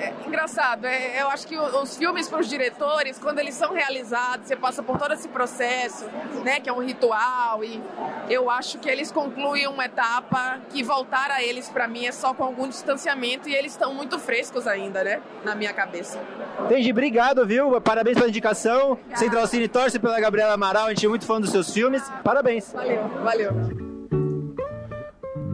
é 0.00 0.14
engraçado. 0.26 0.86
É, 0.86 1.20
eu 1.20 1.28
acho 1.28 1.46
que 1.46 1.58
os 1.58 1.96
filmes 1.96 2.28
para 2.28 2.40
os 2.40 2.48
diretores, 2.48 3.18
quando 3.18 3.38
eles 3.38 3.54
são 3.54 3.72
realizados, 3.72 4.46
você 4.46 4.56
passa 4.56 4.82
por 4.82 4.98
todo 4.98 5.12
esse 5.12 5.28
processo, 5.28 6.06
né, 6.44 6.60
que 6.60 6.68
é 6.68 6.72
um 6.72 6.82
ritual, 6.82 7.62
e 7.62 7.82
eu 8.28 8.48
acho 8.50 8.78
que 8.78 8.88
eles 8.88 9.12
concluem 9.12 9.66
uma 9.66 9.84
etapa 9.84 10.60
que 10.70 10.82
voltar 10.82 11.30
a 11.30 11.42
eles 11.42 11.68
para 11.68 11.86
mim 11.86 12.06
é 12.06 12.12
só 12.12 12.32
com 12.32 12.44
algum 12.44 12.68
distanciamento 12.68 13.48
e 13.48 13.54
eles 13.54 13.72
estão 13.72 13.94
muito 13.94 14.18
frescos 14.18 14.66
ainda, 14.66 15.04
né, 15.04 15.20
na 15.44 15.54
minha 15.54 15.72
cabeça. 15.72 16.18
Entendi, 16.64 16.90
obrigado, 16.90 17.46
viu? 17.46 17.80
Parabéns 17.80 18.16
pela 18.16 18.28
indicação. 18.28 18.98
Central 19.14 19.46
Cine 19.46 19.68
torce 19.68 19.98
pela 19.98 20.18
Gabriela 20.20 20.54
Amaral, 20.54 20.86
a 20.86 20.88
gente 20.90 21.04
é 21.04 21.08
muito 21.08 21.26
fã 21.26 21.40
dos 21.40 21.50
seus 21.50 21.72
filmes. 21.72 22.02
Parabéns. 22.22 22.72
Valeu, 22.72 23.08
valeu. 23.22 23.89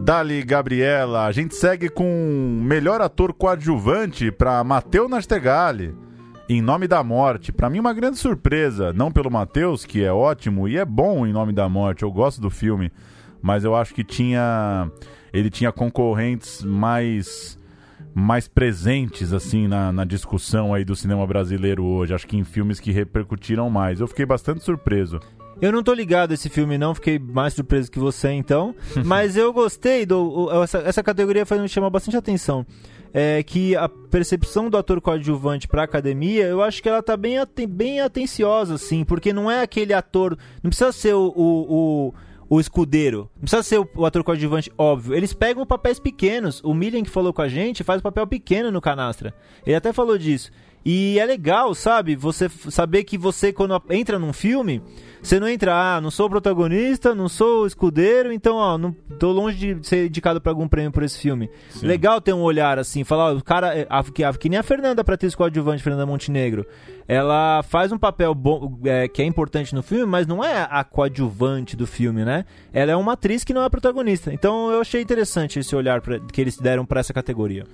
Dali 0.07 0.41
Gabriela. 0.41 1.25
A 1.25 1.33
gente 1.33 1.53
segue 1.53 1.89
com 1.89 2.61
melhor 2.63 3.01
ator 3.01 3.33
coadjuvante 3.33 4.31
para 4.31 4.63
Matheus 4.63 5.09
Nastegali. 5.09 5.93
Em 6.47 6.61
Nome 6.61 6.87
da 6.87 7.03
Morte. 7.03 7.51
Para 7.51 7.69
mim, 7.69 7.81
uma 7.81 7.93
grande 7.93 8.17
surpresa. 8.17 8.93
Não 8.93 9.11
pelo 9.11 9.29
Matheus, 9.29 9.83
que 9.83 10.01
é 10.01 10.09
ótimo 10.09 10.65
e 10.65 10.77
é 10.77 10.85
bom 10.85 11.27
em 11.27 11.33
Nome 11.33 11.51
da 11.51 11.67
Morte. 11.67 12.03
Eu 12.03 12.11
gosto 12.13 12.39
do 12.39 12.49
filme. 12.49 12.89
Mas 13.41 13.65
eu 13.65 13.75
acho 13.75 13.93
que 13.93 14.01
tinha. 14.01 14.89
Ele 15.33 15.49
tinha 15.49 15.73
concorrentes 15.73 16.63
mais. 16.63 17.59
Mais 18.13 18.47
presentes, 18.47 19.33
assim, 19.33 19.67
na, 19.67 19.91
na 19.91 20.05
discussão 20.05 20.73
aí 20.73 20.85
do 20.85 20.95
cinema 20.95 21.27
brasileiro 21.27 21.83
hoje. 21.83 22.13
Acho 22.13 22.25
que 22.25 22.37
em 22.37 22.45
filmes 22.45 22.79
que 22.79 22.91
repercutiram 22.91 23.69
mais. 23.69 23.99
Eu 23.99 24.07
fiquei 24.07 24.25
bastante 24.25 24.63
surpreso. 24.63 25.19
Eu 25.59 25.71
não 25.71 25.81
tô 25.81 25.93
ligado 25.93 26.31
a 26.31 26.33
esse 26.35 26.49
filme, 26.49 26.77
não, 26.77 26.93
fiquei 26.93 27.17
mais 27.17 27.53
surpreso 27.53 27.91
que 27.91 27.97
você, 27.97 28.31
então. 28.31 28.75
Mas 29.03 29.35
eu 29.35 29.51
gostei 29.51 30.05
do. 30.05 30.49
Essa, 30.63 30.79
essa 30.79 31.03
categoria 31.03 31.45
foi, 31.45 31.59
me 31.59 31.67
chamou 31.67 31.89
bastante 31.89 32.15
atenção. 32.15 32.65
É 33.13 33.41
que 33.41 33.75
a 33.75 33.89
percepção 33.89 34.69
do 34.69 34.77
ator 34.77 35.01
coadjuvante 35.01 35.67
pra 35.67 35.83
academia, 35.83 36.45
eu 36.45 36.61
acho 36.61 36.83
que 36.83 36.89
ela 36.89 37.01
tá 37.01 37.17
bem, 37.17 37.37
bem 37.67 38.01
atenciosa, 38.01 38.75
assim, 38.75 39.03
porque 39.03 39.33
não 39.33 39.49
é 39.49 39.61
aquele 39.61 39.93
ator. 39.93 40.37
Não 40.61 40.69
precisa 40.69 40.91
ser 40.91 41.13
o, 41.15 41.33
o, 41.35 42.07
o 42.09 42.13
o 42.49 42.59
escudeiro. 42.59 43.29
Não 43.35 43.41
precisa 43.41 43.63
ser 43.63 43.79
o, 43.79 43.89
o, 43.95 44.05
ator 44.05 44.23
coadjuvante, 44.23 44.71
óbvio. 44.77 45.15
Eles 45.15 45.33
pegam 45.33 45.65
papéis 45.65 45.99
pequenos. 45.99 46.61
O 46.63 46.73
Millian 46.73 47.03
que 47.03 47.09
falou 47.09 47.33
com 47.33 47.41
a 47.41 47.47
gente 47.47 47.83
faz 47.83 47.99
um 47.99 48.03
papel 48.03 48.25
pequeno 48.25 48.71
no 48.71 48.81
canastra. 48.81 49.33
Ele 49.65 49.75
até 49.75 49.91
falou 49.91 50.17
disso. 50.17 50.51
E 50.89 51.19
é 51.19 51.25
legal, 51.25 51.75
sabe? 51.75 52.15
Você 52.15 52.47
saber 52.47 53.03
que 53.03 53.17
você, 53.17 53.51
quando 53.51 53.83
entra 53.89 54.17
num 54.17 54.31
filme, 54.31 54.81
você 55.21 55.37
não 55.37 55.45
entra, 55.45 55.75
ah, 55.75 55.99
não 55.99 56.09
sou 56.09 56.29
protagonista, 56.29 57.13
não 57.13 57.27
sou 57.27 57.67
escudeiro, 57.67 58.31
então, 58.31 58.55
ó, 58.55 58.77
não 58.77 58.93
tô 59.19 59.33
longe 59.33 59.73
de 59.73 59.85
ser 59.85 60.07
indicado 60.07 60.39
para 60.39 60.49
algum 60.49 60.65
prêmio 60.65 60.89
por 60.89 61.03
esse 61.03 61.19
filme. 61.19 61.49
Sim. 61.71 61.85
Legal 61.85 62.21
ter 62.21 62.31
um 62.31 62.39
olhar 62.41 62.79
assim, 62.79 63.03
falar, 63.03 63.33
ó, 63.33 63.35
o 63.35 63.43
cara, 63.43 63.77
é, 63.77 63.85
a, 63.89 64.01
que, 64.01 64.23
a, 64.23 64.31
que 64.31 64.47
nem 64.47 64.57
a 64.57 64.63
Fernanda 64.63 65.03
pra 65.03 65.17
ter 65.17 65.35
coadjuvante, 65.35 65.83
Fernanda 65.83 66.05
Montenegro. 66.05 66.65
Ela 67.05 67.63
faz 67.63 67.91
um 67.91 67.97
papel 67.97 68.33
bom, 68.33 68.79
é, 68.85 69.09
que 69.09 69.21
é 69.21 69.25
importante 69.25 69.75
no 69.75 69.83
filme, 69.83 70.05
mas 70.05 70.25
não 70.25 70.41
é 70.41 70.65
a 70.71 70.85
coadjuvante 70.85 71.75
do 71.75 71.85
filme, 71.85 72.23
né? 72.23 72.45
Ela 72.71 72.93
é 72.93 72.95
uma 72.95 73.11
atriz 73.11 73.43
que 73.43 73.53
não 73.53 73.61
é 73.61 73.69
protagonista. 73.69 74.33
Então 74.33 74.71
eu 74.71 74.79
achei 74.79 75.01
interessante 75.01 75.59
esse 75.59 75.75
olhar 75.75 75.99
pra, 75.99 76.17
que 76.19 76.39
eles 76.39 76.55
deram 76.55 76.85
para 76.85 77.01
essa 77.01 77.11
categoria. 77.11 77.65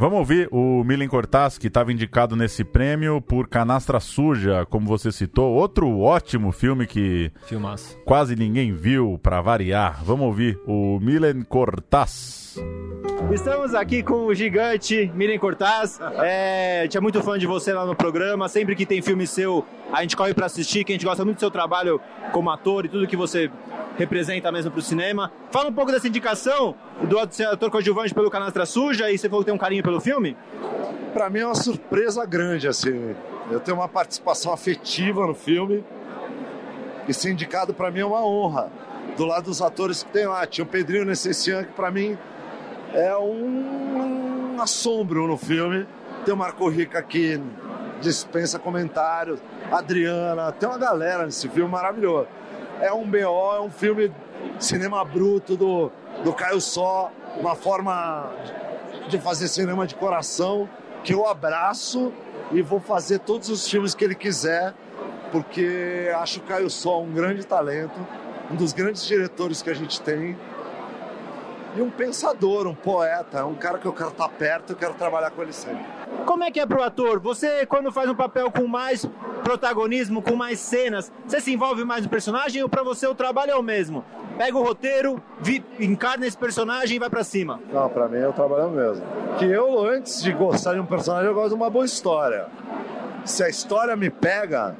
Vamos 0.00 0.20
ouvir 0.20 0.48
o 0.52 0.84
Milen 0.84 1.08
Cortaz, 1.08 1.58
que 1.58 1.66
estava 1.66 1.92
indicado 1.92 2.36
nesse 2.36 2.62
prêmio 2.62 3.20
por 3.20 3.48
Canastra 3.48 3.98
Suja, 3.98 4.64
como 4.64 4.86
você 4.86 5.10
citou. 5.10 5.52
Outro 5.52 5.98
ótimo 5.98 6.52
filme 6.52 6.86
que 6.86 7.32
Filmaço. 7.46 7.98
quase 8.04 8.36
ninguém 8.36 8.72
viu, 8.72 9.18
para 9.20 9.40
variar. 9.40 10.04
Vamos 10.04 10.26
ouvir 10.26 10.56
o 10.68 11.00
Milen 11.00 11.42
Cortaz. 11.42 12.47
Estamos 13.32 13.74
aqui 13.74 14.02
com 14.02 14.26
o 14.26 14.34
gigante 14.34 15.12
Milen 15.14 15.38
Cortaz. 15.38 16.00
É, 16.22 16.80
a 16.80 16.82
gente 16.84 16.96
é 16.96 17.00
muito 17.00 17.22
fã 17.22 17.38
de 17.38 17.46
você 17.46 17.72
lá 17.72 17.84
no 17.84 17.94
programa. 17.94 18.48
Sempre 18.48 18.74
que 18.74 18.86
tem 18.86 19.02
filme 19.02 19.26
seu, 19.26 19.64
a 19.92 20.00
gente 20.00 20.16
corre 20.16 20.32
para 20.32 20.46
assistir, 20.46 20.82
que 20.82 20.92
a 20.92 20.94
gente 20.94 21.04
gosta 21.04 21.24
muito 21.24 21.36
do 21.36 21.40
seu 21.40 21.50
trabalho 21.50 22.00
como 22.32 22.50
ator 22.50 22.86
e 22.86 22.88
tudo 22.88 23.06
que 23.06 23.16
você 23.16 23.50
representa 23.98 24.50
mesmo 24.50 24.70
para 24.70 24.78
o 24.78 24.82
cinema. 24.82 25.30
Fala 25.50 25.68
um 25.68 25.72
pouco 25.72 25.92
dessa 25.92 26.08
indicação 26.08 26.74
do 27.02 27.18
ator 27.18 27.70
coadjuvante 27.70 28.14
pelo 28.14 28.30
Canastra 28.30 28.64
Suja 28.64 29.10
e 29.10 29.18
você 29.18 29.28
falou 29.28 29.44
que 29.44 29.46
tem 29.46 29.54
um 29.54 29.58
carinho 29.58 29.82
pelo 29.82 30.00
filme? 30.00 30.36
Para 31.12 31.28
mim 31.28 31.40
é 31.40 31.46
uma 31.46 31.54
surpresa 31.54 32.24
grande, 32.24 32.68
assim. 32.68 33.14
Eu 33.50 33.60
tenho 33.60 33.76
uma 33.76 33.88
participação 33.88 34.52
afetiva 34.52 35.26
no 35.26 35.34
filme 35.34 35.84
e 37.06 37.12
ser 37.12 37.30
indicado 37.30 37.74
para 37.74 37.90
mim 37.90 38.00
é 38.00 38.06
uma 38.06 38.24
honra. 38.24 38.70
Do 39.16 39.24
lado 39.24 39.46
dos 39.46 39.60
atores 39.60 40.02
que 40.02 40.10
tem 40.10 40.26
lá, 40.26 40.46
tinha 40.46 40.64
o 40.64 40.68
Pedrinho 40.68 41.04
Necessian, 41.04 41.64
que 41.64 41.72
para 41.72 41.90
mim 41.90 42.16
é 42.94 43.16
um, 43.16 44.60
assombro 44.60 45.26
no 45.26 45.36
filme. 45.36 45.86
Tem 46.24 46.34
o 46.34 46.36
Marco 46.36 46.68
Rica 46.68 46.98
aqui, 46.98 47.40
dispensa 48.00 48.58
comentários. 48.58 49.40
Adriana, 49.70 50.52
tem 50.52 50.68
uma 50.68 50.78
galera 50.78 51.24
nesse 51.24 51.48
filme 51.48 51.70
maravilhoso 51.70 52.26
é 52.80 52.92
um 52.92 53.04
BO, 53.04 53.54
é 53.56 53.60
um 53.60 53.70
filme 53.70 54.12
cinema 54.58 55.04
bruto 55.04 55.56
do, 55.56 55.90
do 56.24 56.32
Caio 56.32 56.60
Só, 56.60 57.10
uma 57.38 57.54
forma 57.54 58.30
de 59.08 59.18
fazer 59.18 59.48
cinema 59.48 59.86
de 59.86 59.94
coração 59.94 60.68
que 61.02 61.12
eu 61.12 61.26
abraço 61.26 62.12
e 62.52 62.62
vou 62.62 62.80
fazer 62.80 63.20
todos 63.20 63.48
os 63.48 63.68
filmes 63.68 63.94
que 63.94 64.04
ele 64.04 64.14
quiser, 64.14 64.74
porque 65.32 66.10
acho 66.16 66.40
o 66.40 66.42
Caio 66.42 66.70
Só 66.70 67.02
um 67.02 67.12
grande 67.12 67.44
talento, 67.46 67.98
um 68.50 68.56
dos 68.56 68.72
grandes 68.72 69.04
diretores 69.06 69.60
que 69.60 69.70
a 69.70 69.74
gente 69.74 70.00
tem 70.00 70.36
e 71.76 71.82
um 71.82 71.90
pensador, 71.90 72.66
um 72.66 72.74
poeta, 72.74 73.44
um 73.44 73.54
cara 73.54 73.78
que 73.78 73.86
eu 73.86 73.92
quero 73.92 74.10
estar 74.10 74.28
perto, 74.28 74.72
eu 74.72 74.76
quero 74.76 74.94
trabalhar 74.94 75.30
com 75.30 75.42
ele 75.42 75.52
sempre. 75.52 75.84
Como 76.24 76.44
é 76.44 76.50
que 76.50 76.60
é 76.60 76.66
pro 76.66 76.82
ator? 76.82 77.18
Você, 77.20 77.66
quando 77.66 77.90
faz 77.92 78.08
um 78.08 78.14
papel 78.14 78.50
com 78.50 78.66
mais 78.66 79.06
protagonismo, 79.42 80.22
com 80.22 80.34
mais 80.34 80.58
cenas, 80.58 81.10
você 81.26 81.40
se 81.40 81.52
envolve 81.52 81.84
mais 81.84 82.02
no 82.02 82.08
personagem 82.08 82.62
ou 82.62 82.68
para 82.68 82.82
você 82.82 83.06
o 83.06 83.14
trabalho 83.14 83.52
é 83.52 83.56
o 83.56 83.62
mesmo? 83.62 84.04
Pega 84.36 84.56
o 84.56 84.62
roteiro, 84.62 85.22
vi, 85.40 85.64
encarna 85.80 86.26
esse 86.26 86.36
personagem 86.36 86.96
e 86.96 86.98
vai 86.98 87.10
para 87.10 87.24
cima? 87.24 87.60
Não, 87.72 87.88
para 87.88 88.08
mim 88.08 88.18
é 88.18 88.28
o 88.28 88.32
trabalho 88.32 88.62
é 88.62 88.66
o 88.66 88.70
mesmo. 88.70 89.06
Que 89.38 89.46
eu, 89.46 89.84
antes 89.84 90.22
de 90.22 90.32
gostar 90.32 90.74
de 90.74 90.80
um 90.80 90.86
personagem, 90.86 91.28
eu 91.28 91.34
gosto 91.34 91.50
de 91.50 91.54
uma 91.54 91.70
boa 91.70 91.84
história. 91.84 92.46
Se 93.24 93.42
a 93.42 93.48
história 93.48 93.96
me 93.96 94.10
pega, 94.10 94.76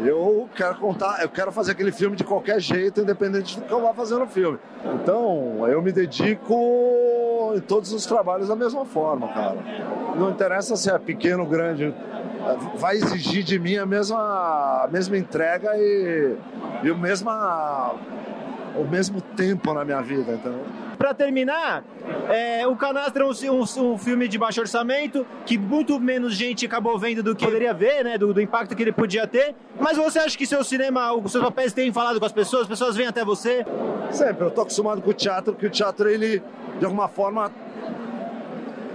eu 0.00 0.48
quero 0.54 0.76
contar, 0.76 1.22
eu 1.22 1.28
quero 1.28 1.52
fazer 1.52 1.72
aquele 1.72 1.92
filme 1.92 2.16
de 2.16 2.24
qualquer 2.24 2.60
jeito, 2.60 3.00
independente 3.00 3.58
do 3.58 3.66
que 3.66 3.72
eu 3.72 3.80
vá 3.80 3.94
fazer 3.94 4.16
no 4.16 4.26
filme. 4.26 4.58
Então, 5.02 5.66
eu 5.68 5.80
me 5.80 5.92
dedico 5.92 7.52
em 7.54 7.60
todos 7.60 7.92
os 7.92 8.04
trabalhos 8.06 8.48
da 8.48 8.56
mesma 8.56 8.84
forma, 8.84 9.28
cara. 9.28 9.56
Não 10.16 10.30
interessa 10.30 10.76
se 10.76 10.90
é 10.90 10.98
pequeno 10.98 11.44
ou 11.44 11.48
grande, 11.48 11.94
vai 12.76 12.96
exigir 12.96 13.42
de 13.42 13.58
mim 13.58 13.76
a 13.76 13.86
mesma, 13.86 14.84
a 14.84 14.88
mesma 14.90 15.16
entrega 15.16 15.70
e, 15.76 16.36
e 16.82 16.90
o, 16.90 16.98
mesma, 16.98 17.94
o 18.76 18.84
mesmo 18.84 19.20
tempo 19.20 19.72
na 19.72 19.84
minha 19.84 20.00
vida, 20.02 20.32
entendeu? 20.32 20.64
Para 20.98 21.14
terminar, 21.14 21.84
é, 22.28 22.66
o 22.66 22.76
Canastra 22.76 23.24
é 23.24 23.26
um, 23.26 23.32
um, 23.52 23.92
um, 23.92 23.98
filme 23.98 24.28
de 24.28 24.38
baixo 24.38 24.60
orçamento, 24.60 25.26
que 25.44 25.58
muito 25.58 25.98
menos 26.00 26.34
gente 26.34 26.64
acabou 26.66 26.98
vendo 26.98 27.22
do 27.22 27.34
que 27.34 27.44
poderia 27.44 27.74
ver, 27.74 28.04
né? 28.04 28.18
Do, 28.18 28.32
do, 28.32 28.40
impacto 28.40 28.74
que 28.74 28.82
ele 28.82 28.92
podia 28.92 29.26
ter. 29.26 29.54
Mas 29.78 29.96
você 29.96 30.18
acha 30.18 30.36
que 30.36 30.46
seu 30.46 30.62
cinema, 30.64 31.12
os 31.12 31.32
seus 31.32 31.44
papéis 31.44 31.72
têm 31.72 31.92
falado 31.92 32.18
com 32.18 32.26
as 32.26 32.32
pessoas? 32.32 32.62
As 32.62 32.68
pessoas 32.68 32.96
vêm 32.96 33.06
até 33.06 33.24
você? 33.24 33.64
Sempre, 34.10 34.44
eu 34.44 34.50
tô 34.50 34.62
acostumado 34.62 35.02
com 35.02 35.10
o 35.10 35.14
teatro, 35.14 35.52
porque 35.52 35.66
o 35.66 35.70
teatro, 35.70 36.08
ele, 36.08 36.42
de 36.78 36.84
alguma 36.84 37.08
forma, 37.08 37.50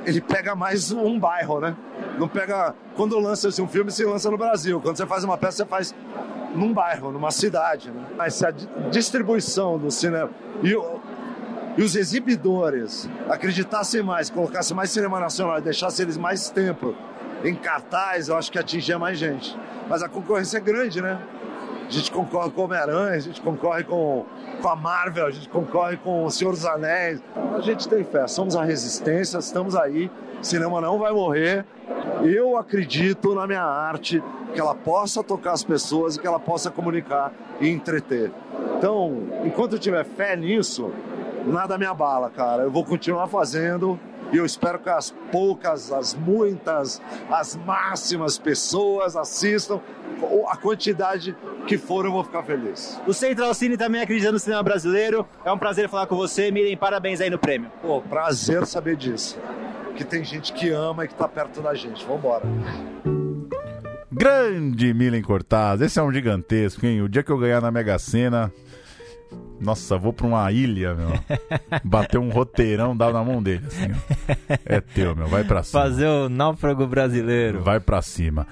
ele 0.05 0.21
pega 0.21 0.55
mais 0.55 0.91
um 0.91 1.19
bairro, 1.19 1.59
né? 1.59 1.75
Não 2.17 2.27
pega. 2.27 2.73
Quando 2.95 3.17
lança-se 3.19 3.61
um 3.61 3.67
filme, 3.67 3.91
se 3.91 4.03
lança 4.03 4.29
no 4.29 4.37
Brasil. 4.37 4.81
Quando 4.81 4.97
você 4.97 5.05
faz 5.05 5.23
uma 5.23 5.37
peça, 5.37 5.57
você 5.57 5.65
faz 5.65 5.95
num 6.53 6.73
bairro, 6.73 7.11
numa 7.11 7.31
cidade. 7.31 7.91
Né? 7.91 8.05
Mas 8.17 8.35
se 8.35 8.45
a 8.45 8.51
distribuição 8.89 9.77
do 9.77 9.91
cinema. 9.91 10.29
E 10.61 10.75
e 11.77 11.83
os 11.83 11.95
exibidores 11.95 13.09
acreditassem 13.29 14.01
mais, 14.01 14.29
colocassem 14.29 14.75
mais 14.75 14.89
cinema 14.91 15.19
nacional 15.19 15.61
deixassem 15.61 16.03
eles 16.03 16.17
mais 16.17 16.49
tempo 16.49 16.95
em 17.43 17.55
cartaz, 17.55 18.27
eu 18.27 18.37
acho 18.37 18.51
que 18.51 18.59
atingia 18.59 18.99
mais 18.99 19.17
gente. 19.17 19.57
Mas 19.87 20.03
a 20.03 20.09
concorrência 20.09 20.57
é 20.57 20.61
grande, 20.61 21.01
né? 21.01 21.19
A 21.87 21.91
gente 21.91 22.11
concorre 22.11 22.51
com 22.51 22.63
Homem-Aranha, 22.63 23.15
a 23.15 23.19
gente 23.19 23.41
concorre 23.41 23.83
com, 23.83 24.25
com 24.61 24.67
a 24.67 24.75
Marvel, 24.75 25.25
a 25.25 25.31
gente 25.31 25.49
concorre 25.49 25.97
com 25.97 26.25
o 26.25 26.29
Senhor 26.29 26.51
dos 26.51 26.65
Anéis. 26.65 27.19
A 27.55 27.61
gente 27.61 27.87
tem 27.87 28.03
fé, 28.03 28.27
somos 28.27 28.55
a 28.55 28.63
resistência, 28.63 29.39
estamos 29.39 29.75
aí. 29.75 30.11
Cinema 30.41 30.79
não 30.79 30.99
vai 30.99 31.11
morrer. 31.11 31.65
Eu 32.23 32.57
acredito 32.57 33.33
na 33.33 33.47
minha 33.47 33.63
arte, 33.63 34.21
que 34.53 34.59
ela 34.59 34.75
possa 34.75 35.23
tocar 35.23 35.53
as 35.53 35.63
pessoas 35.63 36.15
e 36.15 36.19
que 36.19 36.27
ela 36.27 36.39
possa 36.39 36.69
comunicar 36.69 37.31
e 37.59 37.67
entreter. 37.67 38.31
Então, 38.77 39.23
enquanto 39.43 39.73
eu 39.73 39.79
tiver 39.79 40.05
fé 40.05 40.35
nisso, 40.35 40.91
nada 41.45 41.77
me 41.77 41.85
abala, 41.85 42.29
cara. 42.29 42.63
Eu 42.63 42.71
vou 42.71 42.83
continuar 42.83 43.27
fazendo 43.27 43.99
e 44.31 44.37
eu 44.37 44.45
espero 44.45 44.79
que 44.79 44.89
as 44.89 45.11
poucas, 45.31 45.91
as 45.91 46.13
muitas, 46.13 47.01
as 47.29 47.55
máximas 47.55 48.37
pessoas 48.37 49.15
assistam. 49.15 49.79
A 50.47 50.57
quantidade 50.57 51.35
que 51.65 51.77
for, 51.77 52.05
eu 52.05 52.11
vou 52.11 52.23
ficar 52.23 52.43
feliz. 52.43 52.99
O 53.07 53.13
Central 53.13 53.53
Cine 53.53 53.77
também 53.77 54.01
acredita 54.01 54.31
no 54.31 54.39
cinema 54.39 54.61
brasileiro. 54.61 55.25
É 55.45 55.51
um 55.51 55.57
prazer 55.57 55.87
falar 55.87 56.07
com 56.07 56.15
você. 56.15 56.51
Miren, 56.51 56.75
parabéns 56.75 57.21
aí 57.21 57.29
no 57.29 57.39
prêmio. 57.39 57.71
Pô, 57.81 58.01
prazer 58.01 58.65
saber 58.65 58.95
disso. 58.95 59.39
Que 59.95 60.03
tem 60.03 60.23
gente 60.23 60.53
que 60.53 60.69
ama 60.69 61.05
e 61.05 61.07
que 61.07 61.15
tá 61.15 61.27
perto 61.27 61.61
da 61.61 61.73
gente. 61.73 62.05
Vambora. 62.05 62.43
Grande 64.11 64.93
Milen 64.93 65.21
Cortaz, 65.21 65.79
esse 65.81 65.97
é 65.97 66.03
um 66.03 66.11
gigantesco, 66.11 66.85
hein? 66.85 67.01
O 67.01 67.07
dia 67.07 67.23
que 67.23 67.31
eu 67.31 67.37
ganhar 67.37 67.61
na 67.61 67.71
Mega 67.71 67.97
Sena, 67.97 68.51
nossa, 69.59 69.97
vou 69.97 70.13
pra 70.13 70.25
uma 70.27 70.51
ilha, 70.51 70.95
meu. 70.95 71.11
Bater 71.83 72.19
um 72.19 72.29
roteirão, 72.29 72.95
dá 72.95 73.11
na 73.11 73.23
mão 73.23 73.41
dele, 73.41 73.63
assim, 73.67 73.91
ó. 73.91 74.55
É 74.65 74.79
teu, 74.81 75.15
meu. 75.15 75.27
Vai 75.27 75.43
pra 75.43 75.63
cima. 75.63 75.83
Fazer 75.83 76.07
o 76.07 76.29
náufrago 76.29 76.87
brasileiro. 76.87 77.61
Vai 77.61 77.79
pra 77.79 78.01
cima. 78.01 78.47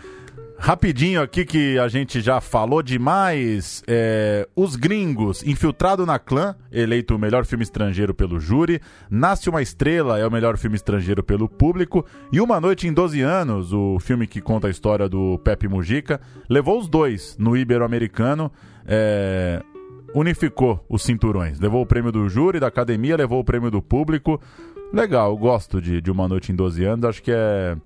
Rapidinho 0.59 1.21
aqui 1.21 1.45
que 1.45 1.77
a 1.77 1.87
gente 1.87 2.19
já 2.19 2.41
falou 2.41 2.81
demais. 2.81 3.83
É, 3.87 4.47
Os 4.55 4.75
Gringos, 4.75 5.43
Infiltrado 5.43 6.03
na 6.03 6.17
Clã, 6.17 6.55
eleito 6.71 7.15
o 7.15 7.19
melhor 7.19 7.45
filme 7.45 7.63
estrangeiro 7.63 8.11
pelo 8.11 8.39
júri. 8.39 8.81
Nasce 9.07 9.49
uma 9.51 9.61
Estrela 9.61 10.17
é 10.17 10.25
o 10.25 10.31
melhor 10.31 10.57
filme 10.57 10.75
estrangeiro 10.75 11.23
pelo 11.23 11.47
público. 11.47 12.03
E 12.33 12.41
Uma 12.41 12.59
Noite 12.59 12.87
em 12.87 12.91
12 12.93 13.21
Anos, 13.21 13.71
o 13.71 13.99
filme 13.99 14.25
que 14.25 14.41
conta 14.41 14.65
a 14.65 14.71
história 14.71 15.07
do 15.07 15.37
Pepe 15.43 15.67
Mujica, 15.67 16.19
levou 16.49 16.79
os 16.79 16.87
dois 16.89 17.35
no 17.37 17.55
Ibero-Americano. 17.55 18.51
É, 18.87 19.61
unificou 20.17 20.83
os 20.89 21.03
cinturões. 21.03 21.59
Levou 21.59 21.81
o 21.81 21.85
prêmio 21.85 22.11
do 22.11 22.27
júri, 22.27 22.59
da 22.59 22.67
academia, 22.67 23.15
levou 23.15 23.39
o 23.39 23.43
prêmio 23.43 23.69
do 23.69 23.81
público. 23.81 24.41
Legal, 24.91 25.35
gosto 25.37 25.79
de, 25.79 26.01
de 26.01 26.09
Uma 26.09 26.27
Noite 26.27 26.51
em 26.51 26.55
12 26.55 26.83
Anos. 26.83 27.05
Acho 27.05 27.21
que 27.21 27.31
é. 27.31 27.77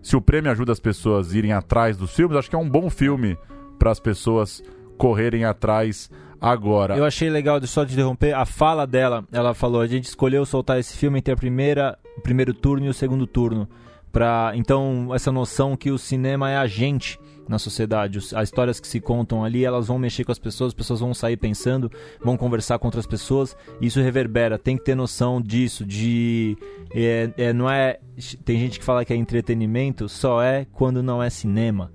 Se 0.00 0.16
o 0.16 0.20
prêmio 0.20 0.50
ajuda 0.50 0.72
as 0.72 0.80
pessoas 0.80 1.32
a 1.32 1.36
irem 1.36 1.52
atrás 1.52 1.96
dos 1.96 2.14
filmes, 2.14 2.36
acho 2.36 2.48
que 2.48 2.56
é 2.56 2.58
um 2.58 2.68
bom 2.68 2.88
filme 2.88 3.36
para 3.78 3.90
as 3.90 4.00
pessoas 4.00 4.62
correrem 4.96 5.44
atrás 5.44 6.10
agora. 6.40 6.96
Eu 6.96 7.04
achei 7.04 7.30
legal, 7.30 7.60
de 7.60 7.66
só 7.68 7.84
te 7.84 7.92
interromper, 7.92 8.34
a 8.34 8.44
fala 8.44 8.84
dela, 8.84 9.24
ela 9.32 9.54
falou, 9.54 9.80
a 9.80 9.86
gente 9.86 10.04
escolheu 10.04 10.44
soltar 10.44 10.78
esse 10.78 10.96
filme 10.96 11.18
entre 11.18 11.32
a 11.32 11.36
primeira, 11.36 11.96
o 12.16 12.20
primeiro 12.20 12.52
turno 12.52 12.86
e 12.86 12.88
o 12.88 12.94
segundo 12.94 13.28
turno. 13.28 13.68
Pra, 14.10 14.52
então, 14.54 15.14
essa 15.14 15.30
noção 15.30 15.76
que 15.76 15.90
o 15.90 15.98
cinema 15.98 16.50
é 16.50 16.56
a 16.56 16.66
gente 16.66 17.18
na 17.48 17.58
sociedade. 17.58 18.18
As 18.34 18.48
histórias 18.48 18.80
que 18.80 18.86
se 18.86 19.00
contam 19.00 19.44
ali, 19.44 19.64
elas 19.64 19.88
vão 19.88 19.98
mexer 19.98 20.24
com 20.24 20.32
as 20.32 20.38
pessoas, 20.38 20.68
as 20.68 20.74
pessoas 20.74 21.00
vão 21.00 21.14
sair 21.14 21.36
pensando, 21.36 21.90
vão 22.20 22.36
conversar 22.36 22.78
com 22.78 22.86
outras 22.86 23.06
pessoas. 23.06 23.56
Isso 23.80 24.00
reverbera. 24.00 24.58
Tem 24.58 24.76
que 24.76 24.84
ter 24.84 24.94
noção 24.94 25.40
disso, 25.40 25.84
de 25.84 26.56
é, 26.94 27.30
é, 27.36 27.52
não 27.52 27.70
é. 27.70 27.98
Tem 28.44 28.58
gente 28.58 28.78
que 28.78 28.84
fala 28.84 29.04
que 29.04 29.12
é 29.12 29.16
entretenimento, 29.16 30.08
só 30.08 30.42
é 30.42 30.66
quando 30.72 31.02
não 31.02 31.22
é 31.22 31.30
cinema. 31.30 31.90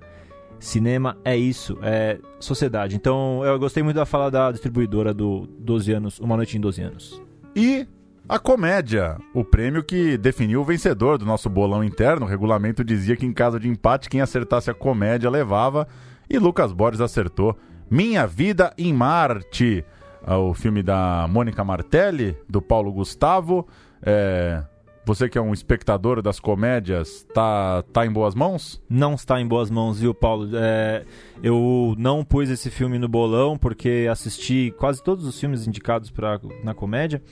Cinema 0.60 1.16
é 1.24 1.36
isso, 1.36 1.78
é 1.82 2.18
sociedade. 2.40 2.96
Então 2.96 3.44
eu 3.44 3.58
gostei 3.58 3.82
muito 3.82 3.96
da 3.96 4.04
fala 4.04 4.30
da 4.30 4.50
distribuidora 4.50 5.14
do 5.14 5.46
12 5.60 5.92
anos, 5.92 6.18
Uma 6.18 6.36
Noite 6.36 6.56
em 6.56 6.60
12 6.60 6.82
anos. 6.82 7.22
E 7.54 7.86
a 8.28 8.38
comédia, 8.38 9.16
o 9.32 9.42
prêmio 9.42 9.82
que 9.82 10.18
definiu 10.18 10.60
o 10.60 10.64
vencedor 10.64 11.16
do 11.16 11.24
nosso 11.24 11.48
bolão 11.48 11.82
interno. 11.82 12.26
O 12.26 12.28
regulamento 12.28 12.84
dizia 12.84 13.16
que 13.16 13.24
em 13.24 13.32
caso 13.32 13.58
de 13.58 13.68
empate, 13.68 14.08
quem 14.10 14.20
acertasse 14.20 14.70
a 14.70 14.74
comédia 14.74 15.30
levava. 15.30 15.88
E 16.28 16.38
Lucas 16.38 16.72
Borges 16.72 17.00
acertou 17.00 17.56
Minha 17.90 18.26
Vida 18.26 18.74
em 18.76 18.92
Marte, 18.92 19.82
ah, 20.26 20.36
o 20.36 20.52
filme 20.52 20.82
da 20.82 21.26
Mônica 21.30 21.64
Martelli, 21.64 22.36
do 22.46 22.60
Paulo 22.60 22.92
Gustavo. 22.92 23.66
É, 24.02 24.62
Você 25.06 25.26
que 25.26 25.38
é 25.38 25.40
um 25.40 25.54
espectador 25.54 26.20
das 26.20 26.38
comédias, 26.38 27.26
tá, 27.32 27.82
tá 27.94 28.04
em 28.04 28.12
boas 28.12 28.34
mãos? 28.34 28.78
Não 28.90 29.14
está 29.14 29.40
em 29.40 29.46
boas 29.46 29.70
mãos, 29.70 30.00
viu, 30.00 30.12
Paulo? 30.12 30.50
É, 30.52 31.02
eu 31.42 31.94
não 31.96 32.22
pus 32.22 32.50
esse 32.50 32.70
filme 32.70 32.98
no 32.98 33.08
bolão 33.08 33.56
porque 33.56 34.06
assisti 34.10 34.70
quase 34.78 35.02
todos 35.02 35.24
os 35.24 35.40
filmes 35.40 35.66
indicados 35.66 36.10
pra, 36.10 36.38
na 36.62 36.74
comédia. 36.74 37.22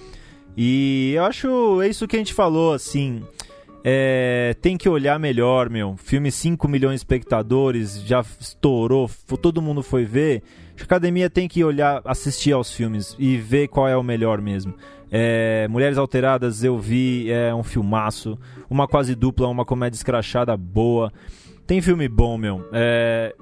E 0.56 1.12
eu 1.14 1.24
acho 1.24 1.82
é 1.82 1.88
isso 1.88 2.08
que 2.08 2.16
a 2.16 2.18
gente 2.18 2.32
falou, 2.34 2.72
assim. 2.72 3.22
é, 3.84 4.56
tem 4.60 4.76
que 4.76 4.88
olhar 4.88 5.18
melhor, 5.18 5.70
meu. 5.70 5.96
Filme 5.96 6.32
5 6.32 6.66
milhões 6.66 6.94
de 6.94 6.96
espectadores, 6.98 8.02
já 8.02 8.24
estourou, 8.40 9.08
todo 9.40 9.62
mundo 9.62 9.82
foi 9.82 10.04
ver. 10.04 10.42
A 10.78 10.82
academia 10.82 11.30
tem 11.30 11.46
que 11.46 11.62
olhar, 11.62 12.02
assistir 12.04 12.52
aos 12.52 12.72
filmes 12.72 13.14
e 13.18 13.36
ver 13.36 13.68
qual 13.68 13.86
é 13.88 13.96
o 13.96 14.02
melhor 14.02 14.40
mesmo. 14.40 14.74
É, 15.10 15.68
Mulheres 15.68 15.98
Alteradas 15.98 16.64
eu 16.64 16.78
vi, 16.78 17.30
é 17.30 17.54
um 17.54 17.62
filmaço. 17.62 18.36
Uma 18.68 18.88
quase 18.88 19.14
dupla, 19.14 19.46
uma 19.46 19.64
comédia 19.64 19.96
escrachada 19.96 20.56
boa. 20.56 21.12
Tem 21.64 21.80
filme 21.80 22.08
bom, 22.08 22.36
meu. 22.36 22.68
É, 22.72 23.34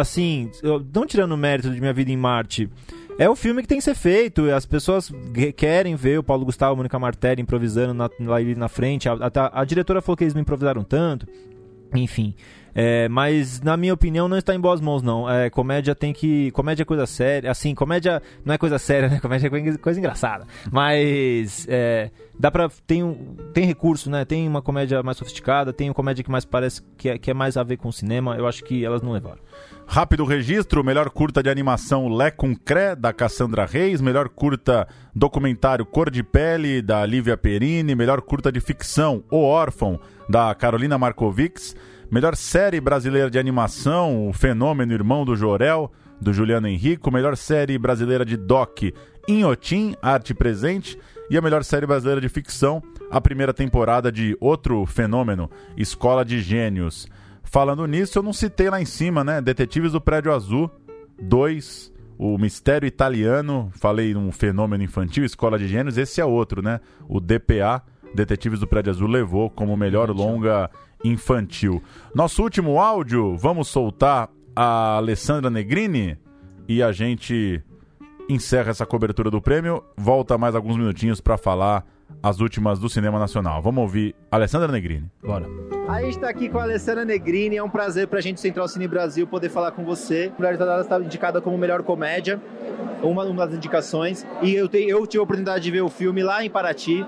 assim, 0.00 0.48
não 0.94 1.06
tirando 1.06 1.32
o 1.32 1.36
mérito 1.36 1.70
de 1.70 1.80
Minha 1.80 1.92
Vida 1.92 2.10
em 2.12 2.16
Marte, 2.16 2.70
é 3.18 3.28
o 3.28 3.34
filme 3.36 3.62
que 3.62 3.68
tem 3.68 3.78
que 3.78 3.84
ser 3.84 3.94
feito. 3.94 4.50
As 4.50 4.64
pessoas 4.64 5.12
querem 5.56 5.94
ver 5.96 6.18
o 6.18 6.22
Paulo 6.22 6.44
Gustavo, 6.44 6.72
a 6.72 6.76
Mônica 6.76 6.98
Martelli 6.98 7.42
improvisando 7.42 7.92
na, 7.92 8.08
lá 8.20 8.40
na 8.56 8.68
frente. 8.68 9.08
A, 9.08 9.12
a- 9.14 9.60
a 9.60 9.64
diretora 9.64 10.00
falou 10.00 10.16
que 10.16 10.24
eles 10.24 10.34
não 10.34 10.40
improvisaram 10.42 10.82
tanto. 10.84 11.26
Enfim. 11.94 12.34
É, 12.80 13.08
mas, 13.08 13.60
na 13.60 13.76
minha 13.76 13.92
opinião, 13.92 14.28
não 14.28 14.38
está 14.38 14.54
em 14.54 14.60
boas 14.60 14.80
mãos, 14.80 15.02
não. 15.02 15.28
É, 15.28 15.50
comédia 15.50 15.96
tem 15.96 16.12
que. 16.12 16.52
Comédia 16.52 16.82
é 16.82 16.86
coisa 16.86 17.06
séria. 17.06 17.50
Assim, 17.50 17.74
comédia 17.74 18.22
não 18.44 18.54
é 18.54 18.58
coisa 18.58 18.78
séria, 18.78 19.08
né? 19.10 19.18
Comédia 19.18 19.48
é 19.48 19.76
coisa, 19.78 19.98
engraçada. 19.98 20.46
Mas. 20.70 21.66
É, 21.68 22.08
dá 22.38 22.52
pra. 22.52 22.70
Tem, 22.86 23.36
tem 23.52 23.64
recurso, 23.64 24.08
né? 24.08 24.24
Tem 24.24 24.46
uma 24.46 24.62
comédia 24.62 25.02
mais 25.02 25.16
sofisticada, 25.16 25.72
tem 25.72 25.88
uma 25.88 25.94
comédia 25.94 26.22
que 26.22 26.30
mais 26.30 26.44
parece 26.44 26.80
que 26.96 27.08
é, 27.08 27.18
que 27.18 27.32
é 27.32 27.34
mais 27.34 27.56
a 27.56 27.64
ver 27.64 27.78
com 27.78 27.88
o 27.88 27.92
cinema. 27.92 28.36
Eu 28.36 28.46
acho 28.46 28.62
que 28.62 28.84
elas 28.84 29.02
não 29.02 29.10
levaram. 29.10 29.40
Rápido 29.84 30.24
registro, 30.24 30.84
melhor 30.84 31.10
curta 31.10 31.42
de 31.42 31.50
animação 31.50 32.06
Lé 32.08 32.30
com 32.30 32.54
Cré, 32.54 32.94
da 32.94 33.12
Cassandra 33.12 33.64
Reis, 33.64 34.00
melhor 34.00 34.28
curta 34.28 34.86
documentário 35.12 35.84
Cor 35.84 36.10
de 36.10 36.22
Pele, 36.22 36.80
da 36.80 37.04
Lívia 37.04 37.36
Perini, 37.36 37.96
melhor 37.96 38.20
curta 38.20 38.52
de 38.52 38.60
ficção 38.60 39.24
O 39.30 39.38
Órfão, 39.38 39.98
da 40.28 40.54
Carolina 40.54 40.96
Markovics, 40.98 41.74
melhor 42.10 42.34
série 42.36 42.80
brasileira 42.80 43.30
de 43.30 43.38
animação 43.38 44.28
O 44.28 44.32
Fenômeno 44.32 44.92
Irmão 44.92 45.24
do 45.24 45.36
Jorel, 45.36 45.92
do 46.20 46.32
Juliano 46.32 46.66
Henrico, 46.66 47.10
melhor 47.10 47.36
série 47.36 47.78
brasileira 47.78 48.24
de 48.24 48.36
doc 48.36 48.82
Inhotim, 49.28 49.94
Arte 50.00 50.32
Presente, 50.32 50.98
e 51.28 51.36
a 51.36 51.42
melhor 51.42 51.62
série 51.62 51.86
brasileira 51.86 52.18
de 52.18 52.30
ficção, 52.30 52.82
a 53.10 53.20
primeira 53.20 53.52
temporada 53.52 54.10
de 54.10 54.34
Outro 54.40 54.86
Fenômeno, 54.86 55.50
Escola 55.76 56.24
de 56.24 56.40
Gênios. 56.40 57.06
Falando 57.44 57.84
nisso, 57.86 58.18
eu 58.18 58.22
não 58.22 58.32
citei 58.32 58.70
lá 58.70 58.80
em 58.80 58.86
cima, 58.86 59.22
né? 59.22 59.42
Detetives 59.42 59.92
do 59.92 60.00
Prédio 60.00 60.32
Azul 60.32 60.70
2, 61.20 61.92
O 62.16 62.38
Mistério 62.38 62.86
Italiano, 62.86 63.70
falei 63.74 64.16
um 64.16 64.32
fenômeno 64.32 64.82
infantil, 64.82 65.26
Escola 65.26 65.58
de 65.58 65.68
Gênios, 65.68 65.98
esse 65.98 66.22
é 66.22 66.24
outro, 66.24 66.62
né? 66.62 66.80
O 67.06 67.20
DPA, 67.20 67.82
Detetives 68.14 68.60
do 68.60 68.66
Prédio 68.66 68.90
Azul, 68.90 69.08
levou 69.08 69.50
como 69.50 69.76
melhor 69.76 70.10
longa 70.10 70.70
infantil. 71.04 71.82
Nosso 72.14 72.42
último 72.42 72.80
áudio, 72.80 73.36
vamos 73.36 73.68
soltar 73.68 74.30
a 74.54 74.96
Alessandra 74.96 75.50
Negrini 75.50 76.18
e 76.68 76.82
a 76.82 76.92
gente 76.92 77.62
encerra 78.28 78.70
essa 78.70 78.84
cobertura 78.84 79.30
do 79.30 79.40
prêmio. 79.40 79.82
Volta 79.96 80.36
mais 80.36 80.54
alguns 80.54 80.76
minutinhos 80.76 81.20
para 81.20 81.38
falar 81.38 81.84
as 82.22 82.40
últimas 82.40 82.78
do 82.78 82.88
cinema 82.88 83.18
nacional. 83.18 83.62
Vamos 83.62 83.82
ouvir 83.82 84.14
Alessandra 84.30 84.70
Negrini. 84.70 85.10
Bora. 85.22 85.46
A 85.88 86.02
gente 86.02 86.18
tá 86.18 86.28
aqui 86.28 86.48
com 86.48 86.58
a 86.58 86.62
Alessandra 86.62 87.04
Negrini, 87.04 87.56
é 87.56 87.62
um 87.62 87.70
prazer 87.70 88.08
pra 88.08 88.20
gente 88.20 88.40
Central 88.40 88.68
Cine 88.68 88.86
Brasil 88.86 89.26
poder 89.26 89.48
falar 89.48 89.72
com 89.72 89.84
você. 89.84 90.32
Mulheres 90.36 90.60
Alteradas 90.60 90.86
está 90.86 91.00
indicada 91.00 91.40
como 91.40 91.56
melhor 91.56 91.82
comédia, 91.82 92.40
uma, 93.02 93.24
uma 93.24 93.46
das 93.46 93.56
indicações. 93.56 94.26
E 94.42 94.54
eu, 94.54 94.68
tenho, 94.68 94.90
eu 94.90 95.06
tive 95.06 95.20
a 95.20 95.24
oportunidade 95.24 95.64
de 95.64 95.70
ver 95.70 95.80
o 95.80 95.88
filme 95.88 96.22
lá 96.22 96.44
em 96.44 96.50
Paraty, 96.50 97.06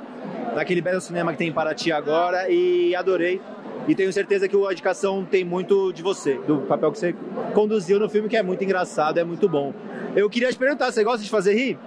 naquele 0.55 0.80
belo 0.80 1.01
cinema 1.01 1.32
que 1.32 1.38
tem 1.38 1.49
em 1.49 1.53
Paraty 1.53 1.93
agora, 1.93 2.49
e 2.49 2.95
adorei. 2.95 3.41
E 3.89 3.95
tenho 3.95 4.12
certeza 4.12 4.49
que 4.49 4.57
a 4.57 4.72
indicação 4.72 5.24
tem 5.24 5.45
muito 5.45 5.93
de 5.93 6.03
você, 6.03 6.35
do 6.47 6.59
papel 6.59 6.93
que 6.93 6.99
você 6.99 7.14
conduziu 7.55 7.99
no 7.99 8.09
filme, 8.09 8.28
que 8.28 8.37
é 8.37 8.43
muito 8.43 8.62
engraçado, 8.62 9.18
é 9.18 9.24
muito 9.24 9.49
bom. 9.49 9.72
Eu 10.14 10.28
queria 10.28 10.51
te 10.51 10.59
perguntar, 10.59 10.93
você 10.93 11.03
gosta 11.03 11.22
de 11.22 11.31
fazer 11.31 11.55
rir? 11.55 11.78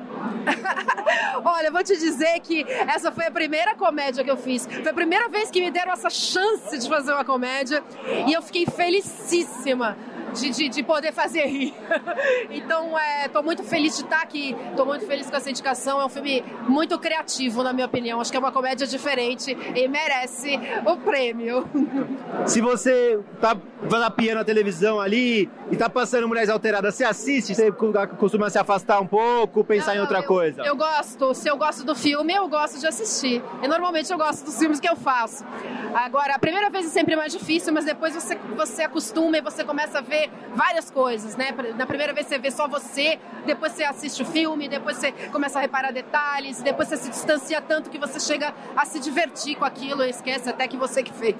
Olha, 1.46 1.72
vou 1.72 1.84
te 1.84 1.98
dizer 1.98 2.40
que 2.40 2.66
essa 2.88 3.12
foi 3.12 3.26
a 3.26 3.32
primeira 3.32 3.76
comédia 3.76 4.24
que 4.24 4.32
eu 4.32 4.38
fiz. 4.38 4.66
Foi 4.66 4.92
a 4.92 4.94
primeira 4.94 5.28
vez 5.28 5.52
que 5.52 5.60
me 5.62 5.72
deram 5.72 5.92
essa 5.92 6.10
chance 6.10 6.78
de 6.78 6.88
fazer 6.88 7.12
uma 7.12 7.26
comédia 7.26 7.84
e 8.28 8.34
eu 8.34 8.42
fiquei 8.42 8.66
felicíssima. 8.66 9.98
De, 10.34 10.50
de, 10.50 10.70
de 10.70 10.84
poder 10.84 11.12
fazer 11.12 11.46
rir. 11.46 11.74
então, 12.50 12.92
estou 13.24 13.42
é, 13.42 13.46
muito 13.46 13.64
feliz 13.64 13.98
de 13.98 14.04
estar 14.04 14.22
aqui, 14.22 14.56
estou 14.70 14.86
muito 14.86 15.06
feliz 15.06 15.30
com 15.30 15.36
essa 15.36 15.50
indicação. 15.50 16.02
É 16.02 16.06
um 16.06 16.10
filme 16.10 16.44
muito 16.68 16.98
criativo, 17.00 17.64
na 17.64 17.74
minha 17.74 17.86
opinião. 17.86 18.20
Acho 18.20 18.32
que 18.32 18.38
é 18.38 18.40
uma 18.40 18.52
comédia 18.52 18.86
diferente 18.86 19.56
e 19.76 19.88
merece 19.88 20.60
o 20.86 20.98
prêmio. 20.98 21.68
Se 22.46 22.62
você 22.62 23.20
tá 23.40 23.56
zapiando 23.90 24.42
a 24.42 24.44
televisão 24.44 25.00
ali 25.00 25.50
e 25.72 25.78
tá 25.78 25.90
passando 25.90 26.28
Mulheres 26.28 26.50
Alteradas, 26.50 26.96
você 26.96 27.04
assiste? 27.04 27.56
Você 27.56 27.72
costuma 28.18 28.50
se 28.50 28.58
afastar 28.58 29.00
um 29.00 29.08
pouco, 29.08 29.64
pensar 29.64 29.92
Não, 29.92 29.98
em 29.98 30.02
outra 30.02 30.20
eu, 30.20 30.24
coisa? 30.24 30.62
Eu 30.64 30.76
gosto. 30.76 31.34
Se 31.34 31.50
eu 31.50 31.58
gosto 31.58 31.84
do 31.84 31.96
filme, 31.96 32.34
eu 32.34 32.48
gosto 32.48 32.80
de 32.80 32.88
assistir. 32.88 33.42
E 33.62 33.68
normalmente 33.68 34.12
eu 34.12 34.18
gosto 34.18 34.46
dos 34.46 34.58
filmes 34.58 34.80
que 34.80 34.90
eu 34.90 34.96
faço. 34.96 35.46
Agora, 35.94 36.36
a 36.36 36.40
primeira 36.40 36.70
vez 36.70 36.86
é 36.88 36.90
sempre 36.90 37.16
mais 37.16 37.32
difícil, 37.32 37.72
mas 37.72 37.86
depois 37.86 38.14
você, 38.16 38.36
você 38.56 38.84
acostuma 38.84 39.38
e 39.38 39.42
você 39.42 39.64
começa 39.64 40.00
a 40.00 40.02
ver 40.02 40.23
várias 40.54 40.90
coisas, 40.90 41.36
né? 41.36 41.54
Na 41.76 41.86
primeira 41.86 42.14
vez 42.14 42.28
você 42.28 42.38
vê 42.38 42.52
só 42.52 42.68
você, 42.68 43.20
depois 43.46 43.74
você 43.74 43.84
assiste 43.84 44.22
o 44.22 44.26
filme, 44.26 44.68
depois 44.68 44.98
você 44.98 45.12
começa 45.32 45.60
a 45.60 45.62
reparar 45.62 45.92
detalhes, 45.92 46.62
depois 46.62 46.88
você 46.88 46.98
se 46.98 47.10
distancia 47.10 47.62
tanto 47.62 47.90
que 47.90 47.98
você 47.98 48.20
chega 48.20 48.54
a 48.76 48.86
se 48.86 49.00
divertir 49.00 49.56
com 49.56 49.66
aquilo 49.66 50.04
e 50.04 50.10
esquece 50.10 50.50
até 50.50 50.68
que 50.68 50.78
você 50.78 51.04
que 51.04 51.14
fez. 51.14 51.36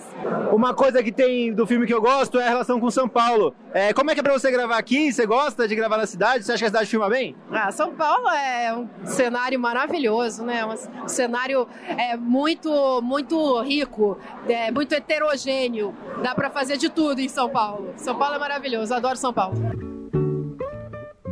Uma 0.52 0.74
coisa 0.74 1.04
que 1.04 1.12
tem 1.12 1.54
do 1.54 1.66
filme 1.66 1.86
que 1.86 1.94
eu 1.94 2.02
gosto 2.02 2.40
é 2.40 2.46
a 2.46 2.50
relação 2.50 2.80
com 2.80 2.90
São 2.90 3.08
Paulo. 3.08 3.56
É, 3.74 3.94
como 3.94 4.12
é 4.12 4.14
que 4.14 4.20
é 4.20 4.24
pra 4.24 4.34
você 4.34 4.52
gravar 4.52 4.78
aqui? 4.78 5.12
Você 5.12 5.26
gosta 5.26 5.68
de 5.68 5.76
gravar 5.76 5.98
na 5.98 6.06
cidade? 6.06 6.44
Você 6.44 6.52
acha 6.52 6.60
que 6.60 6.66
a 6.66 6.70
cidade 6.70 6.90
filma 6.90 7.10
bem? 7.10 7.36
Ah, 7.52 7.72
São 7.72 7.94
Paulo 7.94 8.30
é 8.30 8.74
um 8.74 8.88
cenário 9.06 9.60
maravilhoso, 9.60 10.44
né? 10.44 10.64
Um 10.66 11.08
cenário 11.08 11.68
é, 11.88 12.16
muito, 12.16 13.02
muito 13.02 13.62
rico, 13.62 14.18
é, 14.48 14.72
muito 14.72 14.94
heterogêneo. 14.94 15.96
Dá 16.22 16.36
para 16.36 16.50
fazer 16.50 16.78
de 16.78 16.90
tudo 16.90 17.20
em 17.20 17.28
São 17.28 17.50
Paulo. 17.50 17.94
São 17.98 18.16
Paulo 18.16 18.36
é 18.36 18.40
maravilhoso, 18.40 18.64
adoro 18.82 19.18
São 19.18 19.34
Paulo. 19.34 19.56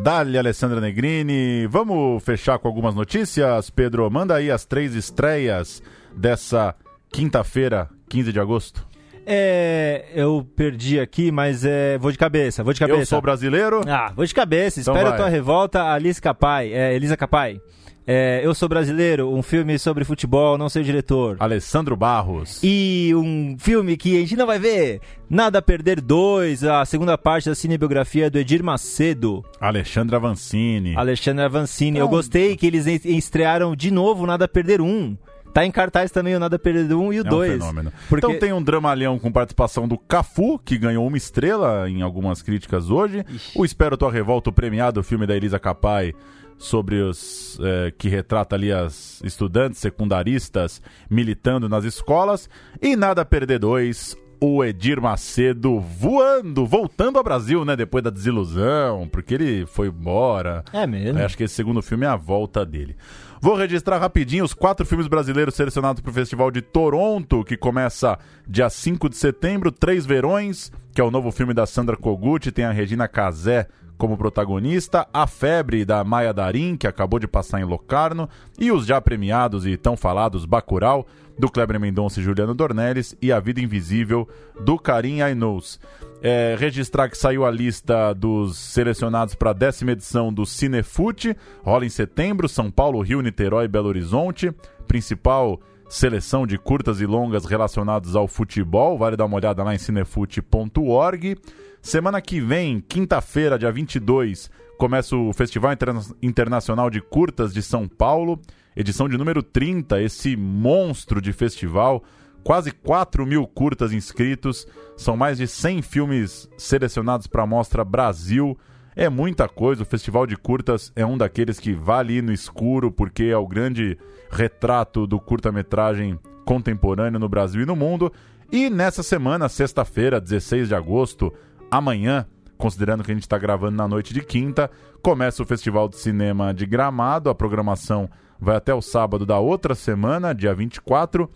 Dali, 0.02 0.38
Alessandra 0.38 0.82
Negrini. 0.82 1.68
Vamos 1.68 2.24
fechar 2.24 2.58
com 2.58 2.68
algumas 2.68 2.96
notícias, 2.96 3.70
Pedro? 3.70 4.10
Manda 4.10 4.36
aí 4.36 4.50
as 4.50 4.66
três 4.66 4.96
estreias 4.96 5.82
dessa 6.16 6.76
quinta-feira, 7.12 7.88
15 8.10 8.34
de 8.34 8.40
agosto. 8.40 8.88
É, 9.26 10.06
eu 10.16 10.48
perdi 10.56 11.00
aqui, 11.00 11.32
mas 11.32 11.64
é, 11.64 11.98
vou 12.00 12.12
de 12.12 12.18
cabeça, 12.18 12.64
vou 12.64 12.74
de 12.74 12.80
cabeça. 12.80 13.02
Eu 13.02 13.06
sou 13.06 13.22
brasileiro? 13.22 13.82
Ah, 13.88 14.12
vou 14.16 14.26
de 14.26 14.34
cabeça. 14.34 14.80
Então 14.82 14.96
Espero 14.96 15.14
a 15.14 15.18
tua 15.18 15.30
revolta, 15.30 15.84
Alice 15.84 16.20
Capai, 16.20 16.74
é, 16.74 16.96
Elisa 16.96 17.16
Capai. 17.16 17.62
É, 18.06 18.42
eu 18.44 18.54
sou 18.56 18.68
brasileiro, 18.68 19.30
um 19.34 19.44
filme 19.44 19.78
sobre 19.78 20.04
futebol, 20.04 20.58
não 20.58 20.70
sei 20.70 20.82
o 20.82 20.86
diretor. 20.86 21.38
Alessandro 21.40 21.96
Barros. 21.96 22.60
E 22.64 23.12
um 23.16 23.56
filme 23.60 23.96
que 23.96 24.18
a 24.18 24.20
gente 24.22 24.36
não 24.36 24.48
vai 24.48 24.60
ver. 24.60 25.02
Nada 25.30 25.60
a 25.60 25.62
Perder 25.62 26.02
2, 26.02 26.64
a 26.64 26.84
segunda 26.84 27.18
parte 27.18 27.48
da 27.48 27.56
cinebiografia 27.56 28.30
do 28.30 28.40
Edir 28.40 28.64
Macedo. 28.64 29.46
Alexandre 29.60 30.16
Avancini. 30.16 30.96
Alexandre 30.96 31.46
Avancini. 31.46 32.00
Eu 32.00 32.10
gostei 32.10 32.58
que 32.58 32.66
eles 32.66 32.88
estrearam 33.06 33.76
de 33.76 33.92
novo 33.92 34.26
Nada 34.26 34.46
a 34.46 34.48
Perder 34.48 34.82
1. 34.82 35.16
Tá 35.54 35.66
em 35.66 35.72
cartaz 35.72 36.12
também 36.12 36.34
o 36.34 36.40
Nada 36.40 36.58
Perdido 36.58 37.00
1 37.02 37.14
e 37.14 37.20
o 37.20 37.24
2. 37.24 37.52
É 37.52 37.56
um 37.56 37.60
fenômeno. 37.60 37.94
Porque... 38.08 38.26
Então 38.26 38.40
tem 38.40 38.54
um 38.54 38.64
dramalhão 38.64 39.20
com 39.20 39.32
participação 39.32 39.88
do 39.88 39.98
Cafu, 39.98 40.58
que 40.58 40.78
ganhou 40.78 41.06
uma 41.06 41.18
estrela 41.18 41.90
em 41.90 42.02
algumas 42.02 42.42
críticas 42.42 42.90
hoje. 42.90 43.26
Ixi. 43.28 43.60
O 43.60 43.66
Espero 43.66 43.98
Tua 43.98 44.12
Revolta, 44.12 44.50
o 44.50 44.54
premiado, 44.54 45.02
o 45.02 45.04
filme 45.04 45.28
da 45.28 45.36
Elisa 45.36 45.60
Capai, 45.60 46.14
sobre 46.62 47.02
os 47.02 47.60
é, 47.60 47.92
que 47.92 48.08
retrata 48.08 48.56
ali 48.56 48.72
as 48.72 49.20
estudantes 49.24 49.80
secundaristas 49.80 50.82
militando 51.10 51.68
nas 51.68 51.84
escolas. 51.84 52.50
E 52.82 52.96
Nada 52.96 53.26
Perder 53.26 53.60
2, 53.60 54.16
o 54.40 54.64
Edir 54.64 55.02
Macedo 55.02 55.80
voando, 55.80 56.66
voltando 56.66 57.18
ao 57.18 57.24
Brasil, 57.24 57.66
né? 57.66 57.76
Depois 57.76 58.04
da 58.04 58.10
desilusão, 58.10 59.08
porque 59.08 59.34
ele 59.34 59.66
foi 59.66 59.88
embora. 59.88 60.64
É 60.72 60.86
mesmo. 60.86 61.20
acho 61.20 61.36
que 61.36 61.44
esse 61.44 61.56
segundo 61.56 61.82
filme 61.82 62.06
é 62.06 62.10
a 62.10 62.16
volta 62.16 62.66
dele. 62.66 62.96
Vou 63.40 63.56
registrar 63.56 63.98
rapidinho 63.98 64.44
os 64.44 64.54
quatro 64.54 64.86
filmes 64.86 65.08
brasileiros 65.08 65.56
selecionados 65.56 66.00
para 66.00 66.12
o 66.12 66.14
Festival 66.14 66.52
de 66.52 66.62
Toronto, 66.62 67.44
que 67.44 67.58
começa 67.58 68.20
dia 68.48 68.70
5 68.70 69.10
de 69.10 69.18
setembro. 69.18 69.72
Três 69.72 70.06
Verões, 70.06 70.72
que 70.94 71.02
é 71.02 71.04
o 71.04 71.10
novo 71.10 71.32
filme 71.32 71.54
da 71.54 71.66
Sandra 71.66 71.98
Kogut, 71.98 72.52
tem 72.52 72.66
a 72.66 72.72
Regina 72.72 73.08
Casé 73.08 73.68
como 74.02 74.18
protagonista, 74.18 75.08
A 75.14 75.28
Febre 75.28 75.86
da 75.86 76.04
Maia 76.04 76.34
Darim, 76.34 76.76
que 76.76 76.88
acabou 76.88 77.20
de 77.20 77.28
passar 77.28 77.62
em 77.62 77.64
Locarno, 77.64 78.28
e 78.60 78.72
os 78.72 78.88
já 78.88 79.00
premiados 79.00 79.64
e 79.64 79.78
tão 79.78 79.96
falados 79.96 80.44
Bacurau, 80.44 81.06
do 81.38 81.48
Kleber 81.48 81.80
Mendonça 81.80 82.20
e 82.20 82.24
Juliano 82.24 82.56
Dornelles, 82.56 83.16
e 83.22 83.32
A 83.32 83.40
Vida 83.40 83.62
Invisível, 83.62 84.28
do 84.60 84.80
Karim 84.80 85.22
Ainous. 85.22 85.80
É, 86.20 86.56
registrar 86.58 87.10
que 87.10 87.18
saiu 87.18 87.46
a 87.46 87.52
lista 87.52 88.12
dos 88.14 88.58
selecionados 88.58 89.36
para 89.36 89.52
a 89.52 89.54
décima 89.54 89.92
edição 89.92 90.34
do 90.34 90.48
Cinefute, 90.48 91.38
rola 91.62 91.86
em 91.86 91.90
setembro, 91.90 92.50
São 92.50 92.72
Paulo, 92.72 93.02
Rio, 93.02 93.22
Niterói 93.22 93.66
e 93.66 93.68
Belo 93.68 93.90
Horizonte. 93.90 94.52
Principal 94.88 95.60
seleção 95.88 96.48
de 96.48 96.58
curtas 96.58 97.02
e 97.02 97.06
longas 97.06 97.46
relacionados 97.46 98.16
ao 98.16 98.26
futebol, 98.28 98.98
vale 98.98 99.18
dar 99.18 99.26
uma 99.26 99.36
olhada 99.36 99.62
lá 99.62 99.76
em 99.76 99.78
cinefute.org. 99.78 101.38
Semana 101.82 102.22
que 102.22 102.40
vem, 102.40 102.80
quinta-feira, 102.80 103.58
dia 103.58 103.72
22, 103.72 104.52
começa 104.78 105.16
o 105.16 105.34
Festival 105.34 105.74
Interna 105.74 106.00
Internacional 106.22 106.90
de 106.90 107.02
Curtas 107.02 107.52
de 107.52 107.64
São 107.64 107.88
Paulo, 107.88 108.40
edição 108.76 109.10
de 109.10 109.18
número 109.18 109.42
30, 109.42 110.00
esse 110.02 110.36
monstro 110.38 111.20
de 111.20 111.34
festival 111.34 112.04
quase 112.44 112.72
4 112.72 113.26
mil 113.26 113.46
curtas 113.48 113.92
inscritos, 113.92 114.68
são 114.98 115.16
mais 115.16 115.38
de 115.38 115.48
100 115.48 115.82
filmes 115.82 116.50
selecionados 116.58 117.28
para 117.28 117.44
a 117.44 117.48
Mostra 117.48 117.84
Brasil. 117.84 118.58
É 118.96 119.10
muita 119.10 119.48
coisa, 119.48 119.84
o 119.84 119.86
Festival 119.86 120.28
de 120.28 120.36
Curtas 120.36 120.92
é 120.96 121.06
um 121.06 121.18
daqueles 121.18 121.60
que 121.60 121.74
vale 121.74 122.22
no 122.22 122.34
escuro, 122.34 122.92
porque 122.92 123.26
é 123.26 123.38
o 123.38 123.48
grande 123.48 123.98
retrato 124.30 125.08
do 125.08 125.20
curta-metragem 125.20 126.20
contemporâneo 126.46 127.20
no 127.20 127.30
Brasil 127.30 127.62
e 127.62 127.66
no 127.66 127.76
mundo. 127.76 128.12
E 128.52 128.70
nessa 128.70 129.02
semana, 129.02 129.48
sexta-feira, 129.48 130.20
16 130.20 130.68
de 130.68 130.76
agosto, 130.76 131.34
amanhã, 131.72 132.28
considerando 132.58 133.04
que 133.04 133.12
a 133.12 133.14
gente 133.14 133.24
está 133.24 133.38
gravando 133.38 133.78
na 133.78 133.88
noite 133.88 134.14
de 134.14 134.22
quinta, 134.22 134.70
começa 135.02 135.42
o 135.42 135.46
Festival 135.46 135.90
de 135.90 135.96
Cinema 135.96 136.54
de 136.54 136.66
Gramado. 136.66 137.30
A 137.30 137.36
programação 137.36 138.10
vai 138.40 138.58
até 138.58 138.74
o 138.74 138.82
sábado 138.82 139.26
da 139.26 139.40
outra 139.40 139.74
semana, 139.74 140.36
dia 140.36 140.54
24 140.54 141.30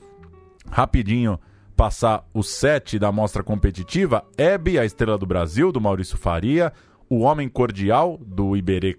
rapidinho 0.70 1.40
passar 1.76 2.26
o 2.34 2.42
set 2.42 2.98
da 2.98 3.12
mostra 3.12 3.44
competitiva, 3.44 4.24
Hebe, 4.38 4.80
a 4.80 4.86
estrela 4.86 5.18
do 5.18 5.26
Brasil, 5.26 5.72
do 5.72 5.82
Maurício 5.82 6.18
Faria, 6.18 6.72
O 7.10 7.20
Homem 7.20 7.50
Cordial, 7.50 8.18
do 8.26 8.56
Iberê 8.56 8.96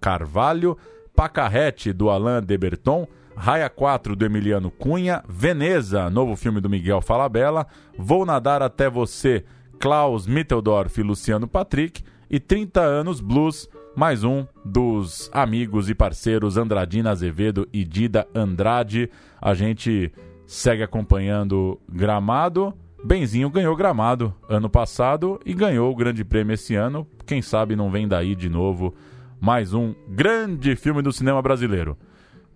Carvalho, 0.00 0.76
Pacarrete, 1.14 1.92
do 1.92 2.10
Alain 2.10 2.42
Deberton, 2.42 3.06
Raia 3.36 3.70
4, 3.70 4.16
do 4.16 4.24
Emiliano 4.24 4.70
Cunha, 4.70 5.22
Veneza, 5.28 6.10
novo 6.10 6.34
filme 6.34 6.60
do 6.60 6.68
Miguel 6.68 7.00
Falabella, 7.00 7.66
Vou 7.96 8.26
Nadar 8.26 8.62
Até 8.62 8.90
Você, 8.90 9.44
Klaus 9.78 10.26
Mitteldorf 10.26 10.98
e 10.98 11.02
Luciano 11.02 11.46
Patrick, 11.46 12.02
e 12.30 12.38
30 12.38 12.80
anos 12.80 13.20
Blues, 13.20 13.68
mais 13.96 14.22
um 14.24 14.46
dos 14.64 15.30
amigos 15.32 15.88
e 15.88 15.94
parceiros 15.94 16.56
Andradina 16.56 17.10
Azevedo 17.10 17.66
e 17.72 17.84
Dida 17.84 18.26
Andrade. 18.34 19.10
A 19.40 19.54
gente 19.54 20.12
segue 20.46 20.82
acompanhando 20.82 21.80
Gramado. 21.88 22.74
Benzinho 23.02 23.48
ganhou 23.48 23.74
Gramado 23.76 24.34
ano 24.48 24.68
passado 24.68 25.40
e 25.46 25.54
ganhou 25.54 25.90
o 25.90 25.96
Grande 25.96 26.24
Prêmio 26.24 26.54
esse 26.54 26.74
ano. 26.74 27.06
Quem 27.24 27.40
sabe 27.40 27.76
não 27.76 27.90
vem 27.90 28.06
daí 28.06 28.34
de 28.34 28.48
novo 28.48 28.94
mais 29.40 29.72
um 29.72 29.94
grande 30.08 30.74
filme 30.74 31.00
do 31.00 31.12
cinema 31.12 31.40
brasileiro. 31.40 31.96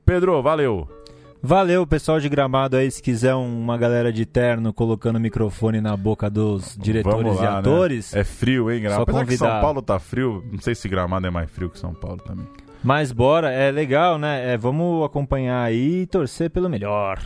Pedro, 0.05 0.43
valeu! 0.43 1.02
Valeu, 1.45 1.85
pessoal 1.85 2.21
de 2.21 2.29
Gramado 2.29 2.77
aí, 2.77 2.89
se 2.89 3.03
quiser 3.03 3.35
uma 3.35 3.77
galera 3.77 4.13
de 4.13 4.25
terno 4.25 4.73
colocando 4.73 5.17
o 5.17 5.21
microfone 5.21 5.81
na 5.81 5.97
boca 5.97 6.31
dos 6.31 6.77
diretores 6.81 7.37
lá, 7.37 7.43
e 7.43 7.47
né? 7.47 7.59
atores. 7.59 8.13
Né? 8.13 8.21
É 8.21 8.25
frio, 8.25 8.71
hein, 8.71 8.81
Gramado? 8.81 9.03
Apesar 9.03 9.19
convidar... 9.25 9.47
que 9.47 9.53
São 9.53 9.61
Paulo 9.61 9.83
tá 9.83 9.99
frio, 9.99 10.45
não 10.53 10.61
sei 10.61 10.77
se 10.77 10.89
Gramado 10.89 11.27
é 11.27 11.31
mais 11.31 11.51
frio 11.51 11.69
que 11.69 11.81
São 11.81 11.93
Paulo 11.93 12.19
também. 12.19 12.47
Mas 12.85 13.11
bora, 13.11 13.51
é 13.51 13.73
legal, 13.73 14.19
né? 14.19 14.53
É, 14.53 14.57
vamos 14.57 15.05
acompanhar 15.05 15.65
aí 15.65 16.03
e 16.03 16.07
torcer 16.07 16.49
pelo 16.49 16.69
melhor. 16.69 17.21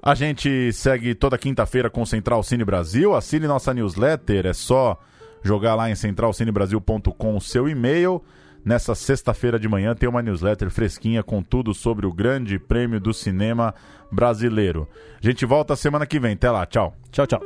A 0.00 0.14
gente 0.14 0.72
segue 0.72 1.12
toda 1.12 1.36
quinta-feira 1.36 1.90
com 1.90 2.02
o 2.02 2.06
Central 2.06 2.40
Cine 2.44 2.64
Brasil. 2.64 3.16
Assine 3.16 3.48
nossa 3.48 3.74
newsletter, 3.74 4.46
é 4.46 4.52
só 4.52 4.96
jogar 5.42 5.74
lá 5.74 5.90
em 5.90 5.96
centralcinebrasil.com 5.96 7.36
o 7.36 7.40
seu 7.40 7.68
e-mail. 7.68 8.22
Nessa 8.64 8.94
sexta-feira 8.94 9.58
de 9.58 9.68
manhã 9.68 9.94
tem 9.94 10.08
uma 10.08 10.22
newsletter 10.22 10.70
fresquinha 10.70 11.22
com 11.22 11.42
tudo 11.42 11.74
sobre 11.74 12.06
o 12.06 12.12
Grande 12.12 12.58
Prêmio 12.58 12.98
do 12.98 13.12
Cinema 13.12 13.74
Brasileiro. 14.10 14.88
A 15.22 15.26
gente 15.26 15.44
volta 15.44 15.76
semana 15.76 16.06
que 16.06 16.18
vem. 16.18 16.32
Até 16.32 16.50
lá, 16.50 16.64
tchau. 16.64 16.94
Tchau, 17.10 17.26
tchau. 17.26 17.40